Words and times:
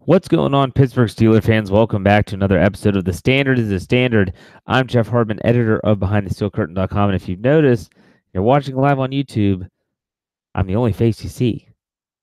What's 0.00 0.28
going 0.28 0.54
on, 0.54 0.72
Pittsburgh 0.72 1.08
Steeler 1.08 1.42
fans? 1.42 1.70
Welcome 1.70 2.02
back 2.02 2.26
to 2.26 2.34
another 2.34 2.58
episode 2.58 2.96
of 2.96 3.04
The 3.04 3.12
Standard 3.12 3.58
is 3.58 3.68
the 3.68 3.80
Standard. 3.80 4.34
I'm 4.66 4.86
Jeff 4.86 5.08
Hartman, 5.08 5.44
editor 5.44 5.80
of 5.80 5.98
BehindTheSteelCurtain.com. 5.98 7.10
And 7.10 7.16
if 7.16 7.28
you've 7.28 7.40
noticed, 7.40 7.92
you're 8.32 8.42
watching 8.42 8.76
live 8.76 8.98
on 8.98 9.10
YouTube, 9.10 9.68
I'm 10.54 10.66
the 10.66 10.76
only 10.76 10.92
face 10.92 11.22
you 11.24 11.30
see. 11.30 11.66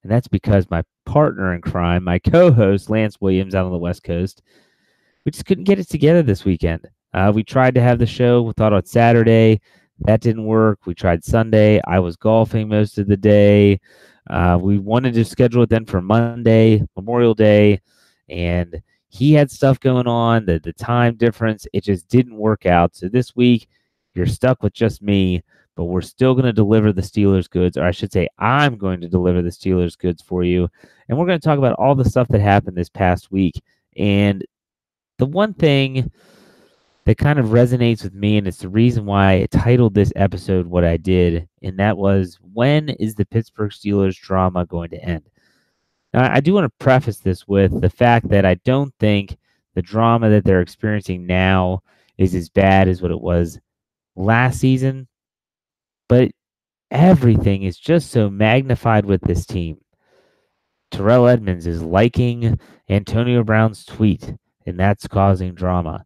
And 0.03 0.11
that's 0.11 0.27
because 0.27 0.69
my 0.69 0.83
partner 1.05 1.53
in 1.53 1.61
crime, 1.61 2.03
my 2.03 2.19
co 2.19 2.51
host, 2.51 2.89
Lance 2.89 3.19
Williams, 3.19 3.55
out 3.55 3.65
on 3.65 3.71
the 3.71 3.77
West 3.77 4.03
Coast, 4.03 4.41
we 5.25 5.31
just 5.31 5.45
couldn't 5.45 5.65
get 5.65 5.79
it 5.79 5.89
together 5.89 6.23
this 6.23 6.45
weekend. 6.45 6.87
Uh, 7.13 7.31
we 7.33 7.43
tried 7.43 7.75
to 7.75 7.81
have 7.81 7.99
the 7.99 8.05
show, 8.05 8.41
we 8.41 8.53
thought 8.53 8.73
on 8.73 8.85
Saturday. 8.85 9.59
That 10.05 10.21
didn't 10.21 10.45
work. 10.45 10.79
We 10.85 10.95
tried 10.95 11.23
Sunday. 11.23 11.79
I 11.87 11.99
was 11.99 12.15
golfing 12.15 12.67
most 12.67 12.97
of 12.97 13.07
the 13.07 13.17
day. 13.17 13.79
Uh, 14.29 14.57
we 14.61 14.77
wanted 14.77 15.13
to 15.13 15.25
schedule 15.25 15.63
it 15.63 15.69
then 15.69 15.85
for 15.85 16.01
Monday, 16.01 16.83
Memorial 16.95 17.33
Day, 17.33 17.81
and 18.29 18.81
he 19.09 19.33
had 19.33 19.51
stuff 19.51 19.79
going 19.79 20.07
on. 20.07 20.45
The 20.45 20.59
the 20.59 20.73
time 20.73 21.15
difference, 21.15 21.67
it 21.73 21.83
just 21.83 22.07
didn't 22.07 22.37
work 22.37 22.65
out. 22.65 22.95
So 22.95 23.09
this 23.09 23.35
week, 23.35 23.67
you're 24.13 24.25
stuck 24.25 24.63
with 24.63 24.73
just 24.73 25.01
me, 25.01 25.41
but 25.75 25.85
we're 25.85 26.01
still 26.01 26.33
going 26.33 26.45
to 26.45 26.53
deliver 26.53 26.93
the 26.93 27.01
Steelers 27.01 27.49
goods, 27.49 27.77
or 27.77 27.83
I 27.83 27.91
should 27.91 28.11
say, 28.11 28.27
I'm 28.37 28.77
going 28.77 29.01
to 29.01 29.09
deliver 29.09 29.41
the 29.41 29.49
Steelers 29.49 29.97
goods 29.97 30.21
for 30.21 30.43
you, 30.43 30.69
and 31.09 31.17
we're 31.17 31.25
going 31.25 31.39
to 31.39 31.45
talk 31.45 31.57
about 31.57 31.79
all 31.79 31.95
the 31.95 32.09
stuff 32.09 32.27
that 32.29 32.41
happened 32.41 32.77
this 32.77 32.89
past 32.89 33.31
week. 33.31 33.61
And 33.97 34.45
the 35.17 35.25
one 35.25 35.53
thing 35.53 36.11
that 37.05 37.17
kind 37.17 37.39
of 37.39 37.47
resonates 37.47 38.03
with 38.03 38.13
me, 38.13 38.37
and 38.37 38.47
it's 38.47 38.59
the 38.59 38.69
reason 38.69 39.05
why 39.05 39.33
I 39.33 39.45
titled 39.47 39.93
this 39.93 40.13
episode 40.15 40.67
what 40.67 40.83
I 40.83 40.97
did, 40.97 41.47
and 41.63 41.79
that 41.79 41.97
was 41.97 42.37
when 42.53 42.89
is 42.89 43.15
the 43.15 43.25
Pittsburgh 43.25 43.71
Steelers 43.71 44.19
drama 44.19 44.65
going 44.65 44.91
to 44.91 45.03
end? 45.03 45.23
Now, 46.13 46.31
I 46.31 46.41
do 46.41 46.53
want 46.53 46.65
to 46.65 46.83
preface 46.83 47.17
this 47.17 47.47
with 47.47 47.81
the 47.81 47.89
fact 47.89 48.29
that 48.29 48.45
I 48.45 48.55
don't 48.55 48.93
think 48.99 49.37
the 49.73 49.81
drama 49.81 50.29
that 50.29 50.43
they're 50.43 50.61
experiencing 50.61 51.25
now 51.25 51.81
is 52.17 52.35
as 52.35 52.49
bad 52.49 52.87
as 52.87 53.01
what 53.01 53.11
it 53.11 53.21
was 53.21 53.59
last 54.15 54.59
season, 54.59 55.07
but 56.07 56.31
everything 56.91 57.63
is 57.63 57.77
just 57.77 58.11
so 58.11 58.29
magnified 58.29 59.05
with 59.05 59.21
this 59.21 59.45
team. 59.45 59.77
Terrell 60.91 61.27
Edmunds 61.27 61.65
is 61.65 61.81
liking 61.81 62.59
Antonio 62.89 63.43
Brown's 63.43 63.85
tweet, 63.85 64.35
and 64.65 64.77
that's 64.77 65.07
causing 65.07 65.53
drama. 65.53 66.05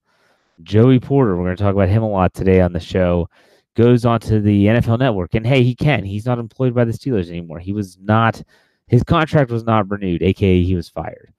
Joey 0.63 0.99
Porter, 0.99 1.35
we're 1.35 1.45
going 1.45 1.55
to 1.55 1.63
talk 1.63 1.73
about 1.73 1.89
him 1.89 2.03
a 2.03 2.09
lot 2.09 2.33
today 2.33 2.61
on 2.61 2.73
the 2.73 2.79
show, 2.79 3.29
goes 3.75 4.05
onto 4.05 4.39
the 4.39 4.66
NFL 4.66 4.99
network. 4.99 5.35
And 5.35 5.45
hey, 5.45 5.63
he 5.63 5.75
can. 5.75 6.03
He's 6.03 6.25
not 6.25 6.39
employed 6.39 6.73
by 6.73 6.85
the 6.85 6.93
Steelers 6.93 7.29
anymore. 7.29 7.59
He 7.59 7.73
was 7.73 7.97
not, 7.99 8.41
his 8.88 9.03
contract 9.03 9.51
was 9.51 9.63
not 9.63 9.89
renewed, 9.89 10.23
aka 10.23 10.63
he 10.63 10.75
was 10.75 10.89
fired. 10.89 11.33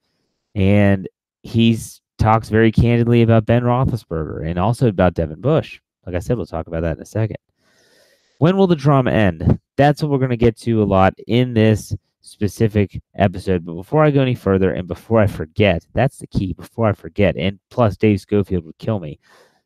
And 0.55 1.07
he's 1.43 2.01
talks 2.17 2.49
very 2.49 2.71
candidly 2.71 3.21
about 3.21 3.45
Ben 3.45 3.63
Roethlisberger 3.63 4.47
and 4.47 4.57
also 4.57 4.87
about 4.87 5.13
Devin 5.13 5.41
Bush. 5.41 5.79
Like 6.05 6.15
I 6.15 6.19
said, 6.19 6.37
we'll 6.37 6.45
talk 6.45 6.67
about 6.67 6.81
that 6.81 6.97
in 6.97 7.03
a 7.03 7.05
second. 7.05 7.37
When 8.39 8.57
will 8.57 8.67
the 8.67 8.75
drama 8.75 9.11
end? 9.11 9.59
That's 9.77 10.01
what 10.01 10.11
we're 10.11 10.17
going 10.19 10.29
to 10.31 10.37
get 10.37 10.57
to 10.59 10.81
a 10.81 10.85
lot 10.85 11.13
in 11.27 11.53
this 11.53 11.95
specific 12.27 13.01
episode. 13.15 13.65
But 13.65 13.75
before 13.75 14.03
I 14.03 14.11
go 14.11 14.21
any 14.21 14.35
further 14.35 14.73
and 14.73 14.87
before 14.87 15.19
I 15.19 15.27
forget, 15.27 15.85
that's 15.93 16.17
the 16.17 16.27
key. 16.27 16.53
Before 16.53 16.87
I 16.87 16.93
forget, 16.93 17.35
and 17.35 17.59
plus 17.69 17.97
Dave 17.97 18.21
Schofield 18.21 18.65
would 18.65 18.77
kill 18.77 18.99
me. 18.99 19.19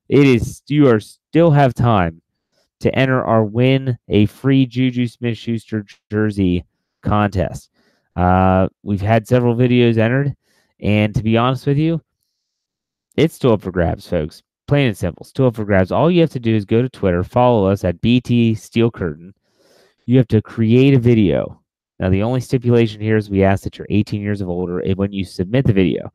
It 0.10 0.28
is 0.28 0.62
you 0.68 0.88
are 0.88 1.00
still 1.00 1.52
have 1.52 1.74
time 1.74 2.22
to 2.82 2.94
enter 2.96 3.24
our 3.24 3.44
win 3.44 3.98
a 4.10 4.26
free 4.26 4.66
Juju 4.66 5.08
Smith 5.08 5.38
Schuster 5.38 5.86
jersey 6.12 6.66
contest. 7.02 7.70
Uh, 8.16 8.68
we've 8.84 9.02
had 9.02 9.28
several 9.28 9.56
videos 9.56 9.98
entered, 9.98 10.36
and 10.80 11.16
to 11.16 11.24
be 11.24 11.38
honest 11.38 11.66
with 11.66 11.78
you, 11.78 12.02
it's 13.16 13.36
still 13.36 13.54
up 13.54 13.62
for 13.62 13.72
grabs, 13.72 14.08
folks. 14.08 14.44
Plain 14.68 14.88
and 14.88 14.98
simple, 14.98 15.26
still 15.26 15.48
up 15.48 15.56
for 15.56 15.66
grabs. 15.66 15.92
All 15.92 16.10
you 16.10 16.22
have 16.22 16.30
to 16.32 16.40
do 16.40 16.56
is 16.56 16.66
go 16.66 16.82
to 16.82 16.90
Twitter, 16.90 17.24
follow 17.24 17.68
us 17.68 17.84
at 17.84 18.02
BT 18.02 18.56
Steel 18.56 18.92
Curtain. 18.92 19.34
You 20.06 20.18
have 20.18 20.28
to 20.30 20.42
create 20.42 20.94
a 20.94 21.00
video 21.00 21.61
now, 22.02 22.10
the 22.10 22.24
only 22.24 22.42
stipulation 22.42 23.00
here 23.00 23.16
is 23.16 23.30
we 23.30 23.44
ask 23.44 23.64
that 23.64 23.78
you're 23.78 23.86
18 23.92 24.22
years 24.22 24.42
of 24.42 24.50
older 24.50 24.82
when 24.96 25.14
you 25.14 25.24
submit 25.24 25.68
the 25.68 25.74
video. 25.74 26.12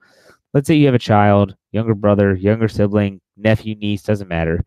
Let's 0.52 0.66
say 0.66 0.74
you 0.74 0.86
have 0.86 0.96
a 0.96 0.98
child, 0.98 1.54
younger 1.70 1.94
brother, 1.94 2.34
younger 2.34 2.66
sibling, 2.66 3.20
nephew, 3.36 3.76
niece, 3.76 4.02
doesn't 4.02 4.26
matter. 4.26 4.64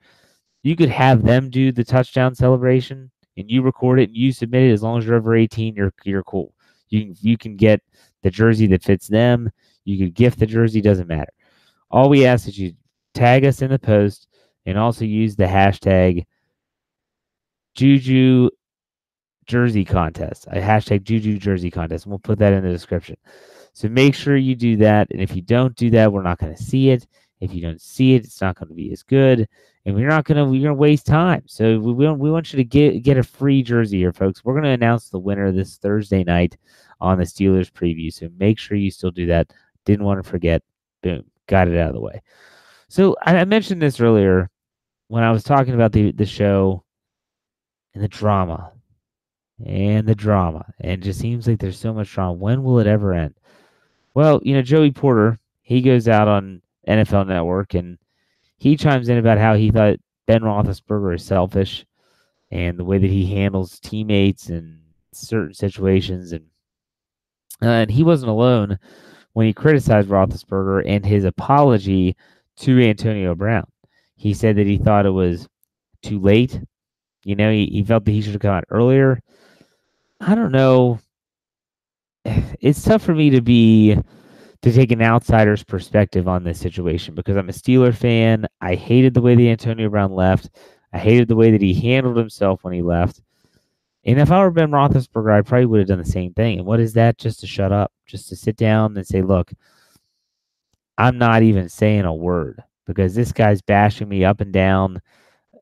You 0.64 0.78
could 0.78 0.88
have 0.88 1.24
them 1.24 1.50
do 1.50 1.74
the 1.74 1.84
touchdown 1.84 2.36
celebration 2.36 3.12
and 3.36 3.52
you 3.52 3.62
record 3.62 4.00
it 4.00 4.08
and 4.08 4.16
you 4.16 4.32
submit 4.32 4.64
it 4.64 4.72
as 4.72 4.82
long 4.82 4.98
as 4.98 5.06
you're 5.06 5.18
over 5.18 5.36
18, 5.36 5.76
you're 5.76 5.94
you're 6.06 6.24
cool. 6.24 6.54
You 6.88 7.02
can 7.02 7.16
you 7.20 7.38
can 7.38 7.58
get 7.58 7.82
the 8.24 8.32
jersey 8.32 8.68
that 8.68 8.84
fits 8.84 9.10
them. 9.10 9.52
You 9.84 9.98
could 9.98 10.14
gift 10.14 10.40
the 10.40 10.46
jersey, 10.46 10.80
doesn't 10.80 11.08
matter. 11.08 11.34
All 11.92 12.08
we 12.08 12.26
ask 12.26 12.48
is 12.48 12.58
you 12.58 12.76
tag 13.14 13.44
us 13.44 13.62
in 13.62 13.72
the 13.72 13.80
post 13.80 14.28
and 14.66 14.78
also 14.78 15.04
use 15.04 15.36
the 15.36 15.46
hashtag 15.46 16.26
Juju 17.76 18.52
jersey 19.50 19.84
contest, 19.84 20.46
a 20.48 20.62
hashtag 20.62 21.04
Juju 21.04 21.40
jersey 21.40 21.72
contest. 21.72 22.06
And 22.06 22.12
we'll 22.12 22.20
put 22.20 22.40
that 22.40 22.54
in 22.54 22.64
the 22.64 22.70
description. 22.72 23.18
So 23.74 23.90
make 23.90 24.14
sure 24.16 24.38
you 24.38 24.56
do 24.56 24.78
that. 24.78 25.10
And 25.12 25.22
if 25.22 25.36
you 25.36 25.42
don't 25.42 25.76
do 25.76 25.90
that, 25.90 26.14
we're 26.14 26.22
not 26.22 26.38
going 26.38 26.56
to 26.56 26.64
see 26.64 26.92
it. 26.92 27.08
If 27.42 27.54
you 27.54 27.62
don't 27.62 27.82
see 27.82 28.16
it, 28.16 28.26
it's 28.26 28.42
not 28.42 28.56
going 28.56 28.68
to 28.68 28.76
be 28.76 28.92
as 28.92 29.02
good, 29.02 29.48
and 29.86 29.96
we're 29.96 30.10
not 30.10 30.26
going 30.26 30.38
to 30.38 30.44
we're 30.44 30.62
going 30.62 30.66
to 30.66 30.74
waste 30.74 31.06
time. 31.06 31.44
So 31.46 31.80
we 31.80 31.94
we, 31.94 32.06
want- 32.06 32.20
we 32.20 32.30
want 32.30 32.52
you 32.52 32.58
to 32.58 32.66
get 32.66 33.02
get 33.02 33.18
a 33.18 33.24
free 33.24 33.64
jersey 33.64 33.98
here, 33.98 34.12
folks. 34.12 34.44
We're 34.44 34.54
going 34.54 34.66
to 34.66 34.72
announce 34.72 35.10
the 35.10 35.20
winner 35.20 35.52
this 35.52 35.78
Thursday 35.78 36.26
night 36.26 36.58
on 37.00 37.18
the 37.18 37.24
Steelers 37.24 37.72
preview. 37.72 38.12
So 38.12 38.28
make 38.38 38.60
sure 38.60 38.76
you 38.76 38.92
still 38.92 39.12
do 39.12 39.26
that. 39.28 39.54
Didn't 39.86 40.06
want 40.06 40.22
to 40.22 40.30
forget. 40.30 40.62
Boom, 41.02 41.24
got 41.48 41.70
it 41.70 41.78
out 41.80 41.90
of 41.90 41.96
the 41.96 42.02
way. 42.02 42.22
So 42.90 43.16
I, 43.22 43.38
I 43.38 43.46
mentioned 43.46 43.82
this 43.82 44.02
earlier 44.02 44.50
when 45.08 45.24
I 45.24 45.32
was 45.32 45.44
talking 45.44 45.76
about 45.76 45.94
the 45.94 46.12
the 46.12 46.26
show 46.26 46.84
and 47.94 48.04
the 48.04 48.10
drama 48.10 48.74
and 49.66 50.08
the 50.08 50.16
drama. 50.16 50.66
And 50.80 51.04
just 51.04 51.20
seems 51.20 51.48
like 51.48 51.60
there's 51.60 51.80
so 51.80 51.94
much 51.94 52.12
drama. 52.12 52.34
When 52.34 52.64
will 52.64 52.80
it 52.80 52.88
ever 52.88 53.14
end? 53.14 53.36
Well, 54.14 54.40
you 54.44 54.54
know, 54.54 54.62
Joey 54.62 54.92
Porter, 54.92 55.40
he 55.62 55.82
goes 55.82 56.08
out 56.08 56.28
on 56.28 56.62
NFL 56.88 57.28
Network 57.28 57.74
and 57.74 57.98
he 58.58 58.76
chimes 58.76 59.10
in 59.10 59.18
about 59.18 59.38
how 59.38 59.56
he 59.56 59.72
thought 59.72 59.98
Ben 60.26 60.42
Roethlisberger 60.42 61.16
is 61.16 61.26
selfish 61.26 61.86
and 62.52 62.78
the 62.78 62.84
way 62.84 62.98
that 62.98 63.10
he 63.10 63.26
handles 63.26 63.80
teammates 63.80 64.50
in 64.50 64.82
certain 65.14 65.54
situations. 65.54 66.32
And, 66.32 66.46
uh, 67.62 67.68
and 67.68 67.92
he 67.92 68.04
wasn't 68.04 68.32
alone 68.32 68.80
when 69.34 69.46
he 69.46 69.54
criticized 69.54 70.10
Roethlisberger 70.10 70.84
and 70.86 71.06
his 71.06 71.24
apology 71.24 72.16
to 72.58 72.80
Antonio 72.82 73.36
Brown. 73.36 73.68
He 74.16 74.34
said 74.34 74.58
that 74.58 74.68
he 74.68 74.78
thought 74.78 75.06
it 75.06 75.12
was 75.12 75.48
too 76.02 76.20
late. 76.20 76.60
You 77.24 77.36
know, 77.36 77.52
he, 77.52 77.68
he 77.68 77.84
felt 77.84 78.06
that 78.06 78.12
he 78.12 78.22
should 78.22 78.34
have 78.34 78.42
come 78.42 78.54
out 78.54 78.66
earlier. 78.70 79.22
I 80.20 80.36
don't 80.36 80.52
know. 80.52 81.00
It's 82.60 82.84
tough 82.84 83.04
for 83.04 83.16
me 83.16 83.30
to 83.32 83.42
be 83.42 83.98
to 84.62 84.74
take 84.74 84.92
an 84.92 85.02
outsider's 85.02 85.64
perspective 85.64 86.28
on 86.28 86.44
this 86.44 86.60
situation 86.60 87.16
because 87.16 87.38
I'm 87.38 87.48
a 87.48 87.54
Steeler 87.54 87.96
fan. 87.96 88.46
I 88.60 88.76
hated 88.76 89.14
the 89.14 89.22
way 89.22 89.36
that 89.36 89.50
Antonio 89.50 89.90
Brown 89.90 90.12
left. 90.12 90.50
I 90.92 90.98
hated 90.98 91.30
the 91.30 91.36
way 91.36 91.52
that 91.52 91.62
he 91.62 91.74
handled 91.74 92.18
himself 92.18 92.64
when 92.64 92.74
he 92.74 92.82
left. 92.82 93.22
And 94.04 94.20
if 94.20 94.32
I 94.32 94.40
were 94.40 94.52
Ben 94.52 94.72
Roethlisberger, 94.72 95.32
I 95.32 95.42
probably 95.42 95.66
would 95.68 95.80
have 95.80 95.88
done 95.88 96.00
the 96.00 96.06
same 96.06 96.34
thing. 96.34 96.60
And 96.60 96.68
what 96.68 96.80
is 96.80 96.94
that? 96.94 97.18
Just 97.18 97.40
to 97.42 97.48
shut 97.48 97.72
up, 97.72 97.92
just 98.06 98.28
to 98.30 98.36
sit 98.36 98.58
down 98.58 98.98
and 98.98 99.08
say, 99.08 99.22
"Look, 99.22 99.52
I'm 100.98 101.18
not 101.18 101.44
even 101.44 101.70
saying 101.70 102.06
a 102.06 102.14
word 102.14 102.62
because 102.86 103.16
this 103.16 103.32
guy's 103.32 103.62
bashing 103.62 104.10
me 104.10 104.26
up 104.26 104.42
and 104.42 104.52
down 104.52 105.02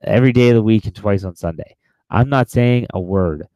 every 0.03 0.31
day 0.33 0.49
of 0.49 0.55
the 0.55 0.63
week 0.63 0.85
and 0.85 0.95
twice 0.95 1.23
on 1.23 1.35
Sunday. 1.35 1.75
I'm 2.09 2.29
not 2.29 2.49
saying 2.49 2.87
a 2.93 2.99
word." 2.99 3.47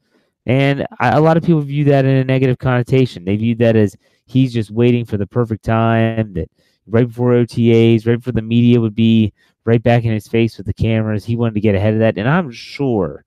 And 0.46 0.88
I, 1.00 1.10
a 1.10 1.22
lot 1.22 1.38
of 1.38 1.44
people 1.44 1.62
view 1.62 1.84
that 1.86 2.06
in 2.06 2.18
a 2.18 2.24
negative 2.24 2.58
connotation. 2.58 3.26
They 3.26 3.36
view 3.36 3.56
that 3.56 3.76
as 3.76 3.96
he's 4.26 4.54
just 4.54 4.72
waiting 4.72 5.06
for 5.06 5.18
the 5.18 5.28
perfect 5.28 5.64
time 5.64 6.34
that 6.34 6.50
right 6.88 7.08
before 7.08 7.32
OTAs, 7.32 8.08
right 8.08 8.18
before 8.18 8.34
the 8.34 8.42
media 8.42 8.82
would 8.82 8.96
be 8.96 9.34
right 9.66 9.82
back 9.82 10.04
in 10.04 10.12
his 10.12 10.28
face 10.28 10.58
with 10.58 10.66
the 10.66 10.74
cameras. 10.74 11.26
He 11.26 11.36
wanted 11.36 11.56
to 11.56 11.62
get 11.62 11.76
ahead 11.76 11.94
of 11.94 12.00
that. 12.00 12.18
And 12.18 12.28
I'm 12.28 12.52
sure 12.52 13.24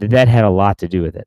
that 0.00 0.10
that 0.10 0.28
had 0.28 0.44
a 0.44 0.50
lot 0.50 0.78
to 0.78 0.88
do 0.88 1.02
with 1.02 1.16
it. 1.16 1.26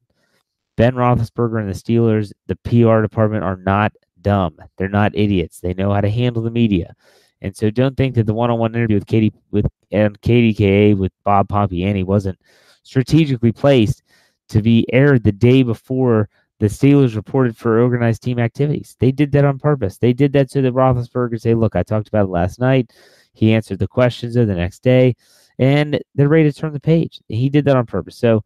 Ben 0.78 0.94
Roethlisberger 0.94 1.60
and 1.60 1.70
the 1.70 1.74
Steelers, 1.74 2.32
the 2.48 2.56
PR 2.58 3.02
department 3.02 3.44
are 3.44 3.58
not 3.58 3.92
dumb. 4.22 4.58
They're 4.78 4.88
not 4.88 5.16
idiots. 5.16 5.60
They 5.60 5.74
know 5.74 5.92
how 5.92 6.02
to 6.02 6.10
handle 6.10 6.44
the 6.44 6.52
media. 6.52 6.94
And 7.42 7.56
so 7.56 7.70
don't 7.70 7.98
think 7.98 8.16
that 8.16 8.26
the 8.26 8.34
one-on-one 8.34 8.76
interview 8.76 8.98
with 8.98 9.08
Katie 9.08 9.34
with 9.52 9.66
and 9.92 10.20
KDKA 10.22 10.98
with 10.98 11.12
Bob 11.24 11.48
Pompeani 11.48 12.06
wasn't 12.06 12.38
strategically 12.84 13.52
placed 13.52 14.04
to 14.50 14.62
be 14.62 14.86
aired 14.92 15.24
the 15.24 15.32
day 15.32 15.64
before 15.64 16.30
the 16.60 16.68
Steelers 16.68 17.16
reported 17.16 17.56
for 17.56 17.80
organized 17.80 18.22
team 18.22 18.38
activities. 18.38 18.96
They 19.00 19.12
did 19.12 19.32
that 19.32 19.46
on 19.46 19.60
purpose. 19.60 19.98
They 19.98 20.12
did 20.12 20.34
that 20.34 20.52
so 20.52 20.62
that 20.62 20.74
Roethlisberger 20.74 21.32
could 21.32 21.42
say, 21.42 21.54
"Look, 21.54 21.76
I 21.76 21.84
talked 21.84 22.10
about 22.10 22.26
it 22.26 22.32
last 22.32 22.60
night. 22.60 22.92
He 23.34 23.54
answered 23.54 23.80
the 23.80 23.88
questions 23.88 24.36
of 24.36 24.48
the 24.48 24.56
next 24.56 24.84
day, 24.84 25.16
and 25.58 26.00
they're 26.16 26.28
ready 26.28 26.52
to 26.52 26.60
turn 26.60 26.74
the 26.74 26.80
page." 26.80 27.22
He 27.30 27.50
did 27.50 27.66
that 27.66 27.78
on 27.78 27.86
purpose. 27.86 28.18
So, 28.18 28.44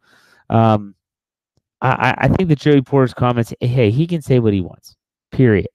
um, 0.48 0.94
I, 1.80 2.14
I 2.16 2.28
think 2.28 2.48
that 2.48 2.60
Joey 2.60 2.82
Porter's 2.82 3.12
comments, 3.14 3.52
hey, 3.60 3.90
he 3.90 4.06
can 4.06 4.22
say 4.22 4.38
what 4.38 4.54
he 4.54 4.60
wants. 4.60 4.96
Period. 5.32 5.68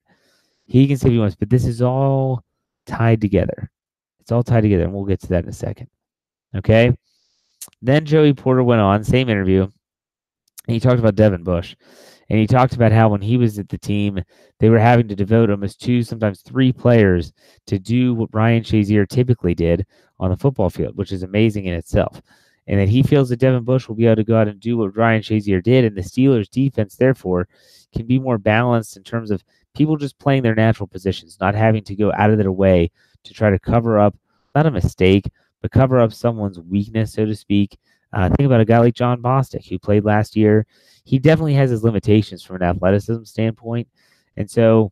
He 0.65 0.87
can 0.87 0.97
say 0.97 1.09
what 1.09 1.13
he 1.13 1.19
wants, 1.19 1.35
but 1.35 1.49
this 1.49 1.65
is 1.65 1.81
all 1.81 2.43
tied 2.85 3.21
together. 3.21 3.69
It's 4.19 4.31
all 4.31 4.43
tied 4.43 4.61
together, 4.61 4.83
and 4.83 4.93
we'll 4.93 5.05
get 5.05 5.19
to 5.21 5.27
that 5.27 5.43
in 5.43 5.49
a 5.49 5.53
second. 5.53 5.87
Okay. 6.55 6.95
Then 7.81 8.05
Joey 8.05 8.33
Porter 8.33 8.63
went 8.63 8.81
on, 8.81 9.03
same 9.03 9.29
interview, 9.29 9.67
and 10.69 10.75
he 10.75 10.79
talked 10.79 10.99
about 10.99 11.15
Devin 11.15 11.43
Bush. 11.43 11.75
And 12.29 12.37
he 12.37 12.45
talked 12.45 12.75
about 12.75 12.91
how 12.91 13.09
when 13.09 13.23
he 13.23 13.37
was 13.37 13.57
at 13.57 13.69
the 13.69 13.77
team, 13.79 14.21
they 14.59 14.69
were 14.69 14.77
having 14.77 15.07
to 15.07 15.15
devote 15.15 15.49
almost 15.49 15.81
two, 15.81 16.03
sometimes 16.03 16.41
three 16.41 16.71
players 16.71 17.33
to 17.65 17.79
do 17.79 18.13
what 18.13 18.29
Ryan 18.33 18.61
Shazier 18.61 19.09
typically 19.09 19.55
did 19.55 19.87
on 20.19 20.29
the 20.29 20.37
football 20.37 20.69
field, 20.69 20.95
which 20.95 21.11
is 21.11 21.23
amazing 21.23 21.65
in 21.65 21.73
itself. 21.73 22.21
And 22.67 22.79
that 22.79 22.87
he 22.87 23.01
feels 23.01 23.29
that 23.29 23.39
Devin 23.39 23.63
Bush 23.63 23.87
will 23.87 23.95
be 23.95 24.05
able 24.05 24.17
to 24.17 24.23
go 24.23 24.37
out 24.37 24.47
and 24.47 24.59
do 24.59 24.77
what 24.77 24.95
Ryan 24.95 25.23
Shazier 25.23 25.63
did. 25.63 25.85
And 25.85 25.97
the 25.97 26.01
Steelers' 26.01 26.51
defense, 26.51 26.95
therefore, 26.95 27.47
can 27.95 28.05
be 28.05 28.19
more 28.19 28.37
balanced 28.37 28.95
in 28.95 29.01
terms 29.01 29.31
of 29.31 29.43
people 29.73 29.97
just 29.97 30.19
playing 30.19 30.43
their 30.43 30.53
natural 30.53 30.85
positions, 30.85 31.39
not 31.41 31.55
having 31.55 31.83
to 31.85 31.95
go 31.95 32.13
out 32.13 32.29
of 32.29 32.37
their 32.37 32.51
way 32.51 32.91
to 33.23 33.33
try 33.33 33.49
to 33.49 33.57
cover 33.57 33.97
up, 33.97 34.15
not 34.53 34.67
a 34.67 34.71
mistake, 34.71 35.31
but 35.63 35.71
cover 35.71 35.99
up 35.99 36.13
someone's 36.13 36.59
weakness, 36.59 37.13
so 37.13 37.25
to 37.25 37.35
speak. 37.35 37.79
Uh, 38.11 38.29
think 38.29 38.47
about 38.47 38.61
a 38.61 38.65
guy 38.65 38.79
like 38.79 38.95
Jon 38.95 39.21
Bostic, 39.21 39.67
who 39.67 39.77
played 39.77 40.05
last 40.05 40.35
year. 40.35 40.65
He 41.03 41.19
definitely 41.19 41.53
has 41.55 41.69
his 41.69 41.83
limitations 41.83 42.43
from 42.43 42.57
an 42.57 42.63
athleticism 42.63 43.23
standpoint. 43.23 43.87
And 44.37 44.49
so 44.49 44.91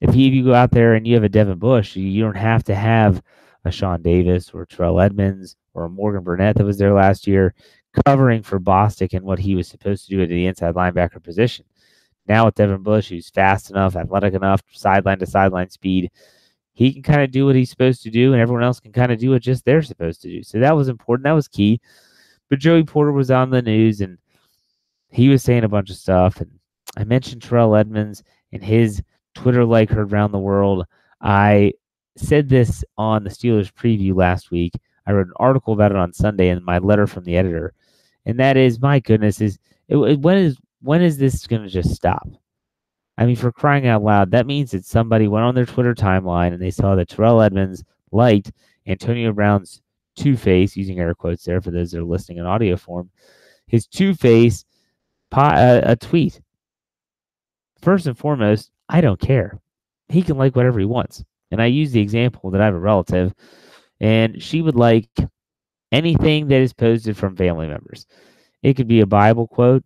if 0.00 0.10
if 0.10 0.16
you 0.16 0.44
go 0.44 0.54
out 0.54 0.70
there 0.70 0.94
and 0.94 1.06
you 1.06 1.14
have 1.14 1.24
a 1.24 1.28
Devin 1.28 1.58
Bush, 1.58 1.96
you, 1.96 2.06
you 2.06 2.22
don't 2.22 2.36
have 2.36 2.64
to 2.64 2.74
have 2.74 3.22
a 3.64 3.70
Sean 3.70 4.02
Davis 4.02 4.50
or 4.52 4.66
Terrell 4.66 5.00
Edmunds 5.00 5.56
or 5.72 5.88
Morgan 5.88 6.22
Burnett 6.22 6.56
that 6.56 6.64
was 6.64 6.78
there 6.78 6.92
last 6.92 7.26
year 7.26 7.54
covering 8.04 8.42
for 8.42 8.60
Bostic 8.60 9.14
and 9.14 9.24
what 9.24 9.38
he 9.38 9.54
was 9.54 9.68
supposed 9.68 10.04
to 10.04 10.16
do 10.16 10.22
at 10.22 10.28
the 10.28 10.46
inside 10.46 10.74
linebacker 10.74 11.22
position. 11.22 11.64
Now 12.26 12.46
with 12.46 12.54
Devin 12.54 12.82
Bush, 12.82 13.08
who's 13.08 13.30
fast 13.30 13.70
enough, 13.70 13.96
athletic 13.96 14.34
enough, 14.34 14.62
sideline 14.72 15.18
to 15.18 15.26
sideline 15.26 15.70
speed, 15.70 16.10
he 16.72 16.92
can 16.92 17.02
kind 17.02 17.22
of 17.22 17.30
do 17.30 17.46
what 17.46 17.54
he's 17.54 17.70
supposed 17.70 18.02
to 18.02 18.10
do, 18.10 18.32
and 18.32 18.42
everyone 18.42 18.64
else 18.64 18.80
can 18.80 18.92
kind 18.92 19.12
of 19.12 19.18
do 19.18 19.30
what 19.30 19.42
just 19.42 19.64
they're 19.64 19.82
supposed 19.82 20.22
to 20.22 20.28
do. 20.28 20.42
So 20.42 20.58
that 20.58 20.74
was 20.74 20.88
important. 20.88 21.24
That 21.24 21.32
was 21.32 21.48
key. 21.48 21.80
But 22.50 22.58
Joey 22.58 22.84
Porter 22.84 23.12
was 23.12 23.30
on 23.30 23.50
the 23.50 23.62
news 23.62 24.00
and 24.00 24.18
he 25.10 25.28
was 25.28 25.42
saying 25.42 25.64
a 25.64 25.68
bunch 25.68 25.90
of 25.90 25.96
stuff. 25.96 26.40
And 26.40 26.50
I 26.96 27.04
mentioned 27.04 27.42
Terrell 27.42 27.76
Edmunds 27.76 28.22
and 28.52 28.62
his 28.62 29.02
Twitter 29.34 29.64
like 29.64 29.90
heard 29.90 30.12
around 30.12 30.32
the 30.32 30.38
world. 30.38 30.86
I 31.20 31.72
said 32.16 32.48
this 32.48 32.84
on 32.96 33.24
the 33.24 33.30
Steelers 33.30 33.72
preview 33.72 34.14
last 34.14 34.50
week. 34.50 34.72
I 35.06 35.12
wrote 35.12 35.26
an 35.26 35.32
article 35.36 35.74
about 35.74 35.90
it 35.92 35.96
on 35.98 36.12
Sunday 36.12 36.48
in 36.48 36.64
my 36.64 36.78
letter 36.78 37.06
from 37.06 37.24
the 37.24 37.36
editor. 37.36 37.74
And 38.26 38.38
that 38.40 38.56
is, 38.56 38.80
my 38.80 39.00
goodness, 39.00 39.40
is 39.40 39.58
it, 39.88 39.96
it- 39.96 40.20
when 40.20 40.38
is 40.38 40.56
when 40.80 41.00
is 41.02 41.16
this 41.16 41.46
going 41.46 41.62
to 41.62 41.68
just 41.68 41.94
stop? 41.94 42.28
I 43.16 43.24
mean, 43.26 43.36
for 43.36 43.52
crying 43.52 43.86
out 43.86 44.02
loud, 44.02 44.30
that 44.32 44.46
means 44.46 44.72
that 44.72 44.84
somebody 44.84 45.28
went 45.28 45.44
on 45.44 45.54
their 45.54 45.64
Twitter 45.64 45.94
timeline 45.94 46.52
and 46.52 46.60
they 46.60 46.70
saw 46.70 46.94
that 46.96 47.08
Terrell 47.08 47.40
Edmunds 47.40 47.84
liked 48.12 48.52
Antonio 48.86 49.32
Brown's 49.32 49.80
Two 50.14 50.36
Face, 50.36 50.76
using 50.76 50.98
air 50.98 51.14
quotes 51.14 51.44
there 51.44 51.60
for 51.60 51.70
those 51.70 51.90
that 51.92 52.00
are 52.00 52.04
listening 52.04 52.38
in 52.38 52.46
audio 52.46 52.76
form, 52.76 53.10
his 53.66 53.86
Two 53.86 54.14
Face 54.14 54.64
uh, 55.32 55.80
a 55.82 55.96
tweet. 55.96 56.40
First 57.80 58.06
and 58.06 58.16
foremost, 58.16 58.70
I 58.88 59.00
don't 59.00 59.20
care. 59.20 59.60
He 60.08 60.22
can 60.22 60.36
like 60.36 60.56
whatever 60.56 60.78
he 60.78 60.84
wants. 60.84 61.24
And 61.50 61.60
I 61.60 61.66
use 61.66 61.92
the 61.92 62.00
example 62.00 62.50
that 62.50 62.60
I 62.60 62.66
have 62.66 62.74
a 62.74 62.78
relative, 62.78 63.34
and 64.00 64.42
she 64.42 64.62
would 64.62 64.76
like 64.76 65.08
anything 65.92 66.48
that 66.48 66.60
is 66.60 66.72
posted 66.72 67.16
from 67.16 67.36
family 67.36 67.68
members. 67.68 68.06
It 68.62 68.74
could 68.74 68.88
be 68.88 69.00
a 69.00 69.06
Bible 69.06 69.46
quote, 69.46 69.84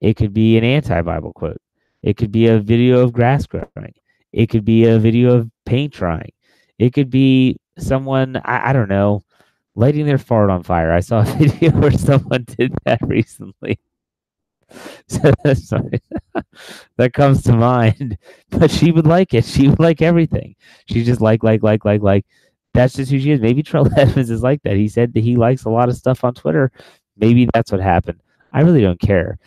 it 0.00 0.14
could 0.14 0.34
be 0.34 0.58
an 0.58 0.64
anti 0.64 1.00
Bible 1.02 1.32
quote, 1.32 1.60
it 2.02 2.16
could 2.16 2.32
be 2.32 2.48
a 2.48 2.58
video 2.58 3.00
of 3.00 3.12
grass 3.12 3.46
growing, 3.46 3.94
it 4.32 4.48
could 4.48 4.64
be 4.64 4.86
a 4.86 4.98
video 4.98 5.34
of 5.34 5.50
paint 5.64 5.94
drying, 5.94 6.32
it 6.78 6.92
could 6.92 7.08
be 7.08 7.56
someone, 7.78 8.36
I, 8.44 8.70
I 8.70 8.72
don't 8.72 8.88
know, 8.90 9.22
lighting 9.76 10.06
their 10.06 10.18
fart 10.18 10.50
on 10.50 10.62
fire. 10.62 10.90
I 10.90 11.00
saw 11.00 11.20
a 11.20 11.24
video 11.38 11.70
where 11.72 11.92
someone 11.92 12.44
did 12.58 12.74
that 12.84 13.00
recently. 13.02 13.78
So 15.08 15.30
that 16.96 17.12
comes 17.12 17.44
to 17.44 17.52
mind. 17.52 18.18
But 18.50 18.68
she 18.68 18.90
would 18.90 19.06
like 19.06 19.32
it. 19.32 19.44
She 19.44 19.68
would 19.68 19.78
like 19.78 20.02
everything. 20.02 20.56
She 20.86 21.04
just 21.04 21.20
like, 21.20 21.44
like, 21.44 21.62
like, 21.62 21.84
like, 21.84 22.02
like. 22.02 22.26
That's 22.74 22.94
just 22.94 23.12
who 23.12 23.20
she 23.20 23.30
is. 23.30 23.40
Maybe 23.40 23.62
Terrell 23.62 23.88
Evans 23.96 24.28
is 24.28 24.42
like 24.42 24.62
that. 24.64 24.74
He 24.76 24.88
said 24.88 25.14
that 25.14 25.22
he 25.22 25.36
likes 25.36 25.64
a 25.64 25.70
lot 25.70 25.88
of 25.88 25.94
stuff 25.94 26.24
on 26.24 26.34
Twitter. 26.34 26.72
Maybe 27.16 27.48
that's 27.54 27.70
what 27.70 27.80
happened. 27.80 28.20
I 28.52 28.62
really 28.62 28.82
don't 28.82 29.00
care. 29.00 29.38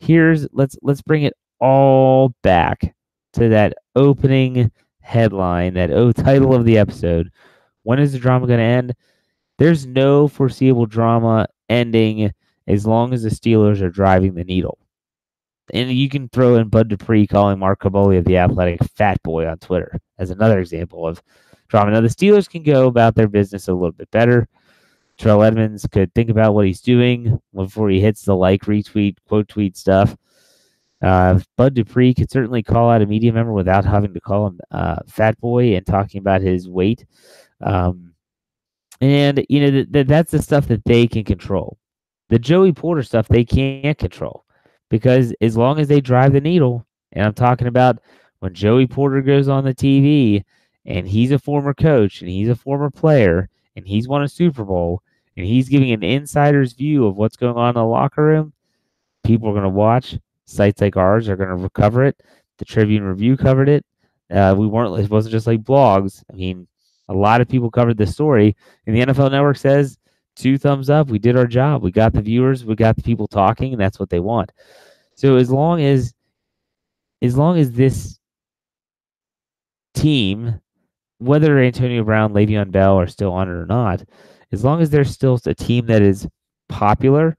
Here's 0.00 0.46
let's 0.52 0.76
let's 0.82 1.00
bring 1.00 1.22
it 1.22 1.32
all 1.60 2.34
back 2.42 2.94
to 3.32 3.48
that 3.48 3.74
opening 3.96 4.70
headline, 5.00 5.74
that 5.74 5.90
oh 5.90 6.12
title 6.12 6.54
of 6.54 6.66
the 6.66 6.76
episode. 6.76 7.30
When 7.84 7.98
is 7.98 8.12
the 8.12 8.18
drama 8.18 8.46
going 8.46 8.58
to 8.58 8.64
end? 8.64 8.94
There's 9.58 9.86
no 9.86 10.28
foreseeable 10.28 10.86
drama 10.86 11.48
ending 11.68 12.32
as 12.66 12.86
long 12.86 13.12
as 13.12 13.22
the 13.22 13.30
Steelers 13.30 13.80
are 13.82 13.90
driving 13.90 14.34
the 14.34 14.44
needle. 14.44 14.78
And 15.72 15.90
you 15.90 16.08
can 16.08 16.28
throw 16.28 16.56
in 16.56 16.68
Bud 16.68 16.88
Dupree 16.88 17.26
calling 17.26 17.58
Mark 17.58 17.80
Kaboly 17.80 18.18
of 18.18 18.24
the 18.24 18.38
Athletic 18.38 18.82
fat 18.94 19.22
boy 19.22 19.46
on 19.46 19.58
Twitter 19.58 19.98
as 20.18 20.30
another 20.30 20.60
example 20.60 21.06
of 21.06 21.22
drama. 21.68 21.90
Now 21.90 22.00
the 22.00 22.08
Steelers 22.08 22.48
can 22.48 22.62
go 22.62 22.86
about 22.86 23.14
their 23.14 23.28
business 23.28 23.68
a 23.68 23.74
little 23.74 23.92
bit 23.92 24.10
better. 24.10 24.48
Terrell 25.18 25.42
Edmunds 25.42 25.86
could 25.90 26.14
think 26.14 26.30
about 26.30 26.54
what 26.54 26.64
he's 26.64 26.80
doing 26.80 27.40
before 27.52 27.90
he 27.90 28.00
hits 28.00 28.22
the 28.22 28.36
like, 28.36 28.62
retweet, 28.62 29.16
quote 29.26 29.48
tweet 29.48 29.76
stuff. 29.76 30.16
Uh, 31.02 31.40
Bud 31.56 31.74
Dupree 31.74 32.14
could 32.14 32.30
certainly 32.30 32.62
call 32.62 32.90
out 32.90 33.02
a 33.02 33.06
media 33.06 33.32
member 33.32 33.52
without 33.52 33.84
having 33.84 34.14
to 34.14 34.20
call 34.20 34.46
him 34.48 34.60
uh, 34.70 34.96
fat 35.06 35.38
boy 35.40 35.74
and 35.74 35.84
talking 35.84 36.20
about 36.20 36.40
his 36.40 36.68
weight. 36.68 37.04
Um, 37.60 38.14
and 39.00 39.44
you 39.48 39.60
know 39.60 39.70
th- 39.70 39.92
th- 39.92 40.06
that's 40.06 40.32
the 40.32 40.42
stuff 40.42 40.68
that 40.68 40.84
they 40.84 41.06
can 41.06 41.24
control. 41.24 41.78
The 42.28 42.38
Joey 42.38 42.72
Porter 42.72 43.02
stuff 43.02 43.28
they 43.28 43.44
can't 43.44 43.96
control 43.98 44.44
because 44.90 45.32
as 45.40 45.56
long 45.56 45.78
as 45.78 45.88
they 45.88 46.00
drive 46.00 46.32
the 46.32 46.40
needle, 46.40 46.86
and 47.12 47.24
I'm 47.24 47.34
talking 47.34 47.66
about 47.66 47.98
when 48.40 48.54
Joey 48.54 48.86
Porter 48.86 49.22
goes 49.22 49.48
on 49.48 49.64
the 49.64 49.74
TV 49.74 50.44
and 50.84 51.08
he's 51.08 51.30
a 51.30 51.38
former 51.38 51.74
coach 51.74 52.20
and 52.20 52.30
he's 52.30 52.48
a 52.48 52.56
former 52.56 52.90
player 52.90 53.48
and 53.76 53.86
he's 53.86 54.08
won 54.08 54.22
a 54.22 54.28
Super 54.28 54.64
Bowl 54.64 55.02
and 55.36 55.46
he's 55.46 55.68
giving 55.68 55.92
an 55.92 56.02
insider's 56.02 56.72
view 56.72 57.06
of 57.06 57.16
what's 57.16 57.36
going 57.36 57.56
on 57.56 57.70
in 57.70 57.74
the 57.74 57.84
locker 57.84 58.24
room, 58.24 58.52
people 59.24 59.48
are 59.48 59.52
going 59.52 59.62
to 59.62 59.68
watch. 59.68 60.18
Sites 60.46 60.80
like 60.80 60.96
ours 60.96 61.28
are 61.28 61.36
going 61.36 61.50
to 61.50 61.56
recover 61.56 62.04
it. 62.04 62.20
The 62.58 62.64
Tribune 62.64 63.04
Review 63.04 63.36
covered 63.36 63.68
it. 63.68 63.84
Uh, 64.30 64.54
we 64.56 64.66
weren't. 64.66 64.98
It 64.98 65.10
wasn't 65.10 65.32
just 65.32 65.46
like 65.46 65.62
blogs. 65.62 66.22
I 66.32 66.34
mean, 66.34 66.66
a 67.08 67.14
lot 67.14 67.40
of 67.40 67.48
people 67.48 67.70
covered 67.70 67.96
this 67.96 68.12
story, 68.12 68.56
and 68.86 68.94
the 68.94 69.00
NFL 69.00 69.30
Network 69.30 69.56
says 69.56 69.98
two 70.36 70.58
thumbs 70.58 70.90
up. 70.90 71.08
We 71.08 71.18
did 71.18 71.36
our 71.36 71.46
job. 71.46 71.82
We 71.82 71.90
got 71.90 72.12
the 72.12 72.22
viewers. 72.22 72.64
We 72.64 72.74
got 72.74 72.96
the 72.96 73.02
people 73.02 73.26
talking, 73.26 73.72
and 73.72 73.80
that's 73.80 73.98
what 73.98 74.10
they 74.10 74.20
want. 74.20 74.52
So 75.14 75.36
as 75.36 75.50
long 75.50 75.80
as, 75.82 76.14
as 77.22 77.36
long 77.36 77.58
as 77.58 77.72
this 77.72 78.18
team, 79.94 80.60
whether 81.18 81.58
Antonio 81.58 82.04
Brown, 82.04 82.32
Le'Veon 82.32 82.70
Bell 82.70 82.98
are 82.98 83.08
still 83.08 83.32
on 83.32 83.48
it 83.48 83.52
or 83.52 83.66
not, 83.66 84.02
as 84.52 84.64
long 84.64 84.80
as 84.80 84.90
there's 84.90 85.10
still 85.10 85.40
a 85.46 85.54
team 85.54 85.86
that 85.86 86.02
is 86.02 86.26
popular, 86.68 87.36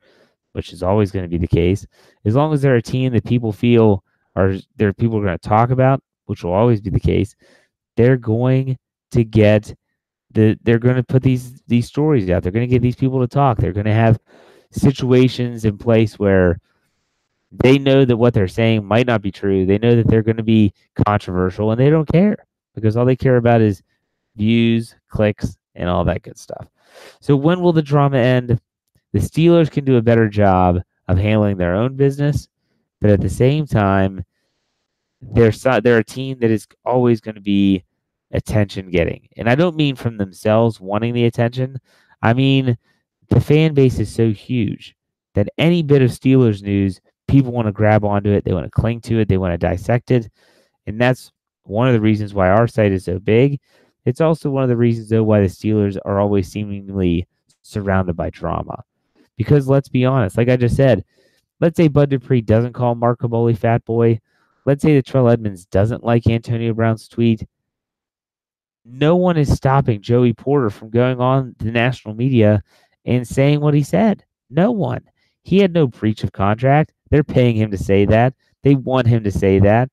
which 0.53 0.73
is 0.73 0.83
always 0.83 1.11
going 1.11 1.23
to 1.23 1.29
be 1.29 1.37
the 1.37 1.47
case, 1.47 1.85
as 2.25 2.35
long 2.35 2.53
as 2.53 2.61
they're 2.61 2.75
a 2.75 2.81
team 2.81 3.13
that 3.13 3.23
people 3.23 3.51
feel 3.51 4.03
are 4.35 4.55
there 4.77 4.93
people 4.93 5.17
are 5.17 5.23
going 5.23 5.37
to 5.37 5.49
talk 5.49 5.69
about, 5.69 6.01
which 6.25 6.43
will 6.43 6.53
always 6.53 6.81
be 6.81 6.89
the 6.89 6.99
case, 6.99 7.35
they're 7.97 8.17
going 8.17 8.77
to 9.11 9.23
get 9.23 9.75
the 10.31 10.57
they're 10.63 10.79
going 10.79 10.95
to 10.95 11.03
put 11.03 11.23
these 11.23 11.61
these 11.67 11.87
stories 11.87 12.29
out. 12.29 12.43
They're 12.43 12.51
going 12.51 12.67
to 12.67 12.73
get 12.73 12.81
these 12.81 12.95
people 12.95 13.19
to 13.19 13.27
talk. 13.27 13.57
They're 13.57 13.73
going 13.73 13.85
to 13.85 13.93
have 13.93 14.19
situations 14.71 15.65
in 15.65 15.77
place 15.77 16.19
where 16.19 16.59
they 17.51 17.79
know 17.79 18.05
that 18.05 18.17
what 18.17 18.33
they're 18.33 18.47
saying 18.47 18.85
might 18.85 19.07
not 19.07 19.21
be 19.21 19.31
true. 19.31 19.65
They 19.65 19.79
know 19.79 19.95
that 19.95 20.07
they're 20.07 20.21
going 20.21 20.37
to 20.37 20.43
be 20.43 20.73
controversial 21.05 21.71
and 21.71 21.79
they 21.79 21.89
don't 21.89 22.07
care 22.07 22.37
because 22.75 22.95
all 22.95 23.05
they 23.05 23.15
care 23.15 23.37
about 23.37 23.61
is 23.61 23.81
views, 24.35 24.95
clicks, 25.09 25.57
and 25.75 25.89
all 25.89 26.03
that 26.05 26.21
good 26.21 26.37
stuff. 26.37 26.67
So 27.21 27.35
when 27.35 27.61
will 27.61 27.73
the 27.73 27.81
drama 27.81 28.17
end? 28.17 28.59
The 29.13 29.19
Steelers 29.19 29.71
can 29.71 29.85
do 29.85 29.97
a 29.97 30.01
better 30.01 30.29
job 30.29 30.81
of 31.07 31.17
handling 31.17 31.57
their 31.57 31.73
own 31.73 31.95
business, 31.95 32.47
but 33.01 33.09
at 33.09 33.21
the 33.21 33.29
same 33.29 33.65
time, 33.65 34.23
they're 35.21 35.51
they're 35.81 35.97
a 35.97 36.03
team 36.03 36.39
that 36.39 36.51
is 36.51 36.67
always 36.85 37.19
going 37.19 37.35
to 37.35 37.41
be 37.41 37.83
attention 38.31 38.89
getting. 38.89 39.27
And 39.37 39.49
I 39.49 39.55
don't 39.55 39.75
mean 39.75 39.95
from 39.95 40.17
themselves 40.17 40.79
wanting 40.79 41.13
the 41.13 41.25
attention. 41.25 41.79
I 42.21 42.33
mean 42.33 42.77
the 43.29 43.39
fan 43.39 43.73
base 43.73 43.99
is 43.99 44.13
so 44.13 44.31
huge 44.31 44.95
that 45.35 45.49
any 45.57 45.83
bit 45.83 46.01
of 46.01 46.11
Steelers 46.11 46.61
news, 46.61 46.99
people 47.27 47.51
want 47.51 47.67
to 47.67 47.71
grab 47.71 48.03
onto 48.03 48.31
it, 48.31 48.43
they 48.43 48.53
want 48.53 48.65
to 48.65 48.71
cling 48.71 49.01
to 49.01 49.19
it, 49.19 49.27
they 49.27 49.37
want 49.37 49.53
to 49.53 49.57
dissect 49.57 50.11
it. 50.11 50.29
And 50.87 50.99
that's 50.99 51.31
one 51.63 51.87
of 51.87 51.93
the 51.93 52.01
reasons 52.01 52.33
why 52.33 52.49
our 52.49 52.67
site 52.67 52.91
is 52.91 53.05
so 53.05 53.19
big. 53.19 53.59
It's 54.05 54.21
also 54.21 54.49
one 54.49 54.63
of 54.63 54.69
the 54.69 54.77
reasons 54.77 55.09
though 55.09 55.23
why 55.23 55.41
the 55.41 55.47
Steelers 55.47 55.97
are 56.05 56.19
always 56.19 56.47
seemingly 56.51 57.27
surrounded 57.61 58.15
by 58.15 58.29
drama. 58.31 58.83
Because 59.37 59.67
let's 59.67 59.89
be 59.89 60.05
honest, 60.05 60.37
like 60.37 60.49
I 60.49 60.57
just 60.57 60.75
said, 60.75 61.05
let's 61.61 61.77
say 61.77 61.87
Bud 61.87 62.09
Dupree 62.09 62.41
doesn't 62.41 62.73
call 62.73 62.95
Mark 62.95 63.19
Kaboly 63.21 63.57
fat 63.57 63.85
boy. 63.85 64.19
Let's 64.65 64.81
say 64.81 64.95
that 64.95 65.05
Terrell 65.05 65.29
Edmunds 65.29 65.65
doesn't 65.65 66.03
like 66.03 66.27
Antonio 66.27 66.73
Brown's 66.73 67.07
tweet. 67.07 67.47
No 68.85 69.15
one 69.15 69.37
is 69.37 69.51
stopping 69.51 70.01
Joey 70.01 70.33
Porter 70.33 70.69
from 70.69 70.89
going 70.89 71.19
on 71.19 71.55
the 71.59 71.71
national 71.71 72.15
media 72.15 72.63
and 73.05 73.27
saying 73.27 73.59
what 73.59 73.73
he 73.73 73.83
said. 73.83 74.23
No 74.49 74.71
one. 74.71 75.03
He 75.43 75.59
had 75.59 75.73
no 75.73 75.87
breach 75.87 76.23
of 76.23 76.31
contract. 76.31 76.93
They're 77.09 77.23
paying 77.23 77.55
him 77.55 77.71
to 77.71 77.77
say 77.77 78.05
that. 78.05 78.33
They 78.63 78.75
want 78.75 79.07
him 79.07 79.23
to 79.23 79.31
say 79.31 79.59
that. 79.59 79.89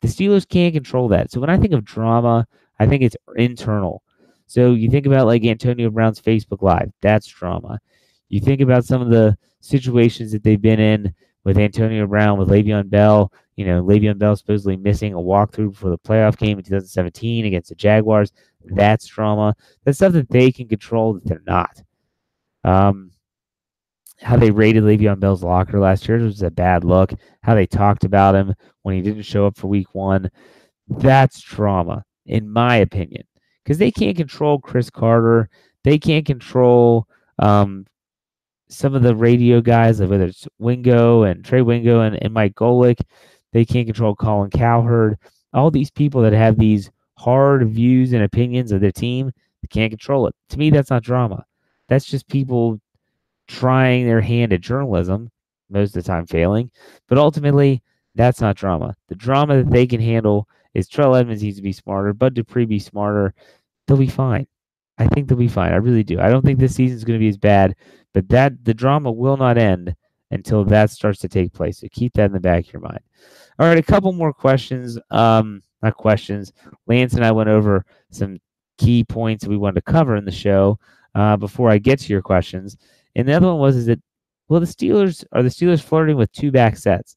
The 0.00 0.08
Steelers 0.08 0.48
can't 0.48 0.74
control 0.74 1.08
that. 1.08 1.30
So 1.30 1.40
when 1.40 1.50
I 1.50 1.56
think 1.56 1.72
of 1.72 1.84
drama, 1.84 2.46
I 2.78 2.86
think 2.86 3.02
it's 3.02 3.16
internal. 3.36 4.02
So 4.46 4.72
you 4.72 4.90
think 4.90 5.06
about 5.06 5.26
like 5.26 5.44
Antonio 5.44 5.90
Brown's 5.90 6.20
Facebook 6.20 6.62
Live, 6.62 6.92
that's 7.00 7.26
drama. 7.26 7.80
You 8.28 8.40
think 8.40 8.60
about 8.60 8.84
some 8.84 9.00
of 9.00 9.10
the 9.10 9.36
situations 9.60 10.32
that 10.32 10.42
they've 10.42 10.60
been 10.60 10.80
in 10.80 11.14
with 11.44 11.58
Antonio 11.58 12.06
Brown, 12.06 12.38
with 12.38 12.48
Le'Veon 12.48 12.90
Bell. 12.90 13.32
You 13.56 13.64
know, 13.66 13.82
Le'Veon 13.82 14.18
Bell 14.18 14.36
supposedly 14.36 14.76
missing 14.76 15.14
a 15.14 15.18
walkthrough 15.18 15.70
before 15.70 15.90
the 15.90 15.98
playoff 15.98 16.36
game 16.36 16.58
in 16.58 16.64
2017 16.64 17.46
against 17.46 17.68
the 17.68 17.74
Jaguars. 17.74 18.32
That's 18.64 19.06
drama. 19.06 19.54
That's 19.84 19.98
stuff 19.98 20.12
that 20.14 20.30
they 20.30 20.50
can 20.50 20.68
control 20.68 21.14
that 21.14 21.24
they're 21.24 21.42
not. 21.46 21.82
Um, 22.64 23.10
how 24.20 24.36
they 24.36 24.50
rated 24.50 24.84
Le'Veon 24.84 25.20
Bell's 25.20 25.44
locker 25.44 25.78
last 25.78 26.08
year 26.08 26.18
was 26.18 26.42
a 26.42 26.50
bad 26.50 26.84
look. 26.84 27.12
How 27.42 27.54
they 27.54 27.66
talked 27.66 28.04
about 28.04 28.34
him 28.34 28.54
when 28.82 28.94
he 28.94 29.02
didn't 29.02 29.22
show 29.22 29.46
up 29.46 29.56
for 29.56 29.68
week 29.68 29.94
one. 29.94 30.30
That's 30.88 31.40
trauma, 31.40 32.04
in 32.26 32.48
my 32.48 32.76
opinion. 32.76 33.24
Because 33.62 33.78
they 33.78 33.90
can't 33.90 34.16
control 34.16 34.58
Cris 34.58 34.90
Carter. 34.90 35.48
They 35.84 35.98
can't 35.98 36.26
control 36.26 37.06
um, 37.38 37.86
some 38.68 38.94
of 38.94 39.02
the 39.02 39.14
radio 39.14 39.60
guys, 39.60 40.00
whether 40.00 40.24
it's 40.24 40.46
Wingo 40.58 41.22
and 41.22 41.44
Trey 41.44 41.62
Wingo 41.62 42.00
and, 42.00 42.22
and 42.22 42.32
Mike 42.32 42.54
Golic. 42.54 43.00
They 43.54 43.64
can't 43.64 43.86
control 43.86 44.16
Colin 44.16 44.50
Cowherd. 44.50 45.16
All 45.54 45.70
these 45.70 45.90
people 45.90 46.20
that 46.22 46.32
have 46.32 46.58
these 46.58 46.90
hard 47.16 47.66
views 47.70 48.12
and 48.12 48.24
opinions 48.24 48.72
of 48.72 48.80
their 48.80 48.92
team, 48.92 49.30
they 49.62 49.68
can't 49.68 49.92
control 49.92 50.26
it. 50.26 50.34
To 50.50 50.58
me, 50.58 50.70
that's 50.70 50.90
not 50.90 51.04
drama. 51.04 51.46
That's 51.88 52.04
just 52.04 52.28
people 52.28 52.80
trying 53.46 54.06
their 54.06 54.20
hand 54.20 54.52
at 54.52 54.60
journalism, 54.60 55.30
most 55.70 55.96
of 55.96 56.02
the 56.02 56.06
time 56.06 56.26
failing. 56.26 56.70
But 57.08 57.18
ultimately, 57.18 57.80
that's 58.16 58.40
not 58.40 58.56
drama. 58.56 58.94
The 59.08 59.14
drama 59.14 59.58
that 59.58 59.70
they 59.70 59.86
can 59.86 60.00
handle 60.00 60.48
is 60.74 60.88
Trell 60.88 61.18
Edmunds 61.18 61.42
needs 61.42 61.56
to 61.56 61.62
be 61.62 61.72
smarter, 61.72 62.12
Bud 62.12 62.34
Dupree 62.34 62.66
be 62.66 62.80
smarter. 62.80 63.34
They'll 63.86 63.96
be 63.96 64.08
fine. 64.08 64.48
I 64.98 65.06
think 65.06 65.28
they'll 65.28 65.38
be 65.38 65.46
fine. 65.46 65.72
I 65.72 65.76
really 65.76 66.02
do. 66.02 66.18
I 66.18 66.28
don't 66.28 66.44
think 66.44 66.58
this 66.58 66.74
season's 66.74 67.04
going 67.04 67.18
to 67.18 67.22
be 67.22 67.28
as 67.28 67.36
bad, 67.36 67.76
but 68.12 68.28
that 68.30 68.64
the 68.64 68.74
drama 68.74 69.12
will 69.12 69.36
not 69.36 69.58
end 69.58 69.94
until 70.32 70.64
that 70.64 70.90
starts 70.90 71.20
to 71.20 71.28
take 71.28 71.52
place. 71.52 71.78
So 71.78 71.86
keep 71.92 72.14
that 72.14 72.26
in 72.26 72.32
the 72.32 72.40
back 72.40 72.66
of 72.66 72.72
your 72.72 72.82
mind. 72.82 73.00
All 73.58 73.66
right, 73.66 73.78
a 73.78 73.82
couple 73.82 74.12
more 74.12 74.32
questions. 74.32 74.98
Um, 75.10 75.62
not 75.82 75.96
questions. 75.96 76.52
Lance 76.86 77.14
and 77.14 77.24
I 77.24 77.30
went 77.30 77.48
over 77.48 77.84
some 78.10 78.38
key 78.78 79.04
points 79.04 79.46
we 79.46 79.56
wanted 79.56 79.84
to 79.84 79.92
cover 79.92 80.16
in 80.16 80.24
the 80.24 80.32
show 80.32 80.78
uh, 81.14 81.36
before 81.36 81.70
I 81.70 81.78
get 81.78 82.00
to 82.00 82.12
your 82.12 82.22
questions. 82.22 82.76
And 83.14 83.28
the 83.28 83.34
other 83.34 83.46
one 83.46 83.58
was 83.58 83.76
is 83.76 83.86
that 83.86 84.00
well 84.48 84.60
the 84.60 84.66
Steelers 84.66 85.24
are 85.32 85.42
the 85.42 85.48
Steelers 85.48 85.82
flirting 85.82 86.16
with 86.16 86.32
two 86.32 86.50
back 86.50 86.76
sets, 86.76 87.16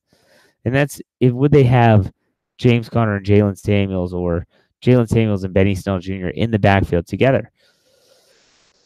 and 0.65 0.75
that's 0.75 1.01
if 1.19 1.33
would 1.33 1.51
they 1.51 1.63
have 1.63 2.11
James 2.57 2.89
Conner 2.89 3.15
and 3.15 3.25
Jaylen 3.25 3.57
Samuels 3.57 4.13
or 4.13 4.45
Jaylen 4.83 5.07
Samuels 5.07 5.43
and 5.43 5.53
Benny 5.53 5.75
Snell 5.75 5.99
Jr. 5.99 6.27
in 6.27 6.51
the 6.51 6.59
backfield 6.59 7.07
together. 7.07 7.51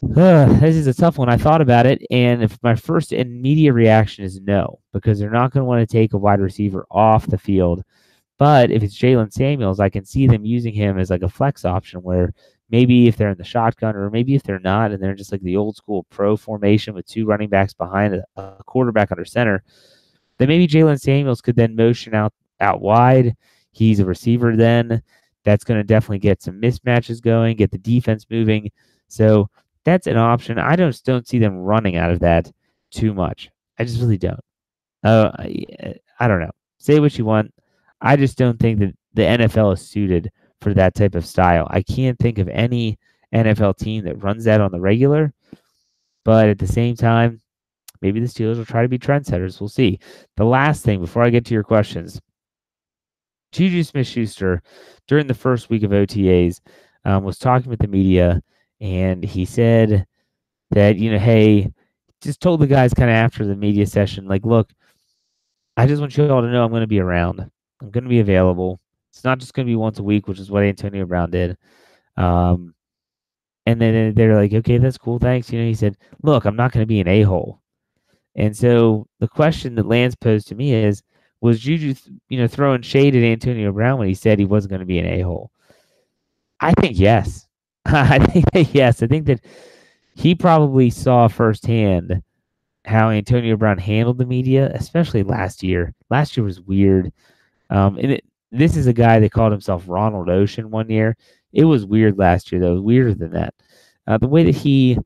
This 0.02 0.74
is 0.74 0.88
a 0.88 0.94
tough 0.94 1.16
one. 1.16 1.28
I 1.28 1.36
thought 1.36 1.60
about 1.60 1.86
it, 1.86 2.02
and 2.10 2.42
if 2.42 2.58
my 2.62 2.74
first 2.74 3.12
immediate 3.12 3.72
reaction 3.72 4.24
is 4.24 4.40
no, 4.40 4.80
because 4.92 5.18
they're 5.18 5.30
not 5.30 5.52
going 5.52 5.60
to 5.60 5.64
want 5.64 5.80
to 5.80 5.92
take 5.92 6.12
a 6.12 6.18
wide 6.18 6.40
receiver 6.40 6.84
off 6.90 7.28
the 7.28 7.38
field. 7.38 7.84
But 8.36 8.72
if 8.72 8.82
it's 8.82 8.98
Jaylen 8.98 9.32
Samuels, 9.32 9.78
I 9.78 9.88
can 9.88 10.04
see 10.04 10.26
them 10.26 10.44
using 10.44 10.74
him 10.74 10.98
as 10.98 11.08
like 11.08 11.22
a 11.22 11.28
flex 11.28 11.64
option 11.64 12.02
where 12.02 12.34
maybe 12.68 13.06
if 13.06 13.16
they're 13.16 13.30
in 13.30 13.38
the 13.38 13.44
shotgun 13.44 13.94
or 13.94 14.10
maybe 14.10 14.34
if 14.34 14.42
they're 14.42 14.58
not 14.58 14.90
and 14.90 15.00
they're 15.00 15.14
just 15.14 15.30
like 15.30 15.42
the 15.42 15.56
old 15.56 15.76
school 15.76 16.04
pro 16.10 16.36
formation 16.36 16.94
with 16.94 17.06
two 17.06 17.24
running 17.24 17.48
backs 17.48 17.72
behind 17.72 18.14
a, 18.14 18.24
a 18.36 18.56
quarterback 18.66 19.12
under 19.12 19.24
center, 19.24 19.62
then 20.38 20.48
maybe 20.48 20.66
Jaylen 20.66 21.00
Samuels 21.00 21.40
could 21.40 21.54
then 21.54 21.76
motion 21.76 22.12
out 22.14 22.32
out 22.58 22.80
wide. 22.80 23.36
He's 23.70 24.00
a 24.00 24.04
receiver 24.04 24.56
then. 24.56 25.00
That's 25.44 25.62
going 25.62 25.78
to 25.78 25.84
definitely 25.84 26.18
get 26.18 26.42
some 26.42 26.60
mismatches 26.60 27.22
going, 27.22 27.56
get 27.56 27.70
the 27.70 27.78
defense 27.78 28.26
moving. 28.28 28.70
So 29.06 29.48
that's 29.84 30.06
an 30.06 30.16
option. 30.16 30.58
I 30.58 30.76
just 30.76 31.04
don't 31.04 31.26
see 31.26 31.38
them 31.38 31.56
running 31.56 31.96
out 31.96 32.10
of 32.10 32.20
that 32.20 32.50
too 32.90 33.12
much. 33.14 33.50
I 33.78 33.84
just 33.84 34.00
really 34.00 34.18
don't. 34.18 34.40
Uh, 35.02 35.30
I, 35.38 35.94
I 36.20 36.28
don't 36.28 36.40
know. 36.40 36.52
Say 36.78 37.00
what 37.00 37.16
you 37.18 37.24
want. 37.24 37.52
I 38.00 38.16
just 38.16 38.38
don't 38.38 38.58
think 38.58 38.80
that 38.80 38.94
the 39.14 39.22
NFL 39.22 39.74
is 39.74 39.88
suited 39.88 40.30
for 40.60 40.74
that 40.74 40.94
type 40.94 41.14
of 41.14 41.26
style. 41.26 41.66
I 41.70 41.82
can't 41.82 42.18
think 42.18 42.38
of 42.38 42.48
any 42.48 42.98
NFL 43.34 43.78
team 43.78 44.04
that 44.04 44.22
runs 44.22 44.44
that 44.44 44.60
on 44.60 44.72
the 44.72 44.80
regular. 44.80 45.32
But 46.24 46.48
at 46.48 46.58
the 46.58 46.66
same 46.66 46.94
time, 46.94 47.40
maybe 48.00 48.20
the 48.20 48.26
Steelers 48.26 48.56
will 48.56 48.64
try 48.64 48.82
to 48.82 48.88
be 48.88 48.98
trendsetters. 48.98 49.60
We'll 49.60 49.68
see. 49.68 49.98
The 50.36 50.44
last 50.44 50.84
thing 50.84 51.00
before 51.00 51.22
I 51.22 51.30
get 51.30 51.44
to 51.46 51.54
your 51.54 51.64
questions 51.64 52.20
Juju 53.52 53.82
Smith 53.82 54.06
Schuster, 54.06 54.62
during 55.06 55.26
the 55.26 55.34
first 55.34 55.68
week 55.68 55.82
of 55.82 55.90
OTAs, 55.90 56.60
um, 57.04 57.22
was 57.22 57.38
talking 57.38 57.68
with 57.68 57.80
the 57.80 57.88
media, 57.88 58.42
and 58.82 59.24
he 59.24 59.44
said 59.46 60.06
that 60.70 60.98
you 60.98 61.12
know, 61.12 61.18
hey, 61.18 61.72
just 62.20 62.40
told 62.40 62.60
the 62.60 62.66
guys 62.66 62.92
kind 62.92 63.08
of 63.08 63.16
after 63.16 63.46
the 63.46 63.56
media 63.56 63.86
session, 63.86 64.26
like, 64.26 64.44
look, 64.44 64.70
I 65.76 65.86
just 65.86 66.00
want 66.00 66.16
you 66.16 66.28
all 66.28 66.42
to 66.42 66.50
know 66.50 66.64
I'm 66.64 66.70
going 66.70 66.82
to 66.82 66.86
be 66.86 67.00
around. 67.00 67.40
I'm 67.80 67.90
going 67.90 68.04
to 68.04 68.10
be 68.10 68.20
available. 68.20 68.80
It's 69.10 69.24
not 69.24 69.38
just 69.38 69.54
going 69.54 69.66
to 69.66 69.70
be 69.70 69.76
once 69.76 69.98
a 69.98 70.02
week, 70.02 70.26
which 70.26 70.38
is 70.38 70.50
what 70.50 70.64
Antonio 70.64 71.06
Brown 71.06 71.30
did. 71.30 71.56
Um, 72.16 72.74
and 73.66 73.80
then 73.80 74.14
they're 74.14 74.36
like, 74.36 74.52
okay, 74.52 74.78
that's 74.78 74.98
cool. 74.98 75.18
Thanks. 75.18 75.52
You 75.52 75.60
know, 75.60 75.66
he 75.66 75.74
said, 75.74 75.96
look, 76.22 76.44
I'm 76.44 76.56
not 76.56 76.72
going 76.72 76.82
to 76.82 76.88
be 76.88 77.00
an 77.00 77.08
a 77.08 77.22
hole. 77.22 77.60
And 78.34 78.56
so 78.56 79.06
the 79.20 79.28
question 79.28 79.74
that 79.76 79.86
Lance 79.86 80.14
posed 80.14 80.48
to 80.48 80.54
me 80.54 80.74
is, 80.74 81.02
was 81.40 81.60
Juju, 81.60 81.94
you 82.28 82.38
know, 82.38 82.48
throwing 82.48 82.82
shade 82.82 83.14
at 83.14 83.22
Antonio 83.22 83.72
Brown 83.72 83.98
when 83.98 84.08
he 84.08 84.14
said 84.14 84.38
he 84.38 84.44
wasn't 84.44 84.70
going 84.70 84.80
to 84.80 84.86
be 84.86 84.98
an 84.98 85.06
a 85.06 85.20
hole? 85.20 85.50
I 86.60 86.72
think 86.74 86.98
yes. 86.98 87.46
I 87.86 88.18
think 88.18 88.50
that 88.52 88.74
yes. 88.74 89.02
I 89.02 89.06
think 89.06 89.26
that 89.26 89.40
he 90.14 90.34
probably 90.34 90.90
saw 90.90 91.28
firsthand 91.28 92.22
how 92.84 93.10
Antonio 93.10 93.56
Brown 93.56 93.78
handled 93.78 94.18
the 94.18 94.26
media, 94.26 94.70
especially 94.74 95.22
last 95.22 95.62
year. 95.62 95.94
Last 96.10 96.36
year 96.36 96.44
was 96.44 96.60
weird. 96.60 97.12
Um, 97.70 97.96
and 97.98 98.12
it, 98.12 98.24
this 98.50 98.76
is 98.76 98.86
a 98.86 98.92
guy 98.92 99.18
that 99.20 99.32
called 99.32 99.52
himself 99.52 99.84
Ronald 99.86 100.28
Ocean 100.28 100.70
one 100.70 100.90
year. 100.90 101.16
It 101.52 101.64
was 101.64 101.86
weird 101.86 102.18
last 102.18 102.52
year, 102.52 102.60
though. 102.60 102.80
Weirder 102.80 103.14
than 103.14 103.32
that. 103.32 103.54
Uh, 104.06 104.18
the 104.18 104.28
way 104.28 104.44
that 104.44 104.54
he 104.54 104.98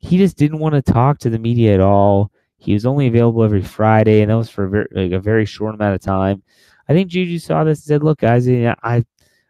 he 0.00 0.18
just 0.18 0.36
didn't 0.36 0.58
want 0.58 0.74
to 0.74 0.82
talk 0.82 1.18
to 1.20 1.30
the 1.30 1.38
media 1.38 1.74
at 1.74 1.80
all. 1.80 2.30
He 2.58 2.74
was 2.74 2.86
only 2.86 3.06
available 3.06 3.42
every 3.42 3.62
Friday, 3.62 4.20
and 4.20 4.30
that 4.30 4.36
was 4.36 4.50
for 4.50 4.64
a 4.64 4.68
very, 4.70 4.88
like 4.92 5.12
a 5.12 5.20
very 5.20 5.44
short 5.44 5.74
amount 5.74 5.94
of 5.94 6.00
time. 6.00 6.42
I 6.88 6.92
think 6.92 7.08
Juju 7.08 7.38
saw 7.38 7.64
this 7.64 7.78
and 7.78 7.84
said, 7.84 8.02
"Look, 8.02 8.20
guys, 8.20 8.48
I 8.48 9.04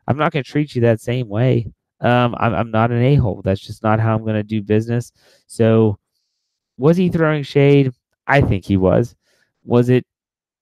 I'm 0.07 0.17
not 0.17 0.33
going 0.33 0.45
to 0.45 0.51
treat 0.51 0.75
you 0.75 0.83
that 0.83 1.01
same 1.01 1.29
way. 1.29 1.67
Um, 2.03 2.35
I'm, 2.39 2.55
I'm 2.55 2.71
not 2.71 2.91
an 2.91 3.03
a 3.03 3.15
hole. 3.15 3.41
That's 3.43 3.61
just 3.61 3.83
not 3.83 4.01
how 4.01 4.15
I'm 4.15 4.23
going 4.23 4.35
to 4.35 4.43
do 4.43 4.63
business." 4.63 5.13
So, 5.47 5.99
was 6.77 6.97
he 6.97 7.09
throwing 7.09 7.43
shade? 7.43 7.93
I 8.27 8.41
think 8.41 8.65
he 8.65 8.77
was. 8.77 9.15
Was 9.65 9.89
it 9.89 10.05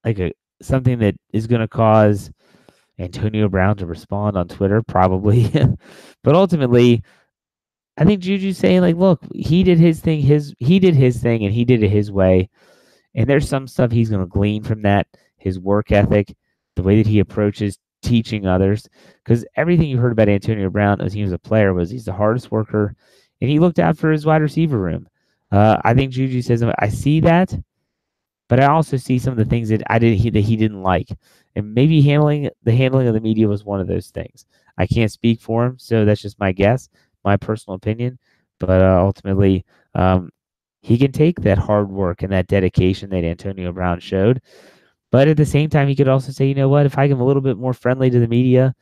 like 0.05 0.19
a 0.19 0.33
something 0.63 0.99
that 1.01 1.17
is 1.33 1.47
going 1.47 1.63
to 1.63 1.69
cause 1.69 2.31
Antonio 2.99 3.49
Brown 3.49 3.77
to 3.79 3.87
respond 3.87 4.37
on 4.37 4.49
Twitter? 4.49 4.83
Probably. 4.87 5.51
but 6.23 6.35
ultimately, 6.35 7.03
I 7.97 8.05
think 8.05 8.23
Juju's 8.23 8.59
saying 8.59 8.81
like, 8.81 8.97
look, 8.97 9.21
he 9.35 9.63
did 9.63 9.79
his 9.79 10.01
thing, 10.01 10.21
his 10.21 10.55
he 10.59 10.79
did 10.79 10.95
his 10.95 11.19
thing, 11.19 11.45
and 11.45 11.55
he 11.55 11.65
did 11.65 11.83
it 11.83 11.91
his 11.91 12.11
way. 12.11 12.49
And 13.15 13.29
there's 13.29 13.49
some 13.49 13.67
stuff 13.67 13.91
he's 13.91 14.09
going 14.11 14.23
to 14.23 14.27
glean 14.27 14.63
from 14.63 14.83
that, 14.83 15.07
his 15.37 15.59
work 15.59 15.91
ethic, 15.91 16.35
the 16.77 16.83
way 16.83 16.97
that 16.97 17.09
he 17.09 17.19
approaches 17.19 17.79
teaching 18.03 18.47
others. 18.47 18.89
Because 19.25 19.45
everything 19.57 19.89
you 19.89 19.99
heard 19.99 20.13
about 20.13 20.29
Antonio 20.29 20.71
Brown 20.71 21.01
as 21.01 21.13
he 21.13 21.23
was 21.23 21.33
a 21.33 21.39
player 21.39 21.75
was 21.75 21.91
he's 21.91 22.05
the 22.05 22.13
hardest 22.13 22.51
worker, 22.51 22.95
and 23.41 23.51
he 23.51 23.59
looked 23.59 23.79
out 23.79 23.97
for 23.99 24.11
his 24.11 24.27
wide 24.27 24.43
receiver 24.43 24.79
room. 24.79 25.09
Uh, 25.51 25.81
I 25.85 25.95
think 25.95 26.13
Juju 26.13 26.43
says 26.43 26.63
I 26.63 26.89
see 26.89 27.21
that, 27.21 27.59
but 28.49 28.61
I 28.61 28.67
also 28.67 28.97
see 28.97 29.19
some 29.19 29.33
of 29.33 29.39
the 29.39 29.45
things 29.45 29.69
that 29.71 29.83
I 29.89 29.99
did 29.99 30.19
he, 30.19 30.31
that 30.31 30.41
he 30.41 30.57
didn't 30.57 30.83
like, 30.83 31.09
and 31.57 31.75
maybe 31.75 32.03
handling 32.03 32.51
the 32.63 32.75
handling 32.75 33.09
of 33.09 33.15
the 33.15 33.21
media 33.21 33.49
was 33.49 33.65
one 33.65 33.81
of 33.81 33.89
those 33.89 34.09
things. 34.09 34.47
I 34.79 34.87
can't 34.87 35.11
speak 35.11 35.41
for 35.41 35.67
him, 35.67 35.79
so 35.79 36.05
that's 36.05 36.23
just 36.23 36.39
my 36.39 36.53
guess, 36.53 36.89
my 37.25 37.37
personal 37.37 37.77
opinion. 37.77 38.19
But 38.59 38.83
uh, 38.83 39.01
ultimately, 39.01 39.65
um, 39.95 40.31
he 40.83 40.97
can 40.99 41.13
take 41.13 41.41
that 41.41 41.59
hard 41.59 41.91
work 41.91 42.23
and 42.23 42.33
that 42.33 42.47
dedication 42.47 43.11
that 43.11 43.25
Antonio 43.25 43.73
Brown 43.73 44.01
showed. 44.01 44.41
But 45.11 45.29
at 45.29 45.37
the 45.37 45.47
same 45.47 45.71
time, 45.71 45.89
he 45.89 45.97
could 45.97 46.09
also 46.09 46.33
say, 46.33 46.47
you 46.47 46.55
know 46.55 46.69
what, 46.69 46.87
if 46.87 46.97
I 46.97 47.05
am 47.05 47.21
a 47.21 47.25
little 47.25 47.43
bit 47.43 47.57
more 47.57 47.75
friendly 47.75 48.11
to 48.11 48.21
the 48.21 48.29
media, 48.29 48.75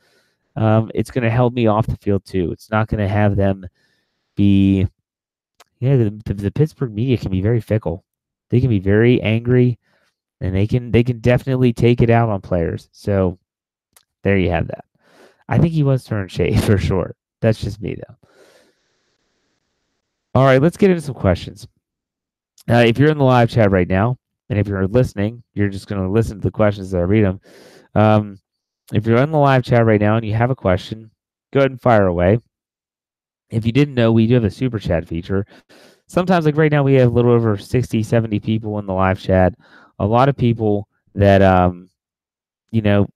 um, 0.55 0.91
it's 0.93 1.11
going 1.11 1.23
to 1.23 1.29
help 1.29 1.53
me 1.53 1.67
off 1.67 1.87
the 1.87 1.97
field 1.97 2.25
too. 2.25 2.51
It's 2.51 2.69
not 2.69 2.87
going 2.87 2.99
to 2.99 3.07
have 3.07 3.35
them 3.35 3.67
be, 4.35 4.87
yeah, 5.79 5.95
the, 5.95 6.21
the, 6.25 6.33
the 6.33 6.51
Pittsburgh 6.51 6.93
media 6.93 7.17
can 7.17 7.31
be 7.31 7.41
very 7.41 7.61
fickle. 7.61 8.03
They 8.49 8.59
can 8.59 8.69
be 8.69 8.79
very 8.79 9.21
angry, 9.21 9.77
and 10.41 10.55
they 10.55 10.67
can 10.67 10.91
they 10.91 11.03
can 11.03 11.19
definitely 11.19 11.71
take 11.71 12.01
it 12.01 12.09
out 12.09 12.29
on 12.29 12.41
players. 12.41 12.89
So 12.91 13.37
there 14.23 14.37
you 14.37 14.49
have 14.49 14.67
that. 14.67 14.85
I 15.47 15.57
think 15.57 15.73
he 15.73 15.83
was 15.83 16.03
throwing 16.03 16.27
shade 16.27 16.61
for 16.63 16.77
sure. 16.77 17.15
That's 17.41 17.61
just 17.61 17.81
me 17.81 17.95
though. 17.95 18.15
All 20.35 20.45
right, 20.45 20.61
let's 20.61 20.77
get 20.77 20.89
into 20.89 21.01
some 21.01 21.15
questions. 21.15 21.67
Uh, 22.69 22.83
if 22.85 22.99
you're 22.99 23.09
in 23.09 23.17
the 23.17 23.23
live 23.23 23.49
chat 23.49 23.71
right 23.71 23.87
now, 23.87 24.17
and 24.49 24.57
if 24.59 24.67
you're 24.67 24.87
listening, 24.87 25.43
you're 25.53 25.69
just 25.69 25.87
going 25.87 26.01
to 26.01 26.09
listen 26.09 26.37
to 26.37 26.43
the 26.43 26.51
questions 26.51 26.87
as 26.87 26.95
I 26.95 27.01
read 27.01 27.25
them. 27.25 27.39
Um, 27.95 28.39
if 28.93 29.05
you're 29.05 29.17
in 29.17 29.31
the 29.31 29.37
live 29.37 29.63
chat 29.63 29.85
right 29.85 30.01
now 30.01 30.15
and 30.15 30.25
you 30.25 30.33
have 30.33 30.49
a 30.49 30.55
question, 30.55 31.11
go 31.53 31.59
ahead 31.59 31.71
and 31.71 31.81
fire 31.81 32.07
away. 32.07 32.39
If 33.51 33.65
you 33.65 33.71
didn't 33.71 33.95
know, 33.95 34.11
we 34.11 34.27
do 34.27 34.35
have 34.35 34.43
a 34.43 34.51
super 34.51 34.79
chat 34.79 35.07
feature. 35.07 35.45
Sometimes, 36.07 36.45
like 36.45 36.57
right 36.57 36.71
now, 36.71 36.83
we 36.83 36.95
have 36.95 37.11
a 37.11 37.13
little 37.13 37.31
over 37.31 37.57
60, 37.57 38.01
70 38.01 38.39
people 38.39 38.79
in 38.79 38.85
the 38.85 38.93
live 38.93 39.19
chat. 39.19 39.53
A 39.99 40.05
lot 40.05 40.29
of 40.29 40.35
people 40.35 40.87
that, 41.13 41.41
um, 41.41 41.89
you 42.71 42.81
know, 42.81 43.07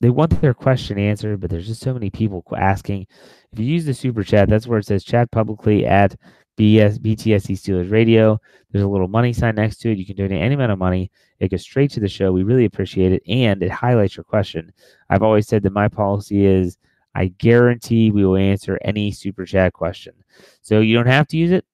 they 0.00 0.10
want 0.10 0.40
their 0.40 0.54
question 0.54 0.98
answered, 0.98 1.40
but 1.40 1.50
there's 1.50 1.68
just 1.68 1.80
so 1.80 1.94
many 1.94 2.10
people 2.10 2.44
asking. 2.56 3.06
If 3.52 3.60
you 3.60 3.66
use 3.66 3.84
the 3.84 3.94
super 3.94 4.24
chat, 4.24 4.48
that's 4.48 4.66
where 4.66 4.80
it 4.80 4.86
says 4.86 5.04
chat 5.04 5.30
publicly 5.30 5.86
at 5.86 6.16
BS, 6.58 6.98
BTSC 6.98 7.56
Steelers 7.56 7.90
Radio. 7.90 8.40
There's 8.70 8.84
a 8.84 8.88
little 8.88 9.08
money 9.08 9.32
sign 9.32 9.54
next 9.54 9.78
to 9.78 9.90
it. 9.90 9.98
You 9.98 10.06
can 10.06 10.16
donate 10.16 10.40
any 10.40 10.54
amount 10.54 10.72
of 10.72 10.78
money. 10.78 11.10
It 11.40 11.50
goes 11.50 11.62
straight 11.62 11.90
to 11.92 12.00
the 12.00 12.08
show. 12.08 12.32
We 12.32 12.42
really 12.42 12.64
appreciate 12.64 13.12
it. 13.12 13.22
And 13.26 13.62
it 13.62 13.70
highlights 13.70 14.16
your 14.16 14.24
question. 14.24 14.72
I've 15.10 15.22
always 15.22 15.48
said 15.48 15.62
that 15.62 15.72
my 15.72 15.88
policy 15.88 16.44
is 16.44 16.78
I 17.14 17.26
guarantee 17.38 18.10
we 18.10 18.24
will 18.24 18.36
answer 18.36 18.78
any 18.82 19.10
super 19.10 19.44
chat 19.44 19.72
question. 19.72 20.14
So 20.62 20.80
you 20.80 20.94
don't 20.94 21.06
have 21.06 21.28
to 21.28 21.36
use 21.36 21.50
it, 21.52 21.64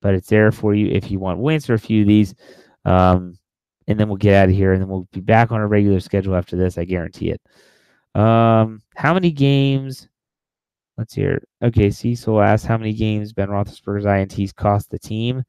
but 0.00 0.14
it's 0.14 0.28
there 0.28 0.52
for 0.52 0.74
you 0.74 0.88
if 0.88 1.10
you 1.10 1.18
want. 1.18 1.38
We'll 1.38 1.54
answer 1.54 1.74
a 1.74 1.78
few 1.78 2.02
of 2.02 2.08
these. 2.08 2.34
Um, 2.84 3.38
and 3.86 3.98
then 3.98 4.08
we'll 4.08 4.16
get 4.16 4.34
out 4.34 4.48
of 4.48 4.54
here 4.54 4.72
and 4.72 4.80
then 4.80 4.88
we'll 4.88 5.08
be 5.12 5.20
back 5.20 5.50
on 5.52 5.60
a 5.60 5.66
regular 5.66 6.00
schedule 6.00 6.36
after 6.36 6.56
this. 6.56 6.78
I 6.78 6.84
guarantee 6.84 7.30
it. 7.32 7.40
Um, 8.18 8.80
how 8.94 9.14
many 9.14 9.30
games 9.30 10.08
Let's 11.00 11.14
hear. 11.14 11.42
Okay, 11.62 11.90
Cecil 11.90 12.42
asks 12.42 12.66
how 12.66 12.76
many 12.76 12.92
games 12.92 13.32
Ben 13.32 13.48
Roethlisberger's 13.48 14.04
INTs 14.04 14.54
cost 14.54 14.90
the 14.90 14.98
team. 14.98 15.42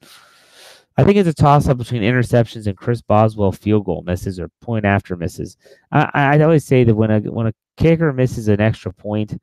I 0.96 1.04
think 1.04 1.18
it's 1.18 1.28
a 1.28 1.34
toss 1.34 1.68
up 1.68 1.78
between 1.78 2.04
interceptions 2.04 2.68
and 2.68 2.78
Chris 2.78 3.02
Boswell 3.02 3.52
field 3.52 3.84
goal 3.84 4.02
misses 4.04 4.40
or 4.40 4.48
point 4.62 4.86
after 4.86 5.18
misses. 5.18 5.58
I, 5.92 6.10
I 6.14 6.42
always 6.42 6.64
say 6.64 6.86
that 6.86 6.96
when 6.96 7.12
a 7.12 7.20
when 7.30 7.48
a 7.48 7.54
kicker 7.76 8.14
misses 8.14 8.48
an 8.48 8.62
extra 8.62 8.94
point, 8.94 9.42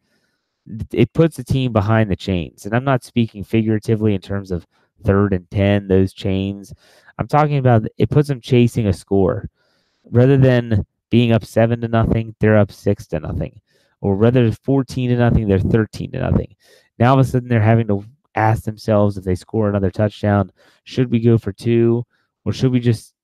it 0.95 1.13
puts 1.13 1.37
the 1.37 1.45
team 1.45 1.75
behind 1.75 2.11
the 2.11 2.17
chains. 2.17 2.65
And 2.65 2.75
I'm 2.75 2.85
not 2.85 3.05
speaking 3.05 3.45
figuratively 3.45 4.15
in 4.15 4.23
terms 4.23 4.51
of 4.51 4.67
third 5.05 5.35
and 5.35 5.51
ten, 5.51 5.89
those 5.89 6.15
chains. 6.15 6.73
I'm 7.19 7.29
talking 7.29 7.59
about 7.59 7.85
it 7.99 8.09
puts 8.09 8.29
them 8.29 8.41
chasing 8.41 8.87
a 8.87 8.95
score 8.95 9.51
rather 10.11 10.39
than 10.39 10.87
being 11.11 11.33
up 11.33 11.45
seven 11.45 11.83
to 11.83 11.89
nothing. 11.89 12.35
They're 12.41 12.57
up 12.57 12.73
six 12.73 13.07
to 13.09 13.21
nothing 13.21 13.61
or 14.01 14.17
rather 14.17 14.45
than 14.45 14.57
14 14.65 15.11
to 15.11 15.17
nothing, 15.17 15.49
they're 15.49 15.59
13 15.59 16.13
to 16.13 16.19
nothing. 16.19 16.55
Now 16.99 17.11
all 17.11 17.21
of 17.21 17.27
a 17.27 17.29
sudden 17.29 17.49
they're 17.49 17.61
having 17.61 17.89
to 17.89 18.05
ask 18.35 18.65
themselves 18.65 19.17
if 19.17 19.25
they 19.25 19.35
score 19.35 19.69
another 19.69 19.91
touchdown, 19.91 20.53
should 20.85 21.11
we 21.11 21.21
go 21.21 21.39
for 21.39 21.53
two 21.53 22.05
or 22.45 22.53
should 22.53 22.73
we 22.73 22.81
just 22.81 23.15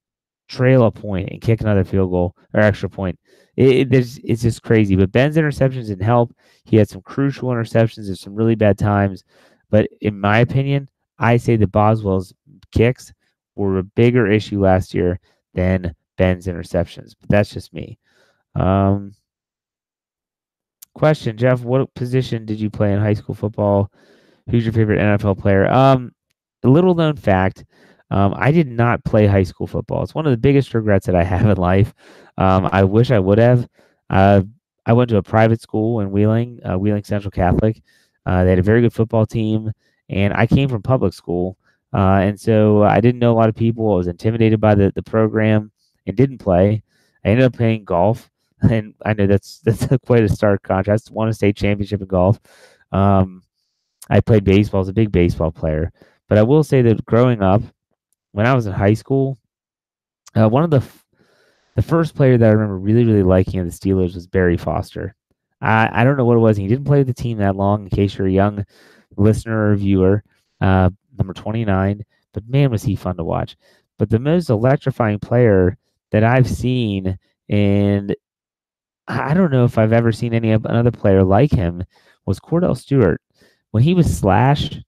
trail 0.49 0.85
a 0.85 0.91
point 0.91 1.31
and 1.31 1.41
kick 1.41 1.61
another 1.61 1.85
field 1.85 2.11
goal 2.11 2.37
or 2.53 2.61
extra 2.61 2.89
point? 2.89 3.19
It, 3.57 3.93
it, 3.93 4.19
it's 4.25 4.43
just 4.43 4.63
crazy. 4.63 4.97
But 4.97 5.13
Ben's 5.13 5.37
interceptions 5.37 5.87
didn't 5.87 6.03
help. 6.05 6.35
He 6.65 6.77
had 6.77 6.89
some 6.89 7.03
crucial 7.03 7.51
interceptions 7.51 8.09
and 8.09 8.19
some 8.19 8.35
really 8.35 8.57
bad 8.57 8.79
times. 8.79 9.25
But 9.71 9.89
in 10.01 10.19
my 10.19 10.39
opinion, 10.41 10.89
I 11.19 11.37
say 11.37 11.57
that 11.57 11.73
Boswell's 11.73 12.35
kicks 12.73 13.13
were 13.55 13.79
a 13.79 13.85
bigger 13.85 14.27
issue 14.27 14.61
last 14.61 14.95
year 14.95 15.21
than 15.55 15.95
Ben's 16.17 16.47
interceptions. 16.47 17.15
But 17.21 17.31
that's 17.31 17.51
just 17.51 17.73
me. 17.73 17.99
Um, 18.57 19.13
Question, 20.95 21.37
Jeff, 21.37 21.63
what 21.63 21.93
position 21.95 22.47
did 22.47 22.61
you 22.61 22.71
play 22.71 22.93
in 22.93 23.01
high 23.01 23.15
school 23.15 23.35
football? 23.35 23.91
Who's 24.51 24.65
your 24.65 24.73
favorite 24.73 25.01
NFL 25.01 25.39
player? 25.39 25.67
Um, 25.67 26.13
a 26.63 26.69
little 26.69 26.95
known 26.95 27.17
fact, 27.17 27.65
um, 28.11 28.35
I 28.37 28.53
did 28.53 28.69
not 28.69 29.05
play 29.05 29.27
high 29.27 29.43
school 29.43 29.67
football. 29.67 30.03
It's 30.03 30.15
one 30.15 30.27
of 30.27 30.31
the 30.31 30.37
biggest 30.37 30.73
regrets 30.73 31.07
that 31.07 31.17
I 31.17 31.25
have 31.25 31.49
in 31.49 31.57
life. 31.57 31.93
Um, 32.39 32.69
I 32.71 32.85
wish 32.85 33.11
I 33.11 33.19
would 33.19 33.39
have. 33.39 33.69
Uh, 34.09 34.43
I 34.87 34.93
went 34.93 35.11
to 35.11 35.17
a 35.17 35.23
private 35.23 35.61
school 35.61 36.01
in 36.01 36.11
Wheeling, 36.11 36.61
uh, 36.65 36.79
Wheeling 36.79 37.05
Central 37.05 37.31
Catholic. 37.31 37.83
Uh, 38.27 38.45
they 38.45 38.51
had 38.51 38.59
a 38.59 38.63
very 38.63 38.81
good 38.81 38.93
football 38.93 39.27
team, 39.27 39.73
and 40.09 40.33
I 40.35 40.47
came 40.47 40.69
from 40.69 40.83
public 40.83 41.13
school, 41.13 41.59
uh, 41.93 42.21
and 42.23 42.39
so 42.39 42.83
I 42.83 43.01
didn't 43.01 43.19
know 43.19 43.33
a 43.33 43.39
lot 43.39 43.49
of 43.49 43.55
people. 43.55 43.93
I 43.93 43.97
was 43.97 44.07
intimidated 44.07 44.61
by 44.61 44.75
the 44.75 44.93
the 44.95 45.03
program 45.03 45.73
and 46.07 46.17
didn't 46.17 46.39
play. 46.39 46.83
I 47.25 47.29
ended 47.29 47.45
up 47.45 47.55
playing 47.55 47.85
golf 47.85 48.31
and 48.71 48.95
I 49.05 49.15
know 49.15 49.27
that's 49.27 49.61
that's 49.65 49.87
quite 50.07 50.25
a 50.25 50.29
stark 50.29 50.63
contrast. 50.63 51.11
Won 51.11 51.29
a 51.29 51.33
state 51.33 51.57
championship 51.57 52.01
in 52.01 52.07
golf. 52.07 52.41
Um, 52.93 53.43
I 54.11 54.21
played 54.21 54.45
baseball 54.45 54.83
as 54.83 54.89
a 54.89 54.93
big 54.93 55.13
baseball 55.13 55.51
player, 55.51 55.93
but 56.29 56.39
I 56.39 56.43
will 56.43 56.63
say 56.63 56.83
that 56.83 57.05
growing 57.05 57.43
up, 57.43 57.63
when 58.33 58.47
I 58.47 58.55
was 58.55 58.67
in 58.67 58.73
high 58.73 58.95
school, 58.95 59.39
uh, 60.35 60.49
one 60.49 60.65
of 60.65 60.71
the 60.71 60.79
f- 60.79 61.05
the 61.77 61.83
first 61.83 62.15
player 62.15 62.39
that 62.39 62.49
I 62.49 62.53
remember 62.53 62.79
really 62.79 63.05
really 63.05 63.23
liking 63.23 63.61
of 63.61 63.67
the 63.67 63.73
Steelers 63.73 64.15
was 64.15 64.27
Barry 64.27 64.57
Foster. 64.57 65.15
I, 65.61 65.89
I 65.93 66.05
don't 66.05 66.17
know 66.17 66.25
what 66.25 66.37
it 66.37 66.41
was. 66.41 66.57
He 66.57 66.69
didn't 66.69 66.85
play 66.85 66.99
with 66.99 67.07
the 67.07 67.15
team 67.15 67.39
that 67.39 67.57
long, 67.57 67.85
in 67.85 67.91
case 67.91 68.19
you're 68.19 68.27
a 68.27 68.33
young 68.33 68.65
listener 69.17 69.71
or 69.71 69.77
viewer. 69.77 70.23
Uh, 70.61 70.91
number 71.17 71.33
29. 71.33 72.05
But 72.33 72.49
man, 72.49 72.71
was 72.71 72.83
he 72.83 72.97
fun 72.97 73.17
to 73.17 73.25
watch. 73.25 73.57
But 73.99 74.11
the 74.11 74.19
most 74.19 74.51
electrifying 74.51 75.21
player 75.21 75.79
that 76.11 76.25
I've 76.25 76.49
seen, 76.49 77.19
and 77.49 78.15
I 79.07 79.35
don't 79.35 79.53
know 79.53 79.65
if 79.65 79.79
I've 79.79 79.93
ever 79.93 80.13
seen 80.13 80.33
any 80.33 80.51
another 80.51 80.91
player 80.91 81.23
like 81.23 81.51
him, 81.51 81.85
was 82.27 82.41
Kordell 82.41 82.77
Stewart. 82.77 83.21
When 83.71 83.83
he 83.83 83.95
was 83.95 84.17
slashed, 84.17 84.81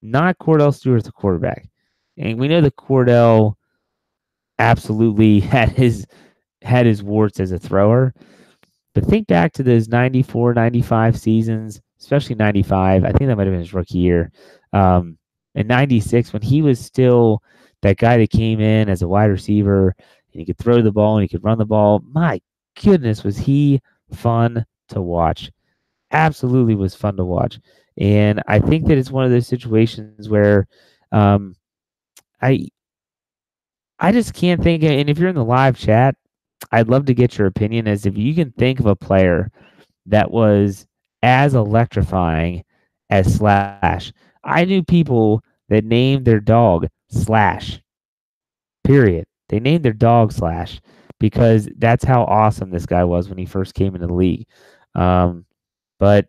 not 0.00 0.38
Kordell 0.38 0.74
Stewart 0.74 1.04
the 1.04 1.12
quarterback. 1.12 1.68
And 2.16 2.38
we 2.38 2.48
know 2.48 2.60
that 2.60 2.76
Kordell 2.76 3.54
absolutely 4.58 5.40
had 5.54 5.70
his 5.70 6.06
had 6.62 6.86
his 6.86 7.02
warts 7.02 7.40
as 7.40 7.52
a 7.52 7.58
thrower. 7.58 8.14
But 8.94 9.04
think 9.04 9.28
back 9.28 9.52
to 9.54 9.62
those 9.62 9.88
94, 9.88 10.54
95 10.54 11.18
seasons, 11.18 11.80
especially 12.00 12.34
95. 12.34 13.04
I 13.04 13.12
think 13.12 13.28
that 13.28 13.36
might 13.36 13.46
have 13.46 13.52
been 13.52 13.60
his 13.60 13.74
rookie 13.74 13.98
year. 13.98 14.32
Um, 14.72 15.18
in 15.54 15.66
96, 15.66 16.32
when 16.32 16.42
he 16.42 16.62
was 16.62 16.80
still 16.80 17.42
that 17.82 17.96
guy 17.96 18.16
that 18.18 18.30
came 18.30 18.60
in 18.60 18.88
as 18.88 19.02
a 19.02 19.08
wide 19.08 19.26
receiver 19.26 19.94
and 20.32 20.40
he 20.40 20.44
could 20.44 20.58
throw 20.58 20.82
the 20.82 20.92
ball 20.92 21.16
and 21.16 21.22
he 21.22 21.28
could 21.28 21.44
run 21.44 21.58
the 21.58 21.64
ball. 21.64 22.02
My 22.04 22.40
goodness, 22.82 23.24
was 23.24 23.36
he 23.36 23.80
fun 24.12 24.64
to 24.88 25.02
watch. 25.02 25.50
Absolutely 26.10 26.74
was 26.74 26.94
fun 26.94 27.16
to 27.16 27.24
watch. 27.24 27.58
And 27.98 28.42
I 28.46 28.58
think 28.60 28.86
that 28.86 28.98
it's 28.98 29.10
one 29.10 29.24
of 29.24 29.30
those 29.30 29.46
situations 29.46 30.28
where 30.28 30.66
um, 31.12 31.56
I 32.40 32.68
I 33.98 34.12
just 34.12 34.34
can't 34.34 34.62
think. 34.62 34.84
And 34.84 35.10
if 35.10 35.18
you're 35.18 35.28
in 35.28 35.34
the 35.34 35.44
live 35.44 35.76
chat, 35.76 36.14
I'd 36.70 36.88
love 36.88 37.06
to 37.06 37.14
get 37.14 37.36
your 37.36 37.46
opinion 37.46 37.88
as 37.88 38.06
if 38.06 38.16
you 38.16 38.34
can 38.34 38.52
think 38.52 38.80
of 38.80 38.86
a 38.86 38.96
player 38.96 39.50
that 40.06 40.30
was 40.30 40.86
as 41.22 41.54
electrifying 41.54 42.64
as 43.10 43.34
Slash. 43.34 44.12
I 44.44 44.64
knew 44.64 44.82
people 44.82 45.42
that 45.68 45.84
named 45.84 46.24
their 46.24 46.40
dog 46.40 46.86
Slash. 47.10 47.80
Period. 48.84 49.24
They 49.48 49.60
named 49.60 49.84
their 49.84 49.92
dog 49.92 50.32
Slash 50.32 50.80
because 51.18 51.68
that's 51.78 52.04
how 52.04 52.24
awesome 52.24 52.70
this 52.70 52.86
guy 52.86 53.04
was 53.04 53.28
when 53.28 53.38
he 53.38 53.46
first 53.46 53.74
came 53.74 53.94
into 53.94 54.06
the 54.06 54.14
league. 54.14 54.46
Um, 54.94 55.44
but 55.98 56.26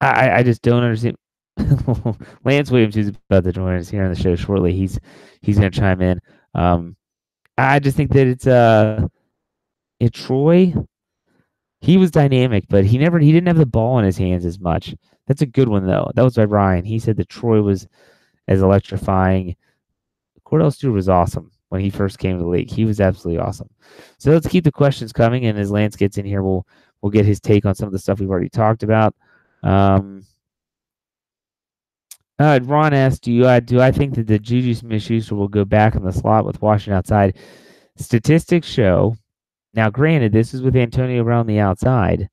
I, 0.00 0.38
I 0.38 0.42
just 0.42 0.62
don't 0.62 0.82
understand. 0.82 1.16
Lance 2.44 2.70
Williams, 2.70 2.94
who's 2.94 3.08
about 3.08 3.44
to 3.44 3.52
join 3.52 3.76
us 3.76 3.88
here 3.88 4.04
on 4.04 4.12
the 4.12 4.20
show 4.20 4.34
shortly, 4.34 4.72
he's 4.72 4.98
he's 5.42 5.58
going 5.58 5.70
to 5.70 5.78
chime 5.78 6.00
in. 6.00 6.18
Um, 6.54 6.96
I 7.58 7.78
just 7.78 7.96
think 7.96 8.12
that 8.12 8.26
it's 8.26 8.46
uh, 8.46 9.06
it 10.00 10.12
Troy. 10.12 10.74
He 11.80 11.96
was 11.96 12.10
dynamic, 12.10 12.64
but 12.68 12.84
he 12.84 12.96
never 12.96 13.18
he 13.18 13.32
didn't 13.32 13.48
have 13.48 13.56
the 13.56 13.66
ball 13.66 13.98
in 13.98 14.04
his 14.04 14.16
hands 14.16 14.46
as 14.46 14.60
much. 14.60 14.94
That's 15.26 15.42
a 15.42 15.46
good 15.46 15.68
one 15.68 15.86
though. 15.86 16.10
That 16.14 16.22
was 16.22 16.34
by 16.34 16.44
Ryan. 16.44 16.84
He 16.84 16.98
said 16.98 17.16
that 17.16 17.28
Troy 17.28 17.60
was 17.60 17.86
as 18.48 18.62
electrifying. 18.62 19.56
Kordell 20.46 20.72
Stewart 20.72 20.94
was 20.94 21.08
awesome 21.08 21.50
when 21.72 21.80
he 21.80 21.88
first 21.88 22.18
came 22.18 22.36
to 22.36 22.44
the 22.44 22.48
league. 22.50 22.70
He 22.70 22.84
was 22.84 23.00
absolutely 23.00 23.40
awesome. 23.40 23.70
So 24.18 24.30
let's 24.30 24.46
keep 24.46 24.62
the 24.62 24.70
questions 24.70 25.10
coming, 25.10 25.46
and 25.46 25.58
as 25.58 25.70
Lance 25.70 25.96
gets 25.96 26.18
in 26.18 26.26
here, 26.26 26.42
we'll 26.42 26.66
we'll 27.00 27.10
get 27.10 27.24
his 27.24 27.40
take 27.40 27.64
on 27.64 27.74
some 27.74 27.86
of 27.86 27.92
the 27.92 27.98
stuff 27.98 28.20
we've 28.20 28.28
already 28.28 28.50
talked 28.50 28.82
about. 28.82 29.14
Um, 29.62 30.22
uh, 32.38 32.60
Ron 32.64 32.92
asked, 32.92 33.22
"Do 33.22 33.32
you 33.32 33.46
uh, 33.46 33.60
do 33.60 33.80
I 33.80 33.90
think 33.90 34.16
that 34.16 34.26
the 34.26 34.38
Juju 34.38 34.74
Smith-Schuster 34.74 35.34
will 35.34 35.48
go 35.48 35.64
back 35.64 35.94
in 35.94 36.04
the 36.04 36.12
slot 36.12 36.44
with 36.44 36.60
Washington 36.60 36.98
outside?" 36.98 37.38
Statistics 37.96 38.68
show. 38.68 39.16
Now, 39.72 39.88
granted, 39.88 40.30
this 40.30 40.52
is 40.52 40.60
with 40.60 40.76
Antonio 40.76 41.26
on 41.30 41.46
the 41.46 41.58
outside. 41.58 42.28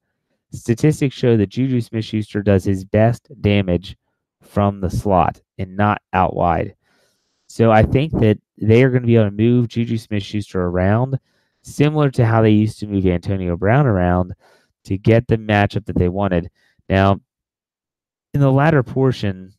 Statistics 0.52 1.16
show 1.16 1.38
that 1.38 1.48
Juju 1.48 1.80
Smith-Schuster 1.80 2.42
does 2.42 2.66
his 2.66 2.84
best 2.84 3.30
damage 3.40 3.96
from 4.42 4.82
the 4.82 4.90
slot 4.90 5.40
and 5.58 5.78
not 5.78 6.02
out 6.12 6.36
wide. 6.36 6.76
So 7.50 7.72
I 7.72 7.82
think 7.82 8.14
that 8.20 8.38
they 8.60 8.84
are 8.84 8.90
going 8.90 9.02
to 9.02 9.08
be 9.08 9.16
able 9.16 9.26
to 9.26 9.32
move 9.32 9.70
Juju 9.70 9.98
Smith-Schuster 9.98 10.62
around, 10.62 11.20
similar 11.64 12.12
to 12.12 12.26
how 12.26 12.44
they 12.44 12.52
used 12.52 12.80
to 12.80 12.88
move 12.88 13.08
Antonio 13.08 13.58
Brown 13.58 13.88
around 13.88 14.34
to 14.86 14.98
get 15.00 15.28
the 15.28 15.38
matchup 15.38 15.86
that 15.86 15.98
they 15.98 16.10
wanted. 16.10 16.52
Now, 16.88 17.20
in 18.36 18.40
the 18.40 18.52
latter 18.52 18.84
portion 18.84 19.52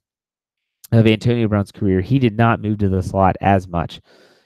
of 0.92 1.07
Antonio 1.07 1.48
Brown's 1.48 1.72
career, 1.72 2.00
he 2.00 2.20
did 2.20 2.37
not 2.37 2.62
move 2.62 2.79
to 2.79 2.88
the 2.88 3.03
slot 3.03 3.37
as 3.40 3.66
much. 3.66 4.00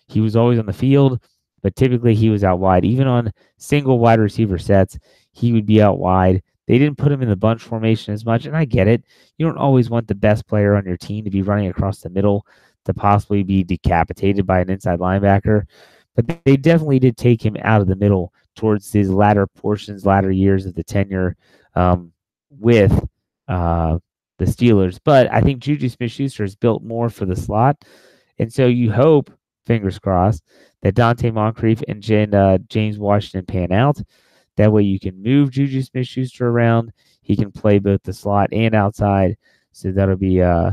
He 0.08 0.20
was 0.20 0.36
always 0.36 0.58
on 0.58 0.66
the 0.66 0.72
field, 0.72 1.22
but 1.62 1.76
typically 1.76 2.14
he 2.14 2.30
was 2.30 2.44
out 2.44 2.60
wide. 2.60 2.86
Even 2.86 3.06
on 3.06 3.30
single 3.58 3.98
wide 3.98 4.20
receiver 4.20 4.56
sets, 4.56 4.98
he 5.32 5.52
would 5.52 5.66
be 5.66 5.82
out 5.82 5.98
wide. 5.98 6.42
They 6.66 6.78
didn't 6.78 6.96
put 6.96 7.12
him 7.12 7.20
in 7.20 7.28
the 7.28 7.36
bunch 7.36 7.62
formation 7.62 8.14
as 8.14 8.24
much, 8.24 8.46
and 8.46 8.56
I 8.56 8.64
get 8.64 8.88
it. 8.88 9.04
You 9.36 9.44
don't 9.44 9.58
always 9.58 9.90
want 9.90 10.08
the 10.08 10.14
best 10.14 10.46
player 10.46 10.76
on 10.76 10.86
your 10.86 10.96
team 10.96 11.24
to 11.24 11.30
be 11.30 11.42
running 11.42 11.68
across 11.68 12.00
the 12.00 12.08
middle 12.08 12.46
to 12.84 12.94
possibly 12.94 13.42
be 13.42 13.64
decapitated 13.64 14.46
by 14.46 14.60
an 14.60 14.70
inside 14.70 14.98
linebacker, 14.98 15.66
but 16.14 16.26
they 16.44 16.56
definitely 16.56 16.98
did 16.98 17.16
take 17.16 17.44
him 17.44 17.56
out 17.62 17.80
of 17.80 17.86
the 17.88 17.96
middle 17.96 18.32
towards 18.56 18.92
his 18.92 19.10
latter 19.10 19.46
portions, 19.46 20.06
latter 20.06 20.30
years 20.30 20.66
of 20.66 20.74
the 20.74 20.84
tenure. 20.84 21.36
Um, 21.74 22.12
with 22.60 22.92
uh, 23.48 23.98
the 24.38 24.44
Steelers. 24.44 24.98
But 25.04 25.30
I 25.32 25.40
think 25.40 25.60
Juju 25.60 25.88
Smith 25.88 26.12
Schuster 26.12 26.44
is 26.44 26.56
built 26.56 26.82
more 26.82 27.08
for 27.08 27.24
the 27.24 27.36
slot. 27.36 27.84
And 28.38 28.52
so 28.52 28.66
you 28.66 28.90
hope, 28.90 29.30
fingers 29.66 29.98
crossed, 29.98 30.42
that 30.82 30.94
Donte 30.94 31.32
Moncrief 31.32 31.82
and 31.88 32.02
Jen, 32.02 32.34
uh, 32.34 32.58
James 32.68 32.98
Washington 32.98 33.46
pan 33.46 33.72
out. 33.72 34.00
That 34.56 34.72
way 34.72 34.82
you 34.82 35.00
can 35.00 35.22
move 35.22 35.50
Juju 35.50 35.82
Smith 35.82 36.06
Schuster 36.06 36.48
around. 36.48 36.92
He 37.22 37.36
can 37.36 37.50
play 37.50 37.78
both 37.78 38.02
the 38.02 38.12
slot 38.12 38.50
and 38.52 38.74
outside. 38.74 39.36
So 39.72 39.90
that'll 39.90 40.16
be 40.16 40.40
uh, 40.40 40.72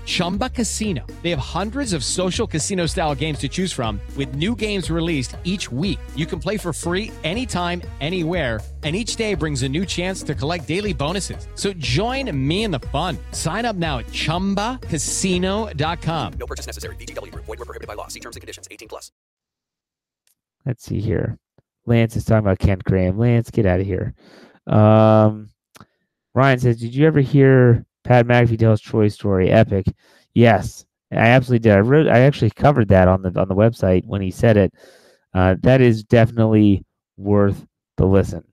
Chumba 0.11 0.49
Casino. 0.49 1.05
They 1.21 1.29
have 1.29 1.39
hundreds 1.39 1.93
of 1.93 2.03
social 2.03 2.47
casino 2.47 2.85
style 2.85 3.15
games 3.15 3.39
to 3.39 3.47
choose 3.47 3.71
from, 3.71 4.01
with 4.17 4.35
new 4.35 4.55
games 4.55 4.89
released 4.89 5.37
each 5.43 5.71
week. 5.71 5.99
You 6.15 6.25
can 6.25 6.39
play 6.39 6.57
for 6.57 6.73
free 6.73 7.11
anytime, 7.23 7.81
anywhere 8.01 8.59
and 8.83 8.95
each 8.95 9.15
day 9.15 9.35
brings 9.35 9.61
a 9.63 9.69
new 9.69 9.85
chance 9.85 10.21
to 10.23 10.35
collect 10.35 10.67
daily 10.67 10.93
bonuses. 10.93 11.47
So 11.55 11.73
join 11.73 12.35
me 12.35 12.63
in 12.63 12.71
the 12.71 12.79
fun. 12.79 13.17
Sign 13.31 13.65
up 13.65 13.75
now 13.75 13.99
at 13.99 14.07
ChumbaCasino.com. 14.07 16.33
No 16.33 16.47
purchase 16.47 16.65
necessary. 16.65 16.95
VGW 16.95 17.31
Group. 17.31 17.45
Void 17.45 17.59
were 17.59 17.65
prohibited 17.65 17.87
by 17.87 17.93
law. 17.93 18.07
See 18.07 18.19
terms 18.19 18.35
and 18.35 18.41
conditions. 18.41 18.67
18 18.71 18.87
plus. 18.87 19.11
let's 20.65 20.83
see 20.83 20.99
here. 20.99 21.37
Lance 21.85 22.15
is 22.15 22.25
talking 22.25 22.39
about 22.39 22.57
Kent 22.57 22.83
Graham. 22.83 23.19
Lance, 23.19 23.51
get 23.51 23.67
out 23.67 23.79
of 23.79 23.85
here. 23.85 24.15
Um, 24.65 25.51
Ryan 26.33 26.59
says, 26.59 26.79
Did 26.79 26.95
you 26.95 27.05
ever 27.05 27.19
hear 27.19 27.85
Pat 28.03 28.25
McAfee 28.25 28.59
tells 28.59 28.81
his 28.81 28.87
Troy 28.87 29.07
story? 29.07 29.51
Epic. 29.51 29.85
Yes, 30.33 30.85
I 31.11 31.27
absolutely 31.27 31.59
did. 31.59 31.73
I 31.73 31.79
wrote 31.79 32.07
I 32.07 32.19
actually 32.19 32.51
covered 32.51 32.87
that 32.89 33.07
on 33.07 33.21
the 33.21 33.39
on 33.39 33.47
the 33.47 33.55
website 33.55 34.05
when 34.05 34.21
he 34.21 34.31
said 34.31 34.57
it. 34.57 34.73
Uh, 35.33 35.55
that 35.61 35.81
is 35.81 36.03
definitely 36.03 36.83
worth 37.17 37.65
the 37.97 38.05
listen. 38.05 38.43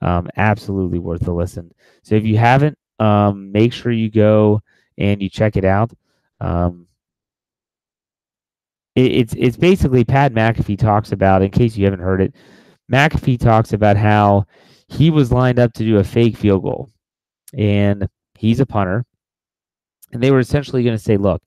Um, 0.00 0.28
absolutely 0.36 0.98
worth 0.98 1.22
the 1.22 1.32
listen. 1.32 1.72
So 2.02 2.14
if 2.14 2.24
you 2.24 2.36
haven't, 2.36 2.78
um, 2.98 3.50
make 3.50 3.72
sure 3.72 3.92
you 3.92 4.10
go 4.10 4.60
and 4.96 5.20
you 5.22 5.28
check 5.28 5.56
it 5.56 5.64
out. 5.64 5.92
Um, 6.40 6.86
it, 8.94 9.12
it's 9.12 9.34
it's 9.36 9.56
basically 9.56 10.04
Pat 10.04 10.32
McAfee 10.32 10.78
talks 10.78 11.12
about. 11.12 11.42
In 11.42 11.50
case 11.50 11.76
you 11.76 11.84
haven't 11.84 12.00
heard 12.00 12.20
it, 12.20 12.34
McAfee 12.92 13.38
talks 13.40 13.72
about 13.72 13.96
how 13.96 14.46
he 14.88 15.10
was 15.10 15.32
lined 15.32 15.58
up 15.58 15.72
to 15.74 15.84
do 15.84 15.98
a 15.98 16.04
fake 16.04 16.36
field 16.36 16.62
goal, 16.62 16.90
and 17.56 18.08
he's 18.38 18.60
a 18.60 18.66
punter, 18.66 19.04
and 20.12 20.22
they 20.22 20.30
were 20.30 20.38
essentially 20.38 20.82
going 20.82 20.96
to 20.96 21.02
say, 21.02 21.16
"Look, 21.16 21.42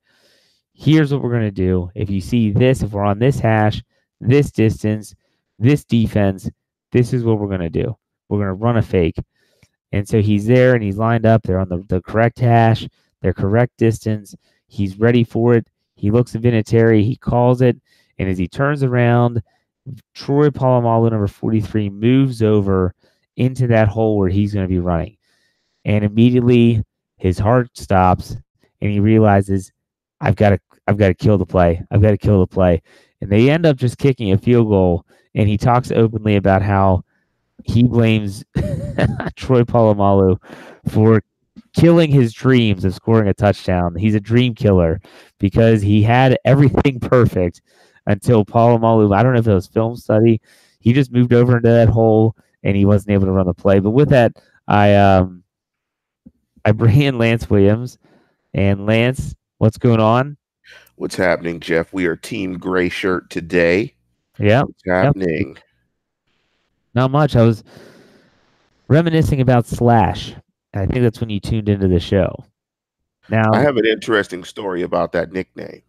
here's 0.73 1.11
what 1.11 1.23
we're 1.23 1.31
going 1.31 1.41
to 1.41 1.51
do. 1.51 1.89
If 1.95 2.09
you 2.09 2.21
see 2.21 2.51
this, 2.51 2.83
if 2.83 2.91
we're 2.91 3.03
on 3.03 3.19
this 3.19 3.39
hash, 3.39 3.81
this 4.19 4.51
distance, 4.51 5.15
this 5.57 5.83
defense, 5.83 6.49
this 6.91 7.13
is 7.13 7.23
what 7.23 7.39
we're 7.39 7.47
going 7.47 7.61
to 7.61 7.69
do." 7.69 7.97
We're 8.31 8.37
going 8.37 8.47
to 8.47 8.53
run 8.53 8.77
a 8.77 8.81
fake. 8.81 9.17
And 9.91 10.07
so 10.07 10.21
he's 10.21 10.45
there 10.45 10.73
and 10.73 10.81
he's 10.81 10.97
lined 10.97 11.25
up. 11.25 11.43
They're 11.43 11.59
on 11.59 11.67
the, 11.67 11.83
the 11.89 12.01
correct 12.01 12.39
hash, 12.39 12.87
their 13.21 13.33
correct 13.33 13.73
distance. 13.77 14.33
He's 14.67 14.97
ready 14.97 15.25
for 15.25 15.53
it. 15.53 15.67
He 15.95 16.11
looks 16.11 16.33
at 16.33 16.41
Vinatieri. 16.41 17.03
He 17.03 17.17
calls 17.17 17.61
it. 17.61 17.75
And 18.17 18.29
as 18.29 18.37
he 18.37 18.47
turns 18.47 18.83
around, 18.83 19.43
Troy 20.13 20.49
Polamalu, 20.49 21.11
number 21.11 21.27
43, 21.27 21.89
moves 21.89 22.41
over 22.41 22.95
into 23.35 23.67
that 23.67 23.89
hole 23.89 24.17
where 24.17 24.29
he's 24.29 24.53
going 24.53 24.65
to 24.65 24.69
be 24.69 24.79
running. 24.79 25.17
And 25.85 26.03
immediately 26.03 26.83
his 27.17 27.39
heart 27.39 27.69
stops 27.77 28.37
and 28.81 28.91
he 28.91 28.99
realizes, 28.99 29.71
I've 30.19 30.35
got 30.35 30.49
to 30.49 30.59
I've 30.87 30.97
got 30.97 31.07
to 31.07 31.13
kill 31.13 31.37
the 31.37 31.45
play. 31.45 31.81
I've 31.91 32.01
got 32.01 32.11
to 32.11 32.17
kill 32.17 32.39
the 32.39 32.47
play. 32.47 32.81
And 33.21 33.31
they 33.31 33.49
end 33.49 33.65
up 33.65 33.77
just 33.77 33.97
kicking 33.97 34.31
a 34.31 34.37
field 34.37 34.67
goal. 34.67 35.05
And 35.35 35.47
he 35.47 35.57
talks 35.57 35.91
openly 35.91 36.35
about 36.35 36.61
how 36.61 37.03
he 37.63 37.83
blames 37.83 38.43
Troy 39.35 39.61
Polamalu 39.63 40.37
for 40.89 41.21
killing 41.73 42.11
his 42.11 42.33
dreams 42.33 42.83
of 42.83 42.93
scoring 42.93 43.27
a 43.27 43.33
touchdown. 43.33 43.95
He's 43.95 44.15
a 44.15 44.19
dream 44.19 44.55
killer 44.55 44.99
because 45.39 45.81
he 45.81 46.01
had 46.01 46.37
everything 46.45 46.99
perfect 47.01 47.61
until 48.07 48.43
Polamalu, 48.43 49.15
I 49.15 49.23
don't 49.23 49.33
know 49.33 49.39
if 49.39 49.47
it 49.47 49.53
was 49.53 49.67
film 49.67 49.95
study, 49.95 50.41
he 50.79 50.93
just 50.93 51.11
moved 51.11 51.33
over 51.33 51.57
into 51.57 51.69
that 51.69 51.89
hole 51.89 52.35
and 52.63 52.75
he 52.75 52.85
wasn't 52.85 53.11
able 53.11 53.25
to 53.25 53.31
run 53.31 53.45
the 53.45 53.53
play. 53.53 53.79
But 53.79 53.91
with 53.91 54.09
that, 54.09 54.33
I 54.67 54.95
um 54.95 55.43
I 56.65 56.71
bring 56.71 57.01
in 57.01 57.17
Lance 57.17 57.49
Williams. 57.49 57.97
And 58.53 58.85
Lance, 58.85 59.35
what's 59.57 59.77
going 59.77 59.99
on? 59.99 60.37
What's 60.95 61.15
happening, 61.15 61.59
Jeff? 61.59 61.93
We 61.93 62.05
are 62.05 62.15
Team 62.15 62.57
Gray 62.57 62.89
Shirt 62.89 63.29
today. 63.29 63.95
Yeah. 64.37 64.63
What's 64.63 64.83
happening? 64.85 65.57
Not 66.93 67.11
much. 67.11 67.35
I 67.35 67.43
was 67.43 67.63
reminiscing 68.87 69.41
about 69.41 69.65
Slash. 69.65 70.35
I 70.73 70.85
think 70.85 71.01
that's 71.01 71.19
when 71.19 71.29
you 71.29 71.39
tuned 71.39 71.69
into 71.69 71.87
the 71.87 71.99
show. 71.99 72.45
Now, 73.29 73.51
I 73.53 73.61
have 73.61 73.77
an 73.77 73.85
interesting 73.85 74.43
story 74.43 74.81
about 74.81 75.11
that 75.13 75.31
nickname. 75.31 75.81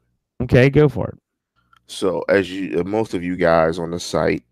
okay, 0.43 0.71
go 0.71 0.89
for 0.89 1.09
it. 1.09 1.19
So, 1.89 2.25
as 2.29 2.51
you, 2.51 2.81
uh, 2.81 2.85
most 2.85 3.15
of 3.15 3.25
you 3.25 3.37
guys 3.37 3.79
on 3.79 3.91
the 3.91 3.99
site 3.99 4.45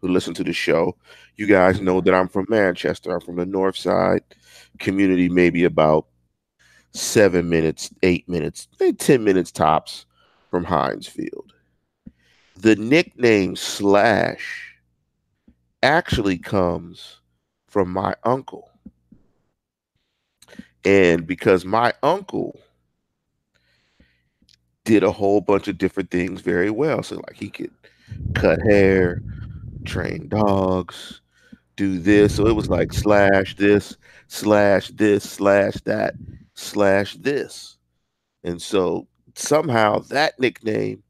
who 0.00 0.08
listen 0.08 0.34
to 0.34 0.44
the 0.44 0.52
show, 0.52 0.96
you 1.36 1.46
guys 1.46 1.80
know 1.80 2.00
that 2.00 2.14
I'm 2.14 2.28
from 2.28 2.46
Manchester. 2.48 3.14
I'm 3.14 3.20
from 3.20 3.36
the 3.36 3.46
North 3.46 3.76
Side 3.76 4.22
community, 4.78 5.28
maybe 5.28 5.64
about 5.64 6.06
seven 6.92 7.48
minutes, 7.48 7.90
eight 8.02 8.28
minutes, 8.28 8.68
ten 8.98 9.24
minutes 9.24 9.50
tops 9.50 10.06
from 10.50 10.64
Heinz 10.64 11.06
Field. 11.06 11.52
The 12.56 12.76
nickname 12.76 13.56
Slash 13.56 14.76
actually 15.82 16.38
comes 16.38 17.20
from 17.66 17.90
my 17.90 18.14
uncle. 18.24 18.70
And 20.84 21.26
because 21.26 21.64
my 21.64 21.92
uncle 22.02 22.60
did 24.84 25.02
a 25.02 25.10
whole 25.10 25.40
bunch 25.40 25.66
of 25.66 25.78
different 25.78 26.10
things 26.10 26.40
very 26.42 26.70
well. 26.70 27.02
So, 27.02 27.16
like, 27.16 27.34
he 27.34 27.48
could 27.48 27.72
cut 28.34 28.60
hair, 28.62 29.22
train 29.84 30.28
dogs, 30.28 31.20
do 31.76 31.98
this. 31.98 32.36
So, 32.36 32.46
it 32.46 32.54
was 32.54 32.68
like 32.68 32.92
slash 32.92 33.56
this, 33.56 33.96
slash 34.28 34.88
this, 34.88 35.24
slash 35.24 35.74
that, 35.84 36.14
slash 36.54 37.14
this. 37.14 37.76
And 38.44 38.60
so, 38.60 39.06
somehow 39.34 39.98
that 40.10 40.38
nickname 40.38 41.02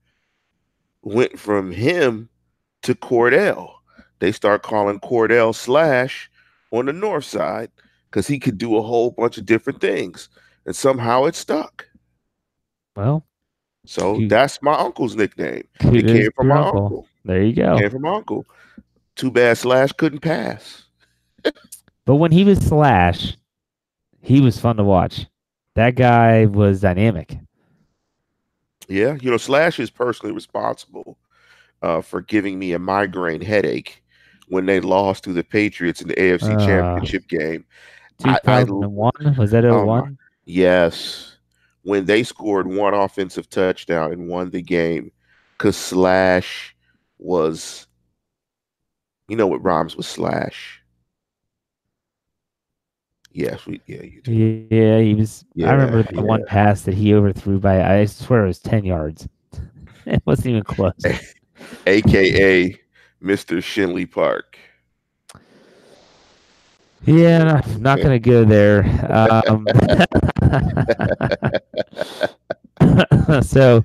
went 1.02 1.38
from 1.38 1.70
him 1.70 2.28
to 2.82 2.94
Kordell. 2.94 3.72
They 4.20 4.32
start 4.32 4.62
calling 4.62 5.00
Kordell 5.00 5.54
Slash 5.54 6.30
on 6.70 6.86
the 6.86 6.92
north 6.92 7.24
side 7.24 7.70
because 8.10 8.26
he 8.26 8.38
could 8.38 8.56
do 8.58 8.76
a 8.76 8.82
whole 8.82 9.10
bunch 9.10 9.36
of 9.36 9.44
different 9.44 9.80
things. 9.80 10.28
And 10.66 10.74
somehow 10.74 11.24
it 11.24 11.34
stuck. 11.34 11.86
Well, 12.96 13.26
So 13.86 14.16
You- 14.16 14.28
that's 14.28 14.62
my 14.62 14.72
uncle's 14.72 15.14
nickname. 15.14 15.64
It 15.80 16.06
came 16.06 16.30
from 16.34 16.48
my 16.48 16.56
uncle. 16.56 16.84
uncle. 16.84 17.08
There 17.26 17.42
you 17.42 17.52
go. 17.52 17.78
Came 17.78 17.90
from 17.90 18.00
my 18.02 18.14
uncle. 18.14 18.46
Too 19.16 19.30
bad 19.30 19.56
Slash 19.58 19.92
couldn't 19.92 20.20
pass. 20.20 20.84
But 22.04 22.16
when 22.16 22.32
he 22.32 22.44
was 22.44 22.58
Slash, 22.58 23.36
he 24.20 24.40
was 24.40 24.58
fun 24.58 24.76
to 24.76 24.84
watch. 24.84 25.26
That 25.74 25.94
guy 25.94 26.46
was 26.46 26.80
dynamic. 26.80 27.36
Yeah, 28.88 29.16
you 29.20 29.30
know, 29.30 29.36
Slash 29.36 29.78
is 29.80 29.90
personally 29.90 30.34
responsible 30.34 31.16
uh, 31.82 32.00
for 32.02 32.20
giving 32.20 32.58
me 32.58 32.72
a 32.72 32.78
migraine 32.78 33.40
headache 33.40 34.02
when 34.48 34.66
they 34.66 34.80
lost 34.80 35.24
to 35.24 35.32
the 35.32 35.42
Patriots 35.44 36.02
in 36.02 36.08
the 36.08 36.14
AFC 36.14 36.54
Ah. 36.54 36.66
Championship 36.66 37.28
game. 37.28 37.64
I- 38.24 38.34
I- 38.44 38.64
2001? 38.64 39.36
was 39.38 39.50
that 39.52 39.64
Oh, 39.64 39.84
01? 39.86 40.18
Yes, 40.44 41.36
when 41.82 42.04
they 42.04 42.22
scored 42.22 42.66
one 42.66 42.92
offensive 42.94 43.48
touchdown 43.48 44.12
and 44.12 44.28
won 44.28 44.50
the 44.50 44.60
game, 44.62 45.10
because 45.56 45.76
Slash 45.76 46.76
was, 47.18 47.86
you 49.28 49.36
know, 49.36 49.46
what 49.46 49.62
rhymes 49.62 49.96
with 49.96 50.06
Slash. 50.06 50.80
Yes, 53.32 53.66
we 53.66 53.80
yeah 53.86 54.02
you 54.02 54.22
do. 54.22 54.32
yeah, 54.32 55.00
he 55.00 55.14
was. 55.14 55.44
I 55.64 55.72
remember 55.72 55.98
Yeah, 55.98 56.20
the 56.20 56.22
one 56.22 56.44
pass 56.44 56.82
that 56.82 56.94
he 56.94 57.12
overthrew 57.14 57.58
by, 57.58 57.82
I 57.82 58.04
swear 58.04 58.44
it 58.44 58.46
was 58.46 58.60
10 58.60 58.84
yards. 58.84 59.28
it 60.06 60.22
wasn't 60.24 60.48
even 60.48 60.62
close. 60.62 60.92
AKA 61.86 62.78
Mr. 63.20 63.58
Schenley 63.58 64.08
Park. 64.08 64.56
Yeah, 67.04 67.60
I'm 67.64 67.82
not 67.82 67.98
going 67.98 68.10
to 68.10 68.18
go 68.18 68.44
there. 68.44 68.84
Um, 69.10 69.66
so, 73.42 73.84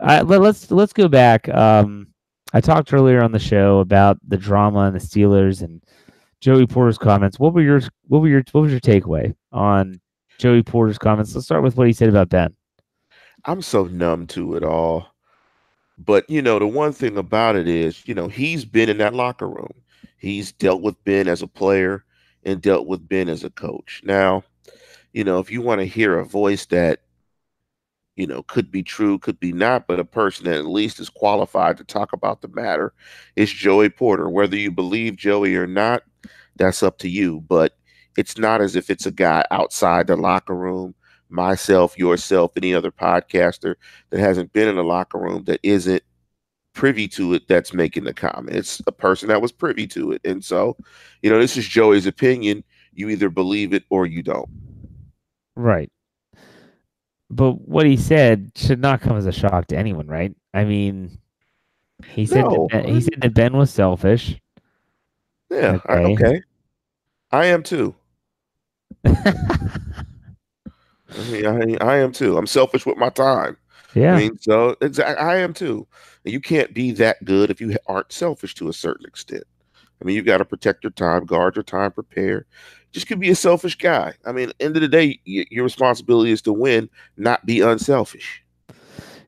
I, 0.00 0.22
let, 0.22 0.40
let's 0.40 0.70
let's 0.70 0.92
go 0.92 1.08
back. 1.08 1.48
Um, 1.50 2.11
I 2.52 2.60
talked 2.60 2.92
earlier 2.92 3.22
on 3.22 3.32
the 3.32 3.38
show 3.38 3.78
about 3.78 4.18
the 4.26 4.36
drama 4.36 4.80
and 4.80 4.94
the 4.94 5.00
Steelers 5.00 5.62
and 5.62 5.82
Joey 6.40 6.66
Porter's 6.66 6.98
comments. 6.98 7.38
What 7.38 7.54
were 7.54 7.62
your 7.62 7.80
what 8.08 8.20
were 8.20 8.28
your 8.28 8.42
what 8.52 8.62
was 8.62 8.72
your 8.72 8.80
takeaway 8.80 9.34
on 9.52 10.00
Joey 10.38 10.62
Porter's 10.62 10.98
comments? 10.98 11.34
Let's 11.34 11.46
start 11.46 11.62
with 11.62 11.76
what 11.76 11.86
he 11.86 11.92
said 11.92 12.08
about 12.08 12.28
Ben. 12.28 12.54
I'm 13.44 13.62
so 13.62 13.84
numb 13.84 14.26
to 14.28 14.54
it 14.56 14.62
all. 14.62 15.06
But 15.98 16.28
you 16.28 16.42
know, 16.42 16.58
the 16.58 16.66
one 16.66 16.92
thing 16.92 17.16
about 17.16 17.56
it 17.56 17.68
is, 17.68 18.06
you 18.06 18.14
know, 18.14 18.28
he's 18.28 18.64
been 18.64 18.88
in 18.88 18.98
that 18.98 19.14
locker 19.14 19.48
room. 19.48 19.72
He's 20.18 20.52
dealt 20.52 20.82
with 20.82 21.02
Ben 21.04 21.28
as 21.28 21.42
a 21.42 21.46
player 21.46 22.04
and 22.44 22.60
dealt 22.60 22.86
with 22.86 23.08
Ben 23.08 23.28
as 23.28 23.44
a 23.44 23.50
coach. 23.50 24.02
Now, 24.04 24.44
you 25.12 25.24
know, 25.24 25.38
if 25.38 25.50
you 25.50 25.62
want 25.62 25.80
to 25.80 25.86
hear 25.86 26.18
a 26.18 26.24
voice 26.24 26.66
that, 26.66 27.01
you 28.16 28.26
know, 28.26 28.42
could 28.42 28.70
be 28.70 28.82
true, 28.82 29.18
could 29.18 29.40
be 29.40 29.52
not, 29.52 29.86
but 29.86 30.00
a 30.00 30.04
person 30.04 30.44
that 30.44 30.58
at 30.58 30.66
least 30.66 31.00
is 31.00 31.08
qualified 31.08 31.76
to 31.78 31.84
talk 31.84 32.12
about 32.12 32.42
the 32.42 32.48
matter 32.48 32.92
is 33.36 33.50
Joey 33.50 33.88
Porter. 33.88 34.28
Whether 34.28 34.56
you 34.56 34.70
believe 34.70 35.16
Joey 35.16 35.56
or 35.56 35.66
not, 35.66 36.02
that's 36.56 36.82
up 36.82 36.98
to 36.98 37.08
you. 37.08 37.40
But 37.40 37.76
it's 38.16 38.36
not 38.36 38.60
as 38.60 38.76
if 38.76 38.90
it's 38.90 39.06
a 39.06 39.10
guy 39.10 39.44
outside 39.50 40.06
the 40.06 40.16
locker 40.16 40.54
room 40.54 40.94
myself, 41.30 41.98
yourself, 41.98 42.52
any 42.56 42.74
other 42.74 42.92
podcaster 42.92 43.76
that 44.10 44.20
hasn't 44.20 44.52
been 44.52 44.68
in 44.68 44.76
the 44.76 44.84
locker 44.84 45.18
room 45.18 45.44
that 45.44 45.60
isn't 45.62 46.02
privy 46.74 47.08
to 47.08 47.34
it 47.34 47.48
that's 47.48 47.72
making 47.72 48.04
the 48.04 48.14
comment. 48.14 48.56
It's 48.56 48.82
a 48.86 48.92
person 48.92 49.28
that 49.28 49.42
was 49.42 49.52
privy 49.52 49.86
to 49.88 50.12
it. 50.12 50.20
And 50.24 50.44
so, 50.44 50.76
you 51.22 51.30
know, 51.30 51.38
this 51.38 51.56
is 51.56 51.66
Joey's 51.66 52.06
opinion. 52.06 52.64
You 52.92 53.08
either 53.08 53.30
believe 53.30 53.72
it 53.72 53.84
or 53.90 54.06
you 54.06 54.22
don't. 54.22 54.48
Right. 55.56 55.90
But 57.34 57.66
what 57.66 57.86
he 57.86 57.96
said 57.96 58.52
should 58.54 58.78
not 58.80 59.00
come 59.00 59.16
as 59.16 59.24
a 59.24 59.32
shock 59.32 59.66
to 59.68 59.76
anyone, 59.76 60.06
right? 60.06 60.34
I 60.52 60.64
mean, 60.64 61.18
he 62.06 62.26
said 62.26 62.44
No, 62.44 62.68
that 62.70 62.84
ben, 62.84 62.94
he 62.94 63.00
said 63.00 63.20
that 63.22 63.32
Ben 63.34 63.56
was 63.56 63.70
selfish. 63.70 64.38
Yeah. 65.50 65.78
I- 65.86 65.98
Okay. 65.98 66.12
okay. 66.26 66.42
I 67.30 67.46
am 67.46 67.62
too. 67.62 67.94
I 69.04 69.22
mean, 71.30 71.46
I, 71.46 71.76
I 71.80 71.96
am 71.98 72.12
too. 72.12 72.36
I'm 72.36 72.46
selfish 72.46 72.84
with 72.84 72.98
my 72.98 73.08
time. 73.08 73.56
yeah. 73.94 74.14
I 74.14 74.18
mean, 74.18 74.38
so 74.38 74.76
exactly, 74.82 75.16
I 75.16 75.38
am 75.38 75.54
too. 75.54 75.86
And 76.24 76.32
you 76.32 76.40
can't 76.40 76.74
be 76.74 76.92
that 76.92 77.24
good 77.24 77.50
if 77.50 77.60
you 77.60 77.74
aren't 77.86 78.12
selfish 78.12 78.54
to 78.56 78.68
a 78.68 78.72
certain 78.72 79.06
extent. 79.06 79.44
I 80.00 80.04
mean, 80.04 80.16
you've 80.16 80.26
got 80.26 80.38
to 80.38 80.44
protect 80.44 80.84
your 80.84 80.90
time, 80.90 81.24
guard 81.24 81.56
your 81.56 81.62
time, 81.62 81.92
prepare. 81.92 82.46
Just 82.92 83.06
could 83.06 83.20
be 83.20 83.30
a 83.30 83.34
selfish 83.34 83.76
guy. 83.76 84.14
I 84.24 84.32
mean, 84.32 84.52
end 84.60 84.76
of 84.76 84.82
the 84.82 84.88
day, 84.88 85.20
y- 85.26 85.46
your 85.50 85.64
responsibility 85.64 86.30
is 86.30 86.42
to 86.42 86.52
win, 86.52 86.90
not 87.16 87.44
be 87.46 87.60
unselfish. 87.60 88.42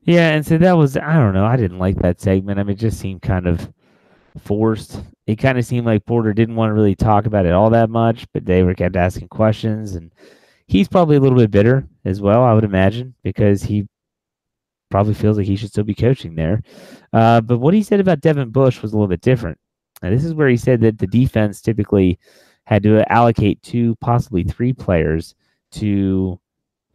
Yeah, 0.03 0.29
and 0.29 0.45
so 0.45 0.57
that 0.59 0.73
was 0.73 0.95
I 0.97 1.15
don't 1.15 1.33
know, 1.33 1.45
I 1.45 1.57
didn't 1.57 1.79
like 1.79 1.97
that 1.97 2.21
segment. 2.21 2.59
I 2.59 2.63
mean 2.63 2.75
it 2.75 2.79
just 2.79 2.99
seemed 2.99 3.23
kind 3.23 3.47
of 3.47 3.71
forced. 4.43 5.01
It 5.25 5.37
kind 5.37 5.57
of 5.57 5.65
seemed 5.65 5.87
like 5.87 6.05
Porter 6.05 6.33
didn't 6.33 6.55
want 6.55 6.69
to 6.69 6.73
really 6.73 6.95
talk 6.95 7.25
about 7.25 7.47
it 7.47 7.53
all 7.53 7.71
that 7.71 7.89
much, 7.89 8.27
but 8.31 8.45
they 8.45 8.61
were 8.63 8.75
kept 8.75 8.95
asking 8.95 9.29
questions 9.29 9.95
and 9.95 10.11
he's 10.67 10.87
probably 10.87 11.15
a 11.15 11.19
little 11.19 11.37
bit 11.37 11.51
bitter 11.51 11.87
as 12.05 12.21
well, 12.21 12.43
I 12.43 12.53
would 12.53 12.63
imagine, 12.63 13.15
because 13.23 13.63
he 13.63 13.87
probably 14.91 15.13
feels 15.13 15.37
like 15.37 15.47
he 15.47 15.55
should 15.55 15.69
still 15.69 15.83
be 15.83 15.95
coaching 15.95 16.35
there. 16.35 16.61
Uh, 17.11 17.41
but 17.41 17.57
what 17.57 17.73
he 17.73 17.81
said 17.81 17.99
about 17.99 18.21
Devin 18.21 18.49
Bush 18.49 18.81
was 18.81 18.93
a 18.93 18.95
little 18.95 19.07
bit 19.07 19.21
different. 19.21 19.57
Now, 20.01 20.09
this 20.09 20.23
is 20.23 20.33
where 20.33 20.49
he 20.49 20.57
said 20.57 20.81
that 20.81 20.99
the 20.99 21.07
defense 21.07 21.61
typically 21.61 22.19
had 22.65 22.83
to 22.83 23.11
allocate 23.11 23.61
two, 23.61 23.95
possibly 24.01 24.43
three 24.43 24.73
players 24.73 25.35
to 25.71 26.39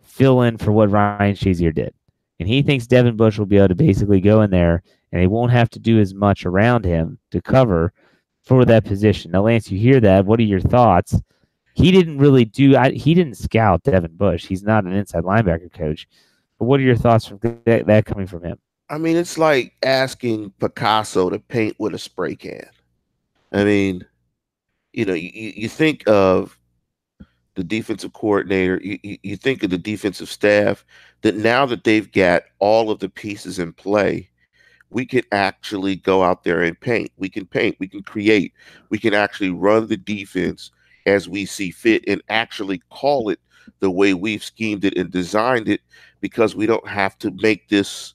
fill 0.02 0.42
in 0.42 0.58
for 0.58 0.72
what 0.72 0.90
Ryan 0.90 1.34
Shazier 1.34 1.74
did. 1.74 1.94
And 2.38 2.48
he 2.48 2.62
thinks 2.62 2.86
Devin 2.86 3.16
Bush 3.16 3.38
will 3.38 3.46
be 3.46 3.58
able 3.58 3.68
to 3.68 3.74
basically 3.74 4.20
go 4.20 4.42
in 4.42 4.50
there 4.50 4.82
and 5.12 5.20
they 5.20 5.26
won't 5.26 5.52
have 5.52 5.70
to 5.70 5.78
do 5.78 6.00
as 6.00 6.14
much 6.14 6.46
around 6.46 6.84
him 6.84 7.18
to 7.30 7.40
cover 7.40 7.92
for 8.44 8.64
that 8.64 8.84
position. 8.84 9.30
Now, 9.30 9.42
Lance, 9.42 9.70
you 9.70 9.78
hear 9.78 10.00
that. 10.00 10.24
What 10.24 10.40
are 10.40 10.44
your 10.44 10.60
thoughts? 10.60 11.20
He 11.74 11.90
didn't 11.92 12.18
really 12.18 12.44
do, 12.44 12.76
I, 12.76 12.90
he 12.90 13.14
didn't 13.14 13.36
scout 13.36 13.82
Devin 13.84 14.16
Bush. 14.16 14.46
He's 14.46 14.62
not 14.62 14.84
an 14.84 14.92
inside 14.92 15.24
linebacker 15.24 15.72
coach. 15.72 16.08
But 16.58 16.64
what 16.64 16.80
are 16.80 16.84
your 16.84 16.96
thoughts 16.96 17.26
from 17.26 17.38
that, 17.64 17.86
that 17.86 18.04
coming 18.06 18.26
from 18.26 18.44
him? 18.44 18.58
I 18.88 18.98
mean, 18.98 19.16
it's 19.16 19.38
like 19.38 19.74
asking 19.82 20.52
Picasso 20.58 21.30
to 21.30 21.38
paint 21.38 21.76
with 21.78 21.94
a 21.94 21.98
spray 21.98 22.34
can. 22.34 22.68
I 23.52 23.64
mean, 23.64 24.04
you 24.92 25.04
know, 25.04 25.14
you, 25.14 25.30
you 25.32 25.68
think 25.68 26.02
of 26.06 26.58
the 27.54 27.64
defensive 27.64 28.12
coordinator, 28.12 28.80
you, 28.82 28.98
you, 29.02 29.18
you 29.22 29.36
think 29.36 29.62
of 29.62 29.70
the 29.70 29.78
defensive 29.78 30.28
staff, 30.28 30.84
that 31.22 31.36
now 31.36 31.66
that 31.66 31.84
they've 31.84 32.10
got 32.12 32.42
all 32.58 32.90
of 32.90 32.98
the 33.00 33.08
pieces 33.08 33.58
in 33.58 33.72
play, 33.72 34.28
we 34.90 35.06
can 35.06 35.22
actually 35.32 35.96
go 35.96 36.22
out 36.22 36.42
there 36.44 36.62
and 36.62 36.78
paint. 36.80 37.10
We 37.16 37.28
can 37.28 37.46
paint, 37.46 37.76
we 37.78 37.88
can 37.88 38.02
create, 38.02 38.52
we 38.88 38.98
can 38.98 39.14
actually 39.14 39.50
run 39.50 39.86
the 39.86 39.96
defense 39.96 40.70
as 41.06 41.28
we 41.28 41.46
see 41.46 41.70
fit 41.70 42.04
and 42.06 42.22
actually 42.28 42.82
call 42.90 43.28
it 43.30 43.38
the 43.80 43.90
way 43.90 44.14
we've 44.14 44.44
schemed 44.44 44.84
it 44.84 44.96
and 44.96 45.10
designed 45.10 45.68
it 45.68 45.80
because 46.20 46.54
we 46.54 46.66
don't 46.66 46.86
have 46.86 47.16
to 47.18 47.30
make 47.40 47.68
this 47.68 48.14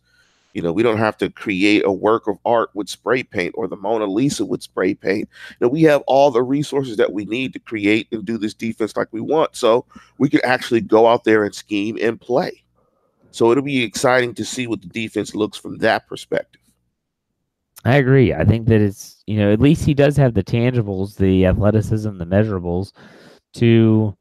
you 0.56 0.62
know, 0.62 0.72
we 0.72 0.84
don't 0.84 0.98
have 0.98 1.18
to 1.18 1.30
create 1.30 1.84
a 1.86 1.92
work 1.92 2.28
of 2.28 2.40
art 2.46 2.70
with 2.74 2.88
spray 2.88 3.24
paint 3.24 3.54
or 3.58 3.68
the 3.68 3.76
Mona 3.76 4.06
Lisa 4.06 4.46
with 4.46 4.64
spray 4.64 4.94
paint. 4.94 5.28
You 5.50 5.58
know, 5.66 5.68
we 5.68 5.84
have 5.84 6.02
all 6.08 6.32
the 6.32 6.42
resources 6.42 6.96
that 6.96 7.12
we 7.12 7.26
need 7.26 7.52
to 7.54 7.60
create 7.60 8.08
and 8.14 8.24
do 8.24 8.38
this 8.38 8.54
defense 8.54 8.96
like 8.96 9.10
we 9.12 9.20
want. 9.20 9.58
So 9.58 9.86
we 10.18 10.30
can 10.30 10.40
actually 10.46 10.80
go 10.80 11.08
out 11.08 11.26
there 11.26 11.44
and 11.44 11.54
scheme 11.54 11.98
and 12.02 12.20
play. 12.20 12.64
So 13.32 13.52
it'll 13.52 13.66
be 13.66 13.84
exciting 13.84 14.34
to 14.36 14.46
see 14.46 14.66
what 14.66 14.82
the 14.82 14.88
defense 14.88 15.36
looks 15.36 15.58
from 15.58 15.80
that 15.80 16.08
perspective. 16.08 16.62
I 17.84 17.98
agree. 17.98 18.34
I 18.34 18.46
think 18.46 18.68
that 18.68 18.80
it's, 18.80 19.22
you 19.28 19.38
know, 19.38 19.52
at 19.52 19.60
least 19.60 19.84
he 19.84 19.94
does 19.94 20.16
have 20.16 20.36
the 20.36 20.44
tangibles, 20.44 21.18
the 21.18 21.48
athleticism, 21.48 22.18
the 22.18 22.26
measurables 22.26 22.94
to 23.56 24.16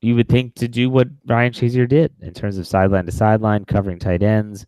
you 0.00 0.14
would 0.14 0.28
think 0.28 0.54
to 0.56 0.68
do 0.68 0.88
what 0.90 1.08
Ryan 1.26 1.52
Shazier 1.52 1.88
did 1.88 2.12
in 2.20 2.34
terms 2.34 2.56
of 2.56 2.68
sideline 2.68 3.06
to 3.06 3.12
sideline, 3.12 3.64
covering 3.64 3.98
tight 3.98 4.22
ends, 4.22 4.64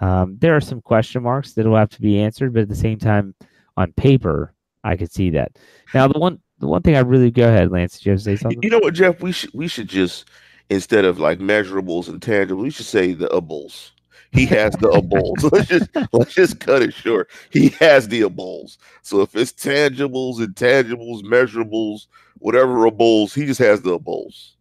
um, 0.00 0.36
there 0.38 0.56
are 0.56 0.60
some 0.60 0.80
question 0.80 1.22
marks 1.22 1.52
that 1.52 1.66
will 1.66 1.76
have 1.76 1.90
to 1.90 2.00
be 2.00 2.20
answered, 2.20 2.54
but 2.54 2.62
at 2.62 2.68
the 2.68 2.76
same 2.76 2.98
time, 2.98 3.34
on 3.76 3.92
paper, 3.92 4.54
I 4.84 4.96
could 4.96 5.12
see 5.12 5.30
that. 5.30 5.58
Now, 5.94 6.08
the 6.08 6.18
one 6.18 6.40
the 6.58 6.66
one 6.66 6.82
thing 6.82 6.96
I 6.96 7.00
really 7.00 7.30
go 7.30 7.48
ahead, 7.48 7.70
Lance, 7.70 7.98
did 7.98 8.06
you 8.06 8.12
have 8.12 8.20
to 8.20 8.24
say 8.24 8.36
something? 8.36 8.62
You 8.62 8.70
know 8.70 8.78
what, 8.78 8.94
Jeff? 8.94 9.20
We 9.22 9.32
should 9.32 9.50
we 9.54 9.68
should 9.68 9.88
just 9.88 10.26
instead 10.68 11.04
of 11.04 11.18
like 11.18 11.38
measurables 11.38 12.08
and 12.08 12.20
tangibles, 12.20 12.62
we 12.62 12.70
should 12.70 12.86
say 12.86 13.12
the 13.12 13.28
ables. 13.28 13.90
He 14.32 14.46
has 14.46 14.74
the 14.74 14.88
ables. 14.88 15.50
let's 15.52 15.68
just 15.68 15.90
let's 16.12 16.34
just 16.34 16.60
cut 16.60 16.82
it 16.82 16.94
short. 16.94 17.28
He 17.50 17.70
has 17.80 18.08
the 18.08 18.22
ables. 18.22 18.78
So 19.02 19.20
if 19.22 19.34
it's 19.34 19.52
tangibles, 19.52 20.38
intangibles, 20.38 21.22
measurables, 21.22 22.06
whatever 22.38 22.88
ables, 22.88 23.34
he 23.34 23.46
just 23.46 23.60
has 23.60 23.82
the 23.82 23.98
ables. 23.98 24.52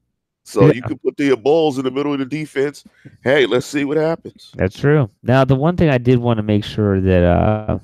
So 0.49 0.65
yeah. 0.65 0.73
you 0.73 0.81
can 0.81 0.97
put 0.97 1.15
the 1.15 1.35
balls 1.35 1.77
in 1.77 1.85
the 1.85 1.91
middle 1.91 2.11
of 2.11 2.17
the 2.17 2.25
defense. 2.25 2.83
Hey, 3.23 3.45
let's 3.45 3.67
see 3.67 3.85
what 3.85 3.97
happens. 3.97 4.51
That's 4.55 4.75
true. 4.75 5.07
Now, 5.21 5.45
the 5.45 5.55
one 5.55 5.77
thing 5.77 5.89
I 5.89 5.99
did 5.99 6.17
want 6.17 6.37
to 6.37 6.43
make 6.43 6.63
sure 6.63 6.99
that 6.99 7.23
uh, 7.23 7.77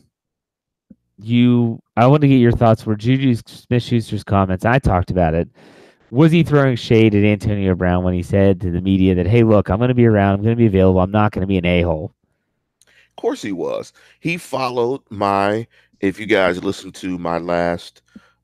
you, 1.20 1.80
I 1.96 2.08
want 2.08 2.22
to 2.22 2.28
get 2.28 2.38
your 2.38 2.52
thoughts 2.52 2.84
were 2.84 2.96
Juju 2.96 3.36
Smith 3.46 3.84
Schuster's 3.84 4.24
comments. 4.24 4.66
I 4.66 4.80
talked 4.80 5.12
about 5.12 5.36
it. 5.36 5.48
Was 6.10 6.32
he 6.32 6.42
throwing 6.42 6.76
shade 6.76 7.14
at 7.14 7.24
Antonio 7.24 7.76
Brown 7.76 8.04
when 8.04 8.16
he 8.16 8.24
said 8.24 8.60
to 8.62 8.72
the 8.72 8.82
media 8.82 9.14
that, 9.14 9.28
hey, 9.28 9.44
look, 9.44 9.70
I'm 9.70 9.78
going 9.78 9.90
to 9.90 9.94
be 9.94 10.08
around, 10.08 10.34
I'm 10.34 10.42
going 10.42 10.56
to 10.56 10.60
be 10.60 10.66
available, 10.66 11.02
I'm 11.02 11.12
not 11.12 11.34
going 11.34 11.42
to 11.42 11.48
be 11.48 11.58
an 11.58 11.66
a 11.66 11.84
hole? 11.84 12.14
Of 12.88 13.16
course 13.16 13.44
he 13.44 13.52
was. 13.52 13.94
He 14.20 14.38
followed 14.38 15.02
my, 15.12 15.68
if 16.00 16.20
you 16.20 16.26
guys 16.26 16.64
listen 16.64 16.92
to 16.94 17.20
my 17.20 17.38
last 17.38 18.02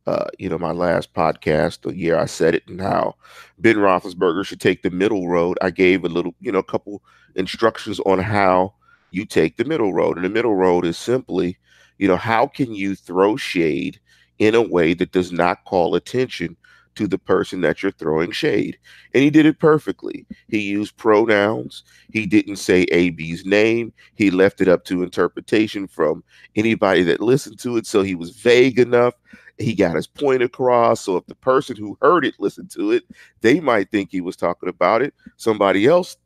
uh, 0.08 0.26
you 0.40 0.50
know, 0.50 0.58
my 0.58 0.72
last 0.72 1.14
podcast, 1.14 1.82
the 1.82 1.96
year 1.96 2.18
I 2.18 2.26
said 2.26 2.56
it, 2.56 2.68
and 2.68 2.82
how 2.82 3.16
Ben 3.60 3.78
Roethlisberger 3.78 4.46
should 4.46 4.62
take 4.62 4.82
the 4.82 4.90
middle 4.90 5.28
road. 5.28 5.58
I 5.62 5.70
gave 5.70 6.04
a 6.04 6.10
little, 6.10 6.34
you 6.40 6.52
know, 6.52 6.60
a 6.60 6.64
couple 6.64 7.04
instructions 7.36 8.00
on 8.02 8.20
how 8.20 8.74
you 9.12 9.26
take 9.26 9.58
the 9.58 9.66
middle 9.66 9.94
road, 9.94 10.18
and 10.18 10.26
the 10.26 10.30
middle 10.30 10.56
road 10.56 10.86
is 10.86 10.98
simply, 10.98 11.58
you 11.98 12.08
know, 12.08 12.16
how 12.18 12.48
can 12.48 12.74
you 12.74 12.96
throw 12.96 13.36
shade 13.36 14.00
in 14.40 14.56
a 14.56 14.62
way 14.62 14.94
that 14.96 15.12
does 15.12 15.32
not 15.32 15.64
call 15.66 15.94
attention 15.96 16.58
to 16.96 17.08
the 17.08 17.18
person 17.18 17.62
that 17.62 17.82
you're 17.82 17.92
throwing 17.92 18.32
shade. 18.32 18.78
And 19.14 19.24
he 19.24 19.30
did 19.30 19.46
it 19.46 19.60
perfectly. 19.60 20.26
He 20.50 20.60
used 20.60 20.98
pronouns. 20.98 21.84
He 22.12 22.26
didn't 22.26 22.58
say 22.58 22.86
AB's 22.92 23.46
name. 23.46 23.94
He 24.16 24.32
left 24.32 24.62
it 24.62 24.68
up 24.68 24.84
to 24.86 25.04
interpretation 25.04 25.88
from 25.88 26.24
anybody 26.56 27.04
that 27.04 27.22
listened 27.22 27.60
to 27.60 27.78
it. 27.78 27.86
So 27.86 28.02
he 28.02 28.16
was 28.16 28.32
vague 28.32 28.80
enough 28.80 29.14
he 29.58 29.74
got 29.74 29.96
his 29.96 30.08
point 30.08 30.42
across. 30.42 31.02
So 31.02 31.18
if 31.18 31.26
the 31.26 31.36
person 31.36 31.76
who 31.76 31.98
heard 32.02 32.26
it 32.26 32.40
listened 32.40 32.72
to 32.72 32.92
it, 32.92 33.04
they 33.42 33.60
might 33.60 33.92
think 33.92 34.12
he 34.12 34.22
was 34.22 34.36
talking 34.36 34.70
about 34.70 35.02
it. 35.02 35.14
Somebody 35.38 35.86
else, 35.86 36.18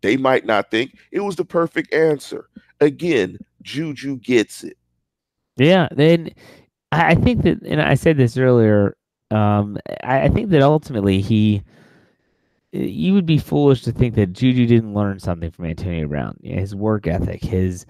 they 0.00 0.16
might 0.16 0.46
not 0.46 0.70
think 0.70 0.98
it 1.10 1.20
was 1.20 1.36
the 1.36 1.44
perfect 1.44 1.92
answer. 1.92 2.48
Again, 2.80 3.38
Juju 3.62 4.16
gets 4.18 4.64
it. 4.64 4.76
Yeah, 5.56 5.88
then 5.92 6.30
I 6.90 7.14
think 7.14 7.42
that, 7.42 7.62
and 7.62 7.80
I 7.80 7.94
said 7.94 8.16
this 8.16 8.36
earlier. 8.36 8.96
Um, 9.30 9.78
I, 10.02 10.22
I 10.22 10.28
think 10.28 10.50
that 10.50 10.62
ultimately 10.62 11.20
he, 11.20 11.62
you 12.72 13.14
would 13.14 13.26
be 13.26 13.38
foolish 13.38 13.82
to 13.82 13.92
think 13.92 14.14
that 14.16 14.32
Juju 14.32 14.66
didn't 14.66 14.94
learn 14.94 15.18
something 15.18 15.50
from 15.50 15.66
Antonio 15.66 16.08
Brown. 16.08 16.36
His 16.42 16.74
work 16.74 17.06
ethic, 17.06 17.42
his, 17.42 17.86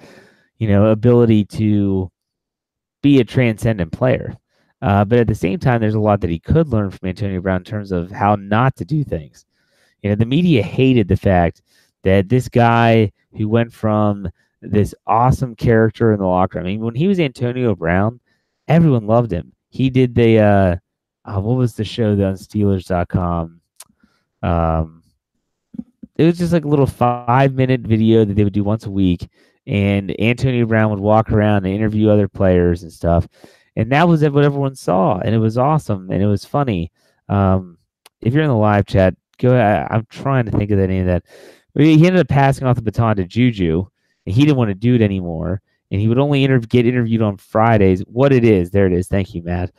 you 0.58 0.68
know, 0.68 0.86
ability 0.86 1.44
to 1.46 2.10
be 3.02 3.18
a 3.18 3.24
transcendent 3.24 3.92
player. 3.92 4.36
Uh, 4.82 5.04
but 5.04 5.20
at 5.20 5.28
the 5.28 5.34
same 5.34 5.60
time, 5.60 5.80
there's 5.80 5.94
a 5.94 6.00
lot 6.00 6.20
that 6.20 6.30
he 6.30 6.40
could 6.40 6.68
learn 6.68 6.90
from 6.90 7.08
Antonio 7.08 7.40
Brown 7.40 7.58
in 7.58 7.64
terms 7.64 7.92
of 7.92 8.10
how 8.10 8.34
not 8.34 8.74
to 8.76 8.84
do 8.84 9.04
things. 9.04 9.46
You 10.02 10.10
know, 10.10 10.16
the 10.16 10.26
media 10.26 10.60
hated 10.60 11.06
the 11.06 11.16
fact 11.16 11.62
that 12.02 12.28
this 12.28 12.48
guy 12.48 13.12
who 13.36 13.48
went 13.48 13.72
from 13.72 14.28
this 14.60 14.92
awesome 15.06 15.54
character 15.54 16.12
in 16.12 16.18
the 16.18 16.26
locker 16.26 16.58
room. 16.58 16.66
I 16.66 16.70
mean, 16.70 16.80
when 16.80 16.96
he 16.96 17.06
was 17.06 17.20
Antonio 17.20 17.76
Brown, 17.76 18.18
everyone 18.66 19.06
loved 19.06 19.32
him. 19.32 19.52
He 19.70 19.88
did 19.88 20.16
the 20.16 20.38
uh, 20.38 20.76
uh 21.24 21.40
what 21.40 21.56
was 21.56 21.74
the 21.74 21.84
show 21.84 22.10
on 22.10 22.34
Steelers.com? 22.34 23.60
Um, 24.42 25.02
it 26.16 26.24
was 26.24 26.38
just 26.38 26.52
like 26.52 26.64
a 26.64 26.68
little 26.68 26.86
five 26.86 27.54
minute 27.54 27.82
video 27.82 28.24
that 28.24 28.34
they 28.34 28.44
would 28.44 28.52
do 28.52 28.64
once 28.64 28.86
a 28.86 28.90
week, 28.90 29.28
and 29.64 30.14
Antonio 30.20 30.66
Brown 30.66 30.90
would 30.90 31.00
walk 31.00 31.30
around 31.30 31.64
and 31.64 31.74
interview 31.74 32.10
other 32.10 32.28
players 32.28 32.82
and 32.82 32.92
stuff 32.92 33.28
and 33.76 33.90
that 33.92 34.08
was 34.08 34.22
what 34.22 34.44
everyone 34.44 34.74
saw, 34.74 35.18
and 35.18 35.34
it 35.34 35.38
was 35.38 35.58
awesome 35.58 36.10
and 36.10 36.22
it 36.22 36.26
was 36.26 36.44
funny. 36.44 36.90
Um, 37.28 37.78
if 38.20 38.34
you're 38.34 38.42
in 38.42 38.50
the 38.50 38.56
live 38.56 38.86
chat, 38.86 39.14
go. 39.38 39.56
I, 39.56 39.94
am 39.94 40.06
trying 40.10 40.46
to 40.46 40.50
think 40.52 40.70
of 40.70 40.78
name 40.78 41.06
of 41.06 41.06
that. 41.06 41.24
He 41.74 42.06
ended 42.06 42.20
up 42.20 42.28
passing 42.28 42.66
off 42.66 42.76
the 42.76 42.82
baton 42.82 43.16
to 43.16 43.24
Juju, 43.24 43.86
and 44.26 44.34
he 44.34 44.42
didn't 44.42 44.58
want 44.58 44.68
to 44.68 44.74
do 44.74 44.94
it 44.94 45.02
anymore. 45.02 45.62
And 45.90 46.00
he 46.00 46.08
would 46.08 46.18
only 46.18 46.46
get 46.60 46.86
interviewed 46.86 47.22
on 47.22 47.36
Fridays. 47.36 48.00
What 48.06 48.32
it 48.32 48.44
is, 48.44 48.70
there 48.70 48.86
it 48.86 48.92
is. 48.92 49.08
Thank 49.08 49.34
you, 49.34 49.42
Matt. 49.42 49.72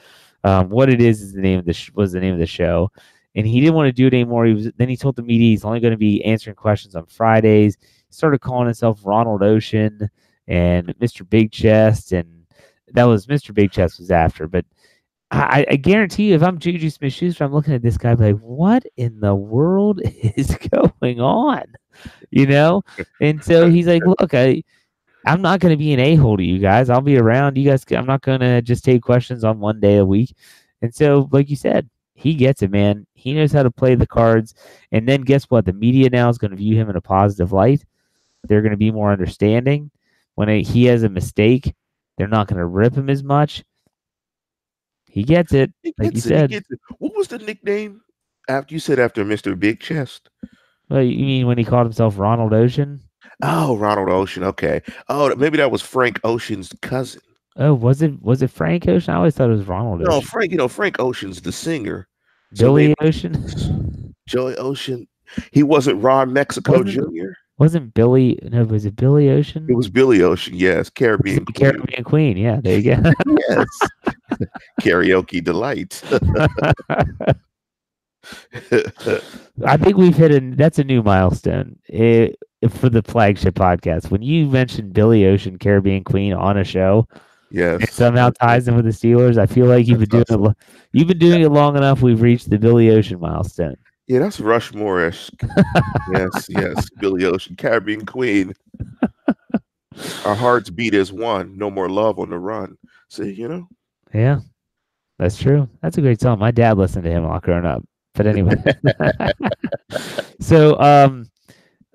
Um, 0.44 0.70
what 0.70 0.90
it 0.90 1.02
is 1.02 1.22
is 1.22 1.34
the 1.34 1.42
name 1.42 1.60
of 1.60 1.66
the 1.66 1.74
sh- 1.74 1.92
was 1.94 2.12
the 2.12 2.20
name 2.20 2.34
of 2.34 2.40
the 2.40 2.46
show, 2.46 2.92
and 3.36 3.48
he 3.48 3.62
didn't 3.62 3.76
want 3.76 3.88
to 3.88 3.94
do 3.94 4.08
it 4.08 4.14
anymore. 4.14 4.46
He 4.46 4.54
was 4.54 4.72
then 4.78 4.90
he 4.90 4.98
told 4.98 5.16
the 5.16 5.24
media 5.24 5.50
he's 5.50 5.66
only 5.66 5.80
going 5.80 5.92
to 5.92 5.98
be 5.98 6.24
answering 6.24 6.56
questions 6.56 6.96
on 6.96 7.06
Fridays. 7.06 7.78
He 7.82 8.14
started 8.14 8.42
calling 8.42 8.66
himself 8.68 9.00
Ronald 9.04 9.42
Ocean 9.42 10.10
and 10.48 10.88
Mr. 11.00 11.28
Big 11.28 11.52
Chest 11.52 12.12
and 12.12 12.43
that 12.94 13.04
was 13.06 13.28
Mr. 13.28 13.54
Big 13.54 13.72
Chest 13.72 14.00
was 14.00 14.12
after, 14.12 14.48
but 14.48 14.66
I, 15.32 15.66
I 15.72 15.76
guarantee 15.78 16.30
you, 16.30 16.36
if 16.36 16.44
I'm 16.44 16.60
Juju 16.60 16.92
Smith 16.92 17.14
Schuster, 17.14 17.44
I'm 17.44 17.54
looking 17.54 17.74
at 17.74 17.82
this 17.82 17.98
guy 17.98 18.14
like, 18.14 18.38
what 18.38 18.84
in 18.98 19.20
the 19.20 19.34
world 19.34 20.00
is 20.06 20.56
going 20.72 21.20
on? 21.20 21.64
You 22.30 22.46
know? 22.46 22.84
And 23.20 23.44
so 23.44 23.70
he's 23.70 23.88
like, 23.88 24.04
look, 24.06 24.34
I 24.34 24.64
I'm 25.26 25.42
not 25.42 25.60
going 25.60 25.72
to 25.72 25.78
be 25.78 25.94
an 25.94 26.00
a 26.00 26.16
hole 26.16 26.38
to 26.38 26.44
you 26.44 26.60
guys. 26.60 26.90
I'll 26.90 27.02
be 27.02 27.18
around. 27.18 27.58
You 27.58 27.70
guys, 27.70 27.86
I'm 27.92 28.06
not 28.06 28.22
going 28.22 28.42
to 28.42 28.62
just 28.62 28.84
take 28.84 29.02
questions 29.02 29.44
on 29.44 29.60
one 29.60 29.80
day 29.80 29.98
a 29.98 30.06
week. 30.06 30.36
And 30.82 30.94
so, 30.94 31.30
like 31.32 31.50
you 31.50 31.56
said, 31.56 31.90
he 32.14 32.36
gets 32.36 32.62
it, 32.62 32.72
man. 32.72 33.08
He 33.14 33.34
knows 33.34 33.52
how 33.54 33.64
to 33.64 33.72
play 33.72 33.96
the 33.96 34.06
cards. 34.06 34.54
And 34.92 35.08
then 35.08 35.22
guess 35.22 35.46
what? 35.46 35.66
The 35.66 35.74
media 35.74 36.10
now 36.10 36.30
is 36.30 36.38
going 36.38 36.52
to 36.52 36.58
view 36.58 36.76
him 36.76 36.90
in 36.90 36.96
a 36.96 37.02
positive 37.02 37.52
light. 37.52 37.86
They're 38.44 38.62
going 38.62 38.72
to 38.72 38.78
be 38.78 38.92
more 38.92 39.12
understanding. 39.12 39.90
When 40.36 40.50
he 40.50 40.86
has 40.86 41.04
a 41.04 41.10
mistake, 41.10 41.74
they're 42.18 42.28
not 42.28 42.48
going 42.48 42.60
to 42.60 42.66
rip 42.66 42.96
him 42.96 43.10
as 43.10 43.24
much. 43.24 43.64
He 45.08 45.24
gets 45.24 45.54
it, 45.54 45.72
he 45.84 45.94
like 46.00 46.14
gets 46.14 46.26
you 46.26 46.36
it, 46.36 46.50
said. 46.50 46.64
What 46.98 47.16
was 47.16 47.28
the 47.28 47.38
nickname 47.40 48.02
after 48.50 48.74
you 48.74 48.80
said 48.80 49.00
after 49.00 49.24
Mister 49.24 49.56
Big 49.56 49.80
Chest? 49.80 50.30
Well, 50.90 51.04
you 51.04 51.26
mean 51.26 51.48
when 51.48 51.58
he 51.58 51.64
called 51.64 51.86
himself 51.86 52.18
Ronald 52.18 52.54
Ocean? 52.54 53.00
Oh, 53.42 53.78
Ronald 53.78 54.10
Ocean. 54.10 54.44
Okay. 54.44 54.82
Oh, 55.10 55.34
maybe 55.36 55.58
that 55.58 55.72
was 55.72 55.82
Frank 55.82 56.20
Ocean's 56.24 56.74
cousin. 56.82 57.22
Oh, 57.58 57.74
was 57.74 58.02
it? 58.02 58.22
Was 58.24 58.42
it 58.42 58.50
Frank 58.50 58.88
Ocean? 58.88 59.14
I 59.14 59.18
always 59.18 59.36
thought 59.36 59.50
it 59.50 59.54
was 59.54 59.68
Ronald. 59.68 60.02
No, 60.02 60.18
Ocean. 60.18 60.28
Frank. 60.28 60.52
You 60.52 60.58
know, 60.58 60.68
Frank 60.68 61.00
Ocean's 61.00 61.42
the 61.42 61.52
singer. 61.52 62.08
Billy 62.56 62.96
so 63.00 63.08
Ocean. 63.08 64.14
Joey 64.28 64.56
Ocean. 64.56 65.08
He 65.52 65.64
wasn't 65.64 66.02
Ron 66.02 66.34
Mexico 66.34 66.80
wasn't 66.80 67.14
Jr. 67.14 67.32
Wasn't 67.60 67.94
Billy? 67.94 68.40
No, 68.44 68.64
was 68.64 68.86
it 68.86 68.96
Billy 68.96 69.30
Ocean? 69.30 69.68
It 69.70 69.76
was 69.76 69.90
Billy 69.90 70.22
Ocean. 70.24 70.56
Yes, 70.56 70.90
Caribbean 70.90 71.46
Queen. 71.46 71.54
Caribbean 71.54 72.04
Queen. 72.04 72.38
Yeah, 72.38 72.60
there 72.62 72.80
you 72.80 72.96
go. 72.96 73.12
yes, 73.50 73.68
karaoke 74.82 75.44
delight. 75.44 76.02
I 79.66 79.78
think 79.78 79.98
we've 79.98 80.16
hit 80.16 80.32
a 80.32 80.40
that's 80.56 80.80
a 80.80 80.84
new 80.84 81.04
milestone 81.04 81.78
it, 81.88 82.40
eh, 82.64 82.68
for 82.70 82.90
the 82.90 83.04
flagship 83.04 83.56
podcast. 83.56 84.10
When 84.10 84.24
you 84.24 84.48
mentioned 84.48 84.94
Billy 84.94 85.26
Ocean, 85.26 85.60
Caribbean 85.60 86.04
Queen 86.04 86.34
on 86.34 86.58
a 86.58 86.64
show, 86.64 87.08
Yes. 87.54 87.84
It 87.84 87.94
somehow 87.94 88.32
ties 88.32 88.68
in 88.68 88.76
with 88.76 88.86
the 88.86 88.92
Steelers. 88.92 89.38
I 89.38 89.46
feel 89.46 89.68
like 89.68 89.88
you've 89.88 90.00
been 90.00 90.10
doing 90.10 90.26
it. 90.28 90.58
You've 90.92 91.08
been 91.08 91.20
doing 91.20 91.44
it 91.44 91.50
long 91.50 91.78
enough. 91.78 92.02
We've 92.02 92.20
reached 92.20 92.50
the 92.50 92.58
Billy 92.58 92.90
Ocean 92.90 93.20
milestone. 93.20 93.78
Yeah, 94.08 94.20
that's 94.20 94.40
Rushmore-ish. 94.40 95.32
yes, 96.12 96.46
yes. 96.50 96.90
Billy 97.00 97.26
Ocean, 97.26 97.56
Caribbean 97.56 98.06
Queen. 98.06 98.54
Our 100.26 100.36
hearts 100.36 100.70
beat 100.70 100.94
as 100.94 101.12
one. 101.12 101.58
No 101.58 101.70
more 101.70 101.90
love 101.90 102.20
on 102.20 102.30
the 102.30 102.40
run. 102.40 102.78
See, 103.10 103.32
you 103.32 103.48
know. 103.48 103.68
Yeah, 104.14 104.40
that's 105.20 105.38
true. 105.38 105.70
That's 105.82 105.98
a 105.98 106.02
great 106.02 106.20
song. 106.20 106.40
My 106.40 106.52
dad 106.52 106.78
listened 106.78 107.04
to 107.06 107.12
him 107.12 107.24
while 107.24 107.40
growing 107.40 107.66
up. 107.66 107.84
But 108.16 108.28
anyway, 108.28 108.56
so 110.40 110.80
um, 110.80 111.30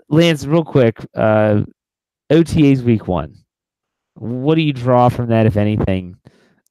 Lance, 0.08 0.46
real 0.46 0.64
quick, 0.64 0.98
uh, 1.14 1.62
OTA's 2.30 2.82
week 2.82 3.06
one. 3.06 3.34
What 4.14 4.56
do 4.56 4.62
you 4.62 4.72
draw 4.72 5.08
from 5.10 5.28
that, 5.28 5.46
if 5.46 5.56
anything? 5.56 6.16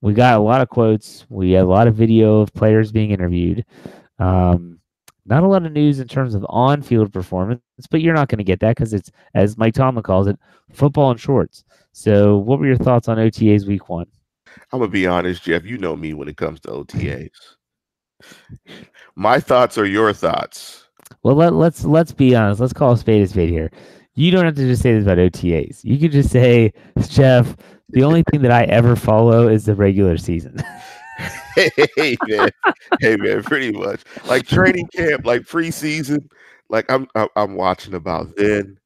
We 0.01 0.13
got 0.13 0.37
a 0.37 0.41
lot 0.41 0.61
of 0.61 0.69
quotes. 0.69 1.25
We 1.29 1.51
had 1.51 1.63
a 1.63 1.67
lot 1.67 1.87
of 1.87 1.95
video 1.95 2.41
of 2.41 2.53
players 2.53 2.91
being 2.91 3.11
interviewed. 3.11 3.65
Um, 4.19 4.76
not 5.27 5.43
a 5.43 5.47
lot 5.47 5.65
of 5.65 5.71
news 5.71 5.99
in 5.99 6.07
terms 6.07 6.33
of 6.33 6.45
on-field 6.49 7.13
performance, 7.13 7.61
but 7.89 8.01
you're 8.01 8.13
not 8.13 8.29
going 8.29 8.37
to 8.37 8.43
get 8.43 8.59
that 8.61 8.75
because 8.75 8.93
it's, 8.93 9.11
as 9.33 9.57
Mike 9.57 9.73
Tomlin 9.73 10.03
calls 10.03 10.27
it, 10.27 10.39
football 10.71 11.11
in 11.11 11.17
shorts. 11.17 11.63
So, 11.91 12.37
what 12.37 12.59
were 12.59 12.67
your 12.67 12.77
thoughts 12.77 13.07
on 13.07 13.19
OTA's 13.19 13.65
week 13.65 13.89
one? 13.89 14.07
I'm 14.71 14.79
gonna 14.79 14.91
be 14.91 15.07
honest, 15.07 15.43
Jeff. 15.43 15.65
You 15.65 15.77
know 15.77 15.95
me 15.95 16.13
when 16.13 16.27
it 16.27 16.37
comes 16.37 16.59
to 16.61 16.69
OTAs. 16.69 17.29
My 19.15 19.39
thoughts 19.39 19.77
are 19.77 19.85
your 19.85 20.13
thoughts. 20.13 20.87
Well, 21.23 21.35
let, 21.35 21.53
let's 21.53 21.85
let's 21.85 22.11
be 22.11 22.35
honest. 22.35 22.59
Let's 22.59 22.73
call 22.73 22.93
a 22.93 22.97
spade 22.97 23.23
a 23.23 23.27
spade 23.27 23.49
here. 23.49 23.71
You 24.15 24.31
don't 24.31 24.45
have 24.45 24.55
to 24.55 24.67
just 24.67 24.81
say 24.81 24.93
this 24.93 25.03
about 25.03 25.19
OTAs. 25.19 25.83
You 25.83 25.97
could 25.99 26.11
just 26.11 26.31
say, 26.31 26.73
Jeff, 27.07 27.55
the 27.89 28.03
only 28.03 28.23
thing 28.31 28.41
that 28.41 28.51
I 28.51 28.63
ever 28.63 28.95
follow 28.95 29.47
is 29.47 29.65
the 29.65 29.75
regular 29.75 30.17
season. 30.17 30.57
hey 31.55 32.17
man, 32.27 32.49
hey 32.99 33.15
man, 33.17 33.43
pretty 33.43 33.71
much 33.71 34.01
like 34.25 34.47
training 34.47 34.87
camp, 34.87 35.25
like 35.25 35.43
preseason. 35.43 36.29
Like 36.69 36.91
I'm, 36.91 37.07
I'm, 37.35 37.55
watching 37.55 37.93
about 37.93 38.35
then. 38.35 38.77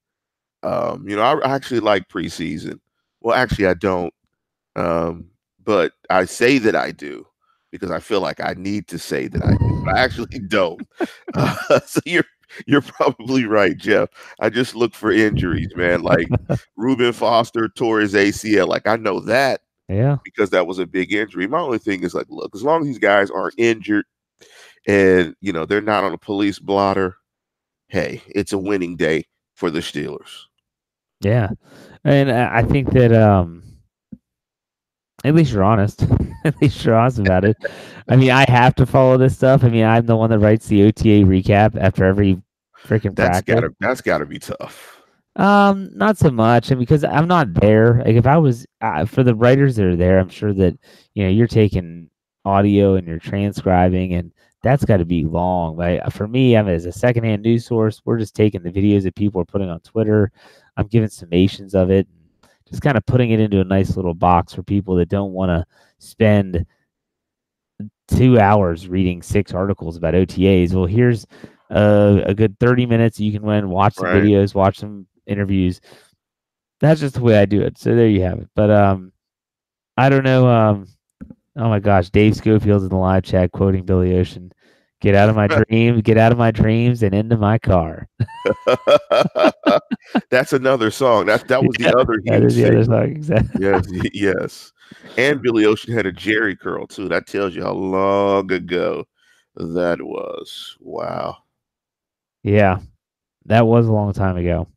Um, 0.63 1.07
you 1.07 1.15
know, 1.15 1.23
I 1.23 1.55
actually 1.55 1.79
like 1.79 2.07
preseason. 2.09 2.79
Well, 3.21 3.35
actually, 3.35 3.67
I 3.67 3.73
don't. 3.73 4.13
Um, 4.75 5.31
but 5.63 5.93
I 6.09 6.25
say 6.25 6.57
that 6.59 6.75
I 6.75 6.91
do 6.91 7.25
because 7.71 7.91
I 7.91 7.99
feel 7.99 8.21
like 8.21 8.39
I 8.39 8.53
need 8.55 8.87
to 8.89 8.99
say 8.99 9.27
that 9.27 9.43
I 9.43 9.51
do, 9.51 9.81
but 9.85 9.97
I 9.97 9.99
actually 9.99 10.39
don't. 10.47 10.87
Uh, 11.33 11.79
so 11.85 11.99
you're 12.05 12.25
you're 12.67 12.81
probably 12.81 13.45
right, 13.45 13.77
Jeff. 13.77 14.09
I 14.39 14.49
just 14.49 14.75
look 14.75 14.93
for 14.93 15.11
injuries, 15.11 15.75
man. 15.75 16.01
Like 16.01 16.27
Reuben 16.75 17.13
Foster 17.13 17.69
tore 17.69 17.99
his 17.99 18.13
ACL. 18.13 18.67
Like 18.67 18.87
I 18.87 18.97
know 18.97 19.19
that 19.21 19.61
yeah. 19.91 20.17
because 20.23 20.49
that 20.51 20.67
was 20.67 20.79
a 20.79 20.85
big 20.85 21.13
injury. 21.13 21.47
My 21.47 21.59
only 21.59 21.77
thing 21.77 22.03
is 22.03 22.13
like, 22.13 22.27
look, 22.29 22.55
as 22.55 22.63
long 22.63 22.81
as 22.81 22.87
these 22.87 22.99
guys 22.99 23.29
aren't 23.29 23.55
injured 23.57 24.05
and 24.87 25.35
you 25.41 25.53
know 25.53 25.65
they're 25.65 25.81
not 25.81 26.03
on 26.03 26.13
a 26.13 26.17
police 26.17 26.59
blotter, 26.59 27.15
hey, 27.87 28.21
it's 28.27 28.53
a 28.53 28.57
winning 28.57 28.95
day 28.95 29.25
for 29.55 29.69
the 29.69 29.79
Steelers. 29.79 30.45
Yeah. 31.21 31.49
And 32.03 32.31
I 32.31 32.63
think 32.63 32.91
that 32.93 33.13
um 33.13 33.63
at 35.23 35.35
least 35.35 35.51
you're 35.51 35.63
honest. 35.63 36.03
at 36.45 36.59
least 36.61 36.83
you're 36.83 36.95
honest 36.95 37.19
about 37.19 37.45
it. 37.45 37.57
I 38.07 38.15
mean, 38.15 38.31
I 38.31 38.49
have 38.49 38.75
to 38.75 38.85
follow 38.85 39.17
this 39.17 39.35
stuff. 39.35 39.63
I 39.63 39.69
mean, 39.69 39.85
I'm 39.85 40.05
the 40.05 40.15
one 40.17 40.31
that 40.31 40.39
writes 40.39 40.67
the 40.67 40.83
OTA 40.83 41.25
recap 41.25 41.79
after 41.79 42.05
every 42.05 42.41
freaking 42.83 43.15
That's 43.15 43.41
practice. 43.41 43.55
gotta 43.55 43.69
that's 43.79 44.01
gotta 44.01 44.25
be 44.25 44.39
tough. 44.39 44.90
Um, 45.37 45.89
not 45.95 46.17
so 46.17 46.29
much, 46.29 46.71
and 46.71 46.79
because 46.79 47.03
I'm 47.03 47.27
not 47.27 47.53
there. 47.53 47.99
Like 48.05 48.15
if 48.15 48.27
I 48.27 48.37
was 48.37 48.65
uh, 48.81 49.05
for 49.05 49.23
the 49.23 49.35
writers 49.35 49.77
that 49.77 49.85
are 49.85 49.95
there, 49.95 50.19
I'm 50.19 50.29
sure 50.29 50.53
that 50.53 50.77
you 51.13 51.23
know 51.23 51.29
you're 51.29 51.47
taking 51.47 52.09
audio 52.43 52.95
and 52.95 53.07
you're 53.07 53.19
transcribing, 53.19 54.13
and 54.13 54.33
that's 54.61 54.83
got 54.83 54.97
to 54.97 55.05
be 55.05 55.23
long. 55.23 55.77
Like 55.77 56.01
for 56.11 56.27
me, 56.27 56.55
I'm 56.57 56.67
as 56.67 56.85
a 56.85 56.91
secondhand 56.91 57.43
news 57.43 57.65
source. 57.65 58.01
We're 58.03 58.19
just 58.19 58.35
taking 58.35 58.61
the 58.61 58.71
videos 58.71 59.03
that 59.03 59.15
people 59.15 59.39
are 59.41 59.45
putting 59.45 59.69
on 59.69 59.79
Twitter. 59.79 60.31
I'm 60.75 60.87
giving 60.87 61.07
summations 61.09 61.75
of 61.75 61.89
it, 61.91 62.07
just 62.69 62.81
kind 62.81 62.97
of 62.97 63.05
putting 63.05 63.31
it 63.31 63.39
into 63.39 63.61
a 63.61 63.65
nice 63.65 63.95
little 63.95 64.13
box 64.13 64.53
for 64.53 64.63
people 64.63 64.95
that 64.95 65.09
don't 65.09 65.31
want 65.31 65.49
to 65.49 65.65
spend 65.99 66.65
two 68.07 68.37
hours 68.39 68.87
reading 68.89 69.21
six 69.21 69.53
articles 69.53 69.95
about 69.95 70.13
OTAs. 70.13 70.73
Well, 70.73 70.85
here's 70.85 71.25
a, 71.69 72.23
a 72.25 72.33
good 72.33 72.59
30 72.59 72.85
minutes 72.85 73.19
you 73.19 73.31
can 73.31 73.43
win, 73.43 73.69
watch 73.69 73.95
some 73.95 74.09
Right. 74.09 74.21
videos, 74.23 74.53
watch 74.53 74.77
some 74.79 75.07
interviews. 75.31 75.81
That's 76.79 76.99
just 76.99 77.15
the 77.15 77.21
way 77.21 77.37
I 77.37 77.45
do 77.45 77.61
it. 77.61 77.77
So 77.77 77.95
there 77.95 78.07
you 78.07 78.21
have 78.21 78.39
it. 78.39 78.49
But 78.55 78.71
um 78.71 79.11
I 79.97 80.09
don't 80.09 80.23
know 80.23 80.47
um 80.47 80.87
oh 81.55 81.69
my 81.69 81.79
gosh, 81.79 82.09
Dave 82.09 82.35
Schofield's 82.35 82.83
in 82.83 82.89
the 82.89 82.97
live 82.97 83.23
chat 83.23 83.51
quoting 83.51 83.85
Billy 83.85 84.17
Ocean. 84.17 84.51
Get 84.99 85.15
out 85.15 85.29
of 85.29 85.35
my 85.35 85.47
dream, 85.69 85.99
get 86.01 86.17
out 86.17 86.31
of 86.31 86.37
my 86.37 86.51
dreams 86.51 87.03
and 87.03 87.13
into 87.13 87.37
my 87.37 87.57
car. 87.57 88.07
that's 90.29 90.53
another 90.53 90.91
song. 90.91 91.25
That 91.25 91.47
that 91.47 91.63
was 91.63 91.75
Yeah, 91.79 91.91
the 91.91 91.97
other 91.97 92.19
That 92.25 92.43
is 92.43 92.55
the 92.55 92.67
other 92.67 92.83
song. 92.83 93.03
Exactly. 93.03 93.65
Yes, 93.65 93.87
yes. 94.13 94.71
And 95.17 95.41
Billy 95.41 95.65
Ocean 95.65 95.93
had 95.93 96.05
a 96.05 96.11
Jheri 96.11 96.57
curl 96.57 96.85
too. 96.87 97.07
That 97.07 97.27
tells 97.27 97.55
you 97.55 97.63
how 97.63 97.73
long 97.73 98.51
ago 98.51 99.05
that 99.55 100.01
was. 100.01 100.77
Wow. 100.79 101.37
Yeah. 102.43 102.79
That 103.45 103.67
was 103.67 103.87
a 103.87 103.91
long 103.91 104.13
time 104.13 104.37
ago. 104.37 104.67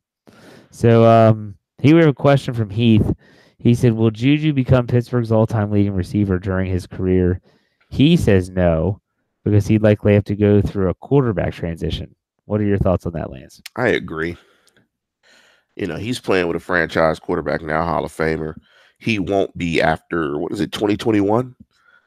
So 0.75 1.05
um 1.05 1.55
here 1.79 1.95
we 1.95 2.01
have 2.01 2.09
a 2.09 2.13
question 2.13 2.53
from 2.53 2.69
Heath. 2.69 3.13
He 3.57 3.73
said, 3.73 3.93
Will 3.93 4.11
Juju 4.11 4.51
become 4.51 4.87
Pittsburgh's 4.87 5.31
all 5.31 5.47
time 5.47 5.71
leading 5.71 5.93
receiver 5.93 6.37
during 6.37 6.69
his 6.69 6.85
career? 6.85 7.39
He 7.89 8.17
says 8.17 8.49
no, 8.49 8.99
because 9.45 9.67
he'd 9.67 9.83
likely 9.83 10.13
have 10.13 10.25
to 10.25 10.35
go 10.35 10.61
through 10.61 10.89
a 10.89 10.93
quarterback 10.95 11.53
transition. 11.53 12.13
What 12.43 12.59
are 12.59 12.65
your 12.65 12.77
thoughts 12.77 13.05
on 13.05 13.13
that, 13.13 13.31
Lance? 13.31 13.61
I 13.77 13.87
agree. 13.89 14.35
You 15.77 15.87
know, 15.87 15.95
he's 15.95 16.19
playing 16.19 16.47
with 16.47 16.57
a 16.57 16.59
franchise 16.59 17.19
quarterback 17.19 17.61
now, 17.61 17.83
Hall 17.83 18.03
of 18.03 18.11
Famer. 18.11 18.55
He 18.97 19.17
won't 19.17 19.57
be 19.57 19.81
after 19.81 20.37
what 20.37 20.51
is 20.51 20.59
it, 20.59 20.73
2021? 20.73 21.55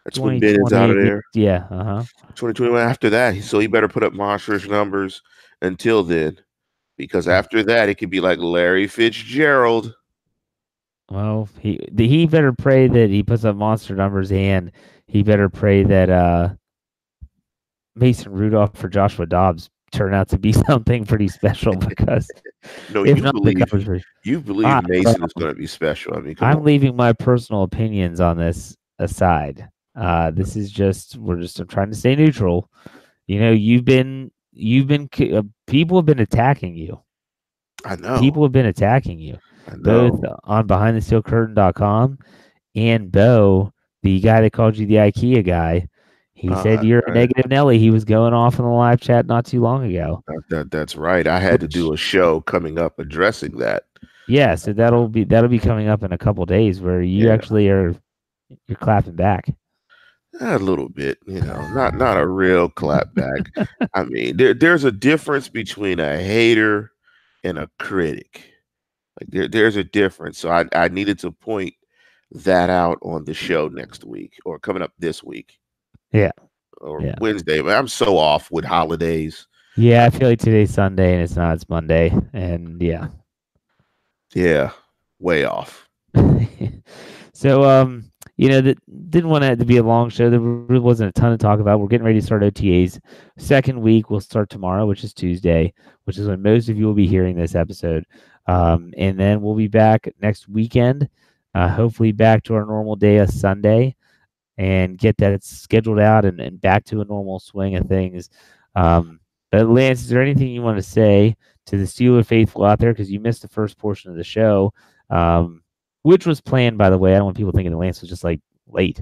That's 0.05 0.19
when 0.19 0.41
Ben 0.41 0.59
is 0.67 0.73
out 0.75 0.91
of 0.91 0.97
there. 0.97 1.23
Yeah, 1.35 1.67
uh-huh. 1.71 2.03
2021 2.35 2.81
after 2.81 3.09
that. 3.11 3.43
So 3.43 3.59
he 3.59 3.67
better 3.67 3.89
put 3.89 4.03
up 4.03 4.13
monstrous 4.13 4.67
numbers 4.67 5.23
until 5.63 6.03
then. 6.03 6.39
Because 6.99 7.29
after 7.29 7.63
that, 7.63 7.89
it 7.89 7.95
could 7.95 8.11
be 8.11 8.21
like 8.21 8.39
Larry 8.39 8.87
Fitzgerald. 8.87 9.95
Well, 11.11 11.49
he 11.61 11.81
he 11.97 12.27
better 12.27 12.53
pray 12.53 12.87
that 12.89 13.09
he 13.09 13.23
puts 13.23 13.45
up 13.47 13.57
monster 13.57 13.95
numbers 13.95 14.31
and 14.31 14.71
he 15.07 15.23
better 15.23 15.49
pray 15.49 15.83
that 15.85 16.11
uh 16.11 16.51
Mason 17.97 18.33
Rudolph 18.33 18.77
for 18.77 18.89
Joshua 18.89 19.25
Dobbs 19.25 19.71
turn 19.91 20.13
out 20.13 20.29
to 20.29 20.39
be 20.39 20.53
something 20.69 21.07
pretty 21.07 21.29
special 21.29 21.75
because 21.89 22.29
No, 22.93 23.05
you 23.05 23.15
believe 23.17 23.63
you 24.25 24.41
believe 24.41 24.67
Ah, 24.67 24.83
Mason 24.87 25.23
is 25.25 25.33
going 25.33 25.55
to 25.55 25.59
be 25.59 25.67
special. 25.67 26.15
I 26.15 26.21
mean, 26.21 26.37
I'm 26.41 26.59
on. 26.59 26.65
leaving 26.65 26.95
my 26.95 27.15
personal 27.15 27.63
opinions 27.63 28.21
on 28.21 28.37
this 28.37 28.77
aside. 28.99 29.69
Uh, 29.97 30.31
this 30.31 30.57
is 30.57 30.71
just 30.71 31.17
we're 31.17 31.41
just 31.41 31.61
trying 31.69 31.91
to 31.91 31.97
stay 31.97 32.15
neutral. 32.17 32.71
You 33.27 33.41
know, 33.41 33.51
you've 33.51 33.85
been 33.87 34.31
you've 34.59 34.87
been 34.87 35.09
uh, 35.35 35.43
people 35.67 35.97
have 35.99 36.07
been 36.07 36.19
attacking 36.21 36.75
you. 36.77 37.01
I 37.85 37.97
know. 37.97 38.19
People 38.21 38.43
have 38.43 38.53
been 38.53 38.67
attacking 38.67 39.19
you 39.21 39.39
I 39.69 39.77
know. 39.77 40.11
both 40.11 40.25
on 40.45 40.67
behindthesteelcurtain.com 40.67 42.19
and 42.75 43.11
Bo, 43.13 43.73
the 44.03 44.21
guy 44.21 44.41
that 44.41 44.53
called 44.53 44.77
you 44.77 44.87
the 44.87 44.97
IKEA 44.97 45.45
guy. 45.45 45.89
He 46.35 46.49
Ah, 46.51 46.63
said 46.63 46.85
you're 46.85 47.01
a 47.01 47.13
negative 47.15 47.51
Nelly. 47.51 47.79
He 47.81 47.91
was 47.91 48.05
going 48.05 48.33
off 48.33 48.59
in 48.61 48.65
the 48.65 48.71
live 48.71 49.01
chat 49.01 49.27
not 49.27 49.45
too 49.45 49.61
long 49.61 49.85
ago. 49.91 50.23
That, 50.29 50.43
that- 50.51 50.71
that's 50.71 50.95
right. 50.97 51.27
I 51.27 51.41
had 51.41 51.59
to 51.61 51.69
do 51.69 51.93
a 51.93 51.97
show 51.97 52.41
coming 52.43 52.79
up 52.79 52.99
addressing 53.01 53.57
that. 53.59 53.85
Yeah, 54.29 54.55
so 54.55 54.73
that'll 54.73 55.09
be 55.09 55.25
that'll 55.25 55.49
be 55.49 55.59
coming 55.59 55.89
up 55.89 56.03
in 56.05 56.13
a 56.13 56.19
couple 56.19 56.45
days 56.47 56.81
where 56.81 57.01
you 57.03 57.27
Yeah. 57.27 57.33
actually 57.35 57.69
are 57.71 57.95
you're 58.69 58.77
clapping 58.79 59.15
back. 59.17 59.49
A 60.41 60.59
little 60.59 60.89
bit, 60.89 61.19
you 61.27 61.41
know, 61.41 61.69
not 61.73 61.95
not 61.95 62.17
a 62.17 62.27
real 62.43 62.69
clapback. 62.69 63.69
I 63.95 64.05
mean, 64.05 64.37
there, 64.37 64.55
there's 64.55 64.85
a 64.85 64.93
difference 64.93 65.49
between 65.49 65.99
a 65.99 66.17
hater 66.19 66.93
and 67.43 67.59
a 67.59 67.69
critic. 67.79 68.45
Like 69.21 69.31
there, 69.31 69.49
there's 69.49 69.77
a 69.77 69.83
difference. 69.85 70.39
So 70.39 70.51
I, 70.51 70.67
I 70.75 70.89
needed 70.89 71.19
to 71.21 71.33
point 71.33 71.75
that 72.31 72.71
out 72.71 72.99
on 73.03 73.25
the 73.25 73.35
show 73.35 73.69
next 73.69 74.05
week 74.05 74.35
or 74.45 74.59
coming 74.61 74.83
up 74.83 74.93
this 74.99 75.25
week. 75.25 75.59
Yeah. 76.13 76.31
Or 76.81 77.01
Yeah. 77.03 77.17
Wednesday. 77.21 77.61
But 77.61 77.77
I'm 77.77 77.89
so 77.89 78.17
off 78.17 78.51
with 78.53 78.65
holidays. 78.65 79.47
Yeah, 79.77 80.05
I 80.05 80.11
feel 80.11 80.29
like 80.29 80.39
today's 80.41 80.73
Sunday 80.73 81.15
and 81.15 81.23
it's 81.23 81.37
not. 81.37 81.55
It's 81.55 81.69
Monday, 81.69 82.13
and 82.33 82.81
yeah. 82.83 83.09
Yeah. 84.35 84.71
Way 85.19 85.45
off. 85.45 85.89
so, 87.33 87.65
um, 87.65 88.11
you 88.39 88.49
know, 88.49 88.61
that 88.63 88.79
didn't 89.11 89.31
want 89.31 89.45
it 89.45 89.59
to 89.59 89.67
be 89.67 89.77
a 89.77 89.83
long 89.83 90.09
show. 90.09 90.31
There 90.31 90.41
really 90.41 90.81
wasn't 90.81 91.11
a 91.11 91.21
ton 91.21 91.33
to 91.33 91.39
talk 91.39 91.61
about. 91.61 91.81
We're 91.81 91.89
getting 91.89 92.07
ready 92.07 92.21
to 92.21 92.25
start 92.25 92.43
OTAs. 92.43 93.01
Second 93.37 93.81
week 93.81 94.09
we'll 94.09 94.21
start 94.21 94.49
tomorrow, 94.49 94.87
which 94.87 95.05
is 95.05 95.13
Tuesday, 95.13 95.75
which 96.05 96.17
is 96.19 96.29
when 96.29 96.41
most 96.41 96.69
of 96.71 96.79
you 96.79 96.87
will 96.87 96.95
be 96.95 97.07
hearing 97.07 97.37
this 97.37 97.55
episode. 97.55 98.05
Um, 98.47 98.95
and 98.97 99.19
then 99.19 99.43
we'll 99.43 99.57
be 99.57 99.69
back 99.69 100.09
next 100.23 100.49
weekend. 100.49 101.09
uh, 101.55 101.69
hopefully 101.69 102.13
back 102.13 102.43
to 102.45 102.55
our 102.55 102.65
normal 102.65 102.97
day 102.97 103.17
of 103.19 103.31
Sunday 103.31 103.97
and 104.59 104.99
get 104.99 105.17
that 105.19 105.43
scheduled 105.43 105.99
out 105.99 106.25
and, 106.25 106.41
and 106.41 106.61
back 106.61 106.85
to 106.85 107.01
a 107.01 107.05
normal 107.05 107.39
swing 107.39 107.77
of 107.77 107.87
things. 107.87 108.31
Um, 108.75 109.21
but 109.51 109.69
Lance, 109.69 110.01
is 110.03 110.09
there 110.09 110.23
anything 110.23 110.49
you 110.49 110.63
want 110.63 110.79
to 110.79 110.83
say 110.83 111.37
to 111.67 111.77
the 111.77 111.85
Steeler 111.85 112.25
faithful 112.25 112.65
out 112.65 112.79
there? 112.79 112.93
Because 112.93 113.11
you 113.11 113.21
missed 113.21 113.43
the 113.43 113.49
first 113.49 113.79
portion 113.79 114.11
of 114.11 114.17
the 114.17 114.25
show, 114.25 114.73
um, 115.11 115.63
which 116.03 116.27
was 116.27 116.41
planned, 116.41 116.79
by 116.79 116.91
the 116.91 116.99
way. 116.99 117.13
I 117.13 117.17
don't 117.17 117.27
want 117.27 117.37
people 117.37 117.53
thinking 117.53 117.77
Lance 117.77 118.01
was 118.01 118.11
just 118.11 118.25
like 118.25 118.41
late. 118.69 119.01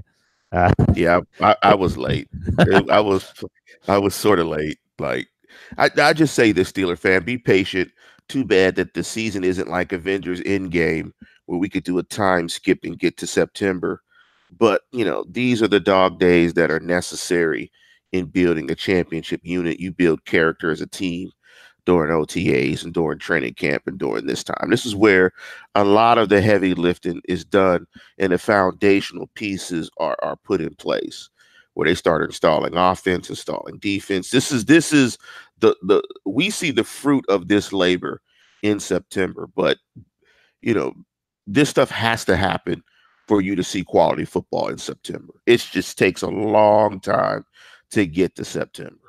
Uh, 0.51 0.71
yeah, 0.93 1.21
I, 1.41 1.55
I 1.61 1.75
was 1.75 1.97
late. 1.97 2.27
I 2.89 2.99
was 2.99 3.33
I 3.87 3.97
was 3.97 4.15
sort 4.15 4.39
of 4.39 4.47
late. 4.47 4.79
Like 4.99 5.27
I, 5.77 5.89
I 5.97 6.13
just 6.13 6.35
say 6.35 6.51
this, 6.51 6.71
Steeler 6.71 6.97
fan, 6.97 7.23
be 7.23 7.37
patient. 7.37 7.91
Too 8.29 8.43
bad 8.43 8.75
that 8.75 8.93
the 8.93 9.03
season 9.03 9.43
isn't 9.43 9.69
like 9.69 9.93
Avengers 9.93 10.41
Endgame, 10.41 11.11
where 11.45 11.59
we 11.59 11.69
could 11.69 11.83
do 11.83 11.97
a 11.97 12.03
time 12.03 12.49
skip 12.49 12.79
and 12.83 12.99
get 12.99 13.17
to 13.17 13.27
September. 13.27 14.01
But 14.57 14.81
you 14.91 15.05
know, 15.05 15.25
these 15.29 15.61
are 15.61 15.67
the 15.67 15.79
dog 15.79 16.19
days 16.19 16.53
that 16.53 16.71
are 16.71 16.79
necessary 16.79 17.71
in 18.11 18.25
building 18.25 18.71
a 18.71 18.75
championship 18.75 19.41
unit. 19.43 19.79
You 19.79 19.91
build 19.91 20.25
character 20.25 20.71
as 20.71 20.81
a 20.81 20.87
team 20.87 21.29
during 21.87 22.11
OTAs 22.11 22.83
and 22.83 22.93
during 22.93 23.17
training 23.17 23.53
camp 23.53 23.83
and 23.87 23.97
during 23.97 24.25
this 24.25 24.43
time. 24.43 24.69
This 24.69 24.85
is 24.85 24.93
where 24.93 25.31
a 25.73 25.85
lot 25.85 26.17
of 26.17 26.27
the 26.27 26.41
heavy 26.41 26.73
lifting 26.73 27.21
is 27.29 27.45
done 27.45 27.87
and 28.17 28.33
the 28.33 28.37
foundational 28.37 29.27
pieces 29.35 29.89
are, 29.97 30.17
are 30.21 30.35
put 30.35 30.59
in 30.59 30.75
place 30.75 31.29
where 31.75 31.87
they 31.87 31.95
start 31.95 32.25
installing 32.25 32.75
offense, 32.75 33.29
installing 33.29 33.77
defense. 33.77 34.31
This 34.31 34.51
is 34.51 34.65
this 34.65 34.91
is 34.91 35.17
the 35.59 35.77
the 35.81 36.03
we 36.25 36.49
see 36.49 36.71
the 36.71 36.83
fruit 36.83 37.23
of 37.29 37.47
this 37.47 37.71
labor 37.71 38.21
in 38.63 38.81
September, 38.81 39.47
but 39.55 39.77
you 40.61 40.73
know, 40.73 40.93
this 41.45 41.69
stuff 41.69 41.89
has 41.89 42.25
to 42.25 42.35
happen 42.35 42.83
for 43.29 43.39
you 43.39 43.55
to 43.55 43.63
see 43.63 43.85
quality 43.85 44.25
football 44.25 44.67
in 44.67 44.77
September. 44.77 45.33
It 45.45 45.65
just 45.71 45.97
takes 45.97 46.21
a 46.21 46.27
long 46.27 46.99
time 46.99 47.45
to 47.91 48.05
get 48.05 48.35
to 48.35 48.43
September. 48.43 49.06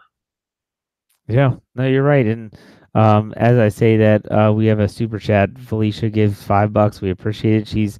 Yeah, 1.28 1.56
no, 1.74 1.86
you're 1.86 2.02
right. 2.02 2.26
And 2.26 2.54
um, 2.94 3.34
as 3.36 3.58
I 3.58 3.68
say 3.68 3.96
that, 3.98 4.30
uh, 4.32 4.52
we 4.52 4.66
have 4.66 4.80
a 4.80 4.88
super 4.88 5.18
chat. 5.18 5.56
Felicia 5.58 6.08
gives 6.10 6.42
five 6.42 6.72
bucks. 6.72 7.00
We 7.00 7.10
appreciate 7.10 7.62
it. 7.62 7.68
She's 7.68 7.98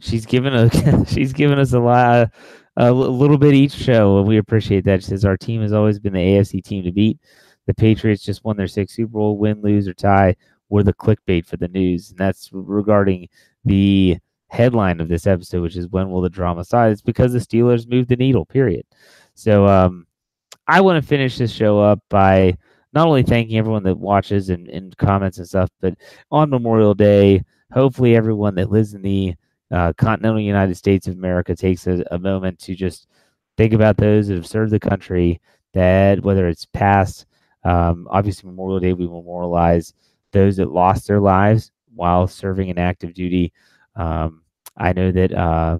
she's 0.00 0.26
given 0.26 0.54
a 0.54 1.04
she's 1.06 1.32
given 1.32 1.58
us 1.58 1.72
a 1.74 1.80
lot, 1.80 2.30
a 2.76 2.92
little 2.92 3.38
bit 3.38 3.54
each 3.54 3.72
show, 3.72 4.18
and 4.18 4.26
we 4.26 4.38
appreciate 4.38 4.84
that. 4.84 5.02
She 5.02 5.08
says 5.08 5.24
our 5.24 5.36
team 5.36 5.62
has 5.62 5.72
always 5.72 5.98
been 5.98 6.14
the 6.14 6.18
AFC 6.18 6.64
team 6.64 6.82
to 6.84 6.92
beat. 6.92 7.18
The 7.66 7.74
Patriots 7.74 8.22
just 8.24 8.44
won 8.44 8.56
their 8.56 8.68
sixth 8.68 8.96
Super 8.96 9.12
Bowl. 9.12 9.38
Win, 9.38 9.60
lose, 9.60 9.86
or 9.86 9.94
tie 9.94 10.36
were 10.68 10.82
the 10.82 10.94
clickbait 10.94 11.46
for 11.46 11.56
the 11.58 11.68
news, 11.68 12.10
and 12.10 12.18
that's 12.18 12.50
regarding 12.52 13.28
the 13.64 14.18
headline 14.48 15.00
of 15.00 15.08
this 15.08 15.26
episode, 15.26 15.62
which 15.62 15.76
is 15.76 15.88
when 15.88 16.10
will 16.10 16.20
the 16.22 16.30
drama 16.30 16.64
stop? 16.64 16.88
It's 16.88 17.02
because 17.02 17.32
the 17.32 17.38
Steelers 17.38 17.88
moved 17.88 18.08
the 18.08 18.16
needle. 18.16 18.46
Period. 18.46 18.84
So 19.34 19.66
um, 19.66 20.06
I 20.68 20.80
want 20.80 21.02
to 21.02 21.06
finish 21.06 21.38
this 21.38 21.52
show 21.52 21.80
up 21.80 22.00
by 22.08 22.56
not 22.92 23.06
only 23.06 23.22
thanking 23.22 23.58
everyone 23.58 23.82
that 23.84 23.98
watches 23.98 24.50
and, 24.50 24.68
and 24.68 24.96
comments 24.96 25.38
and 25.38 25.46
stuff, 25.46 25.70
but 25.80 25.94
on 26.30 26.50
Memorial 26.50 26.94
Day, 26.94 27.42
hopefully 27.72 28.16
everyone 28.16 28.54
that 28.56 28.70
lives 28.70 28.94
in 28.94 29.02
the 29.02 29.34
uh, 29.70 29.92
continental 29.94 30.40
United 30.40 30.76
States 30.76 31.06
of 31.06 31.14
America 31.14 31.54
takes 31.54 31.86
a, 31.86 32.04
a, 32.10 32.18
moment 32.18 32.58
to 32.60 32.74
just 32.74 33.08
think 33.56 33.72
about 33.72 33.96
those 33.96 34.28
that 34.28 34.36
have 34.36 34.46
served 34.46 34.70
the 34.72 34.80
country. 34.80 35.40
That 35.74 36.22
whether 36.22 36.48
it's 36.48 36.64
past, 36.66 37.26
um, 37.64 38.06
obviously 38.10 38.48
Memorial 38.48 38.80
Day, 38.80 38.92
we 38.92 39.06
memorialize 39.06 39.92
those 40.32 40.56
that 40.56 40.72
lost 40.72 41.06
their 41.06 41.20
lives 41.20 41.72
while 41.94 42.26
serving 42.26 42.68
in 42.68 42.78
active 42.78 43.12
duty. 43.12 43.52
Um, 43.96 44.42
I 44.76 44.92
know 44.92 45.10
that 45.10 45.32
uh, 45.32 45.78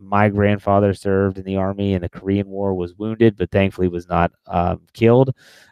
my 0.00 0.28
grandfather 0.28 0.94
served 0.94 1.38
in 1.38 1.44
the 1.44 1.56
army 1.56 1.92
in 1.92 2.02
the 2.02 2.08
Korean 2.08 2.48
War, 2.48 2.74
was 2.74 2.94
wounded, 2.94 3.36
but 3.36 3.50
thankfully 3.50 3.88
was 3.88 4.08
not 4.08 4.32
um, 4.46 4.80
killed. 4.92 5.30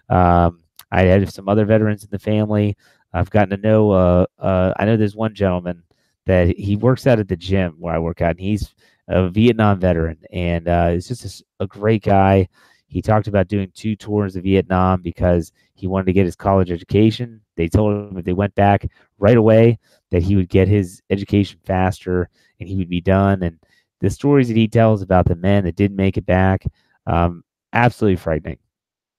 Um, 0.09 0.61
I 0.91 1.03
had 1.03 1.33
some 1.33 1.49
other 1.49 1.65
veterans 1.65 2.05
in 2.05 2.11
the 2.11 2.19
family. 2.19 2.77
I've 3.13 3.31
gotten 3.31 3.51
to 3.51 3.57
know. 3.57 3.91
Uh, 3.91 4.27
uh, 4.39 4.75
I 4.77 4.85
know 4.85 4.97
there's 4.97 5.17
one 5.17 5.35
gentleman 5.35 5.83
that 6.27 6.59
he 6.59 6.77
works 6.77 7.07
out 7.07 7.19
at 7.19 7.29
the 7.29 7.37
gym 7.37 7.75
where 7.79 7.95
I 7.95 7.99
work 7.99 8.21
out, 8.21 8.33
and 8.33 8.41
he's 8.41 8.75
a 9.09 9.29
Vietnam 9.29 9.81
veteran, 9.81 10.19
and 10.31 10.69
uh, 10.69 10.91
he's 10.91 11.09
just 11.09 11.43
a, 11.61 11.65
a 11.65 11.67
great 11.67 12.03
guy. 12.03 12.49
He 12.87 13.03
talked 13.03 13.29
about 13.29 13.49
doing 13.49 13.71
two 13.75 13.97
tours 13.97 14.37
of 14.37 14.45
Vietnam 14.45 15.03
because 15.03 15.53
he 15.75 15.87
wanted 15.87 16.07
to 16.07 16.13
get 16.13 16.25
his 16.25 16.37
college 16.37 16.71
education. 16.71 17.41
They 17.57 17.69
told 17.69 18.11
him 18.11 18.19
if 18.19 18.25
they 18.25 18.33
went 18.33 18.55
back 18.55 18.91
right 19.19 19.37
away 19.37 19.79
that 20.11 20.23
he 20.23 20.37
would 20.37 20.49
get 20.49 20.69
his 20.69 21.03
education 21.11 21.61
faster 21.65 22.31
and 22.61 22.69
he 22.69 22.77
would 22.77 22.89
be 22.89 23.03
done. 23.03 23.43
And 23.43 23.59
the 24.01 24.11
stories 24.11 24.49
that 24.49 24.57
he 24.57 24.69
tells 24.69 25.03
about 25.03 25.27
the 25.27 25.35
men 25.37 25.65
that 25.65 25.77
didn't 25.77 25.97
make 25.97 26.17
it 26.17 26.27
back, 26.27 26.65
um, 27.07 27.43
absolutely 27.73 28.17
frightening, 28.17 28.59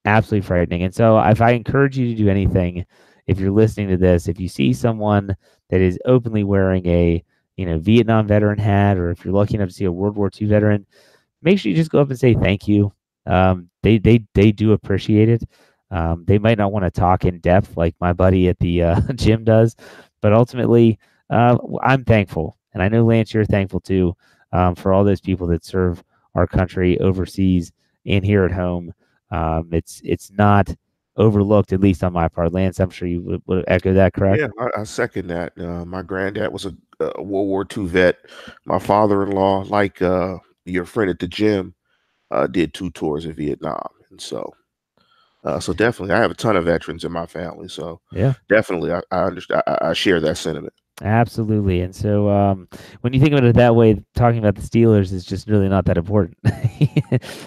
absolutely 0.04 0.46
frightening. 0.46 0.82
And 0.82 0.94
so, 0.94 1.18
if 1.20 1.40
I 1.40 1.52
encourage 1.52 1.98
you 1.98 2.08
to 2.08 2.14
do 2.14 2.28
anything, 2.28 2.86
if 3.26 3.38
you're 3.38 3.50
listening 3.50 3.88
to 3.88 3.96
this, 3.96 4.28
if 4.28 4.40
you 4.40 4.48
see 4.48 4.72
someone 4.72 5.36
that 5.68 5.80
is 5.80 5.98
openly 6.04 6.44
wearing 6.44 6.86
a 6.86 7.22
you 7.56 7.66
know 7.66 7.78
Vietnam 7.78 8.26
veteran 8.26 8.58
hat, 8.58 8.96
or 8.96 9.10
if 9.10 9.24
you're 9.24 9.34
lucky 9.34 9.54
enough 9.54 9.68
to 9.68 9.74
see 9.74 9.84
a 9.84 9.92
World 9.92 10.16
War 10.16 10.30
II 10.40 10.46
veteran, 10.48 10.86
make 11.42 11.58
sure 11.58 11.70
you 11.70 11.76
just 11.76 11.90
go 11.90 12.00
up 12.00 12.10
and 12.10 12.18
say 12.18 12.34
thank 12.34 12.66
you. 12.66 12.92
Um, 13.26 13.68
they 13.82 13.98
they 13.98 14.24
they 14.34 14.52
do 14.52 14.72
appreciate 14.72 15.28
it. 15.28 15.44
Um, 15.90 16.24
they 16.26 16.38
might 16.38 16.58
not 16.58 16.72
want 16.72 16.84
to 16.84 16.90
talk 16.90 17.24
in 17.24 17.40
depth 17.40 17.76
like 17.76 17.94
my 18.00 18.12
buddy 18.12 18.48
at 18.48 18.58
the 18.60 18.82
uh, 18.82 19.00
gym 19.14 19.44
does, 19.44 19.76
but 20.22 20.32
ultimately, 20.32 20.98
uh, 21.28 21.58
I'm 21.82 22.04
thankful, 22.04 22.56
and 22.72 22.82
I 22.82 22.88
know 22.88 23.04
Lance, 23.04 23.34
you're 23.34 23.44
thankful 23.44 23.80
too 23.80 24.16
um, 24.52 24.74
for 24.74 24.92
all 24.92 25.04
those 25.04 25.20
people 25.20 25.46
that 25.48 25.64
serve 25.64 26.02
our 26.34 26.46
country 26.46 26.98
overseas 27.00 27.72
and 28.06 28.24
here 28.24 28.44
at 28.44 28.52
home. 28.52 28.92
Um, 29.30 29.68
it's 29.72 30.00
it's 30.04 30.30
not 30.32 30.74
overlooked, 31.16 31.72
at 31.72 31.80
least 31.80 32.02
on 32.02 32.12
my 32.12 32.28
part. 32.28 32.52
Lance, 32.52 32.80
I'm 32.80 32.90
sure 32.90 33.08
you 33.08 33.20
would, 33.22 33.42
would 33.46 33.64
echo 33.68 33.92
that, 33.94 34.14
correct? 34.14 34.40
Yeah, 34.40 34.48
I, 34.58 34.80
I 34.80 34.84
second 34.84 35.28
that. 35.28 35.52
Uh, 35.58 35.84
my 35.84 36.02
granddad 36.02 36.52
was 36.52 36.66
a, 36.66 36.74
a, 36.98 37.22
World 37.22 37.48
War 37.48 37.66
II 37.76 37.86
vet. 37.86 38.18
My 38.64 38.78
father-in-law, 38.78 39.66
like 39.68 40.02
uh, 40.02 40.38
your 40.64 40.86
friend 40.86 41.10
at 41.10 41.18
the 41.18 41.28
gym, 41.28 41.74
uh, 42.30 42.46
did 42.46 42.74
two 42.74 42.90
tours 42.90 43.24
in 43.24 43.32
Vietnam, 43.32 43.88
and 44.10 44.20
so. 44.20 44.52
Uh, 45.42 45.58
so 45.58 45.72
definitely, 45.72 46.14
I 46.14 46.18
have 46.18 46.30
a 46.30 46.34
ton 46.34 46.54
of 46.54 46.66
veterans 46.66 47.02
in 47.02 47.12
my 47.12 47.24
family. 47.24 47.66
So 47.66 48.02
yeah, 48.12 48.34
definitely, 48.50 48.92
I, 48.92 49.00
I 49.10 49.22
understand. 49.22 49.62
I, 49.66 49.78
I 49.80 49.92
share 49.94 50.20
that 50.20 50.36
sentiment. 50.36 50.74
Absolutely. 51.02 51.80
And 51.80 51.94
so 51.94 52.28
um, 52.28 52.68
when 53.00 53.12
you 53.12 53.20
think 53.20 53.32
about 53.32 53.44
it 53.44 53.56
that 53.56 53.74
way, 53.74 54.02
talking 54.14 54.38
about 54.38 54.54
the 54.54 54.60
Steelers 54.60 55.12
is 55.12 55.24
just 55.24 55.48
really 55.48 55.68
not 55.68 55.86
that 55.86 55.96
important. 55.96 56.36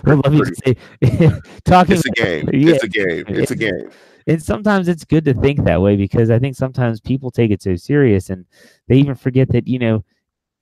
let 0.03 0.31
me 0.31 0.41
say, 0.65 0.75
talking 1.65 1.95
it's 1.95 2.05
a 2.05 2.11
game. 2.11 2.49
Yeah, 2.53 2.73
it's 2.73 2.83
a 2.83 2.87
game. 2.87 3.23
It's 3.27 3.51
a 3.51 3.55
game. 3.55 3.91
And 4.25 4.41
sometimes 4.41 4.87
it's 4.87 5.03
good 5.05 5.25
to 5.25 5.33
think 5.33 5.63
that 5.65 5.81
way 5.81 5.95
because 5.95 6.31
I 6.31 6.39
think 6.39 6.55
sometimes 6.55 6.99
people 6.99 7.29
take 7.29 7.51
it 7.51 7.61
so 7.61 7.75
serious 7.75 8.29
and 8.29 8.45
they 8.87 8.95
even 8.97 9.15
forget 9.15 9.49
that, 9.49 9.67
you 9.67 9.77
know, 9.79 10.03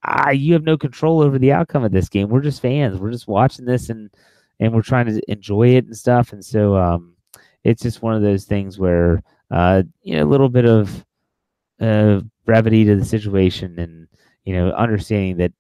I, 0.04 0.32
you 0.32 0.54
have 0.54 0.64
no 0.64 0.78
control 0.78 1.22
over 1.22 1.38
the 1.38 1.52
outcome 1.54 1.84
of 1.84 1.92
this 1.92 2.10
game. 2.10 2.28
We're 2.28 2.42
just 2.42 2.62
fans. 2.62 3.00
We're 3.00 3.12
just 3.12 3.28
watching 3.28 3.66
this 3.66 3.90
and 3.90 4.10
and 4.60 4.74
we're 4.74 4.82
trying 4.82 5.08
to 5.08 5.22
enjoy 5.32 5.70
it 5.70 5.86
and 5.86 5.96
stuff. 5.98 6.34
And 6.34 6.44
so 6.44 6.76
um, 6.76 7.16
it's 7.64 7.84
just 7.84 8.02
one 8.02 8.16
of 8.16 8.22
those 8.22 8.46
things 8.46 8.80
where 8.80 9.24
uh, 9.52 9.84
you 10.02 10.16
know 10.16 10.24
a 10.24 10.30
little 10.30 10.50
bit 10.50 10.66
of 10.66 11.06
uh, 11.82 12.22
brevity 12.46 12.86
to 12.86 12.96
the 12.96 13.06
situation 13.06 13.78
and 13.80 14.08
you 14.46 14.54
know 14.54 14.72
understanding 14.72 15.38
that 15.38 15.52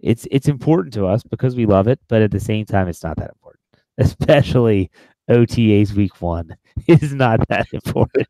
it's 0.00 0.26
it's 0.30 0.48
important 0.48 0.94
to 0.94 1.06
us 1.06 1.22
because 1.22 1.56
we 1.56 1.66
love 1.66 1.88
it, 1.88 2.00
but 2.08 2.22
at 2.22 2.30
the 2.30 2.40
same 2.40 2.66
time, 2.66 2.88
it's 2.88 3.02
not 3.02 3.16
that 3.16 3.30
important. 3.30 3.62
Especially 3.98 4.90
OTA's 5.28 5.92
week 5.94 6.20
one 6.20 6.56
is 6.86 7.12
not 7.12 7.46
that 7.48 7.66
important. 7.72 8.28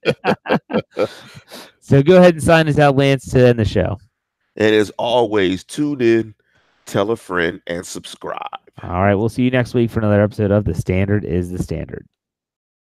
so 1.81 2.03
go 2.03 2.17
ahead 2.17 2.35
and 2.35 2.43
sign 2.43 2.69
us 2.69 2.79
out, 2.79 2.97
Lance, 2.97 3.31
to 3.31 3.49
end 3.49 3.59
the 3.59 3.65
show. 3.65 3.99
And 4.57 4.75
as 4.75 4.91
always, 4.99 5.63
tune 5.63 6.01
in, 6.01 6.35
tell 6.87 7.11
a 7.11 7.17
friend, 7.17 7.61
and 7.67 7.87
subscribe. 7.87 8.41
All 8.83 9.03
right, 9.03 9.15
we'll 9.15 9.29
see 9.29 9.43
you 9.43 9.51
next 9.51 9.75
week 9.75 9.91
for 9.91 10.01
another 10.01 10.23
episode 10.23 10.51
of 10.51 10.65
The 10.65 10.75
Standard 10.75 11.25
is 11.25 11.51
the 11.51 11.63
Standard. 11.63 12.07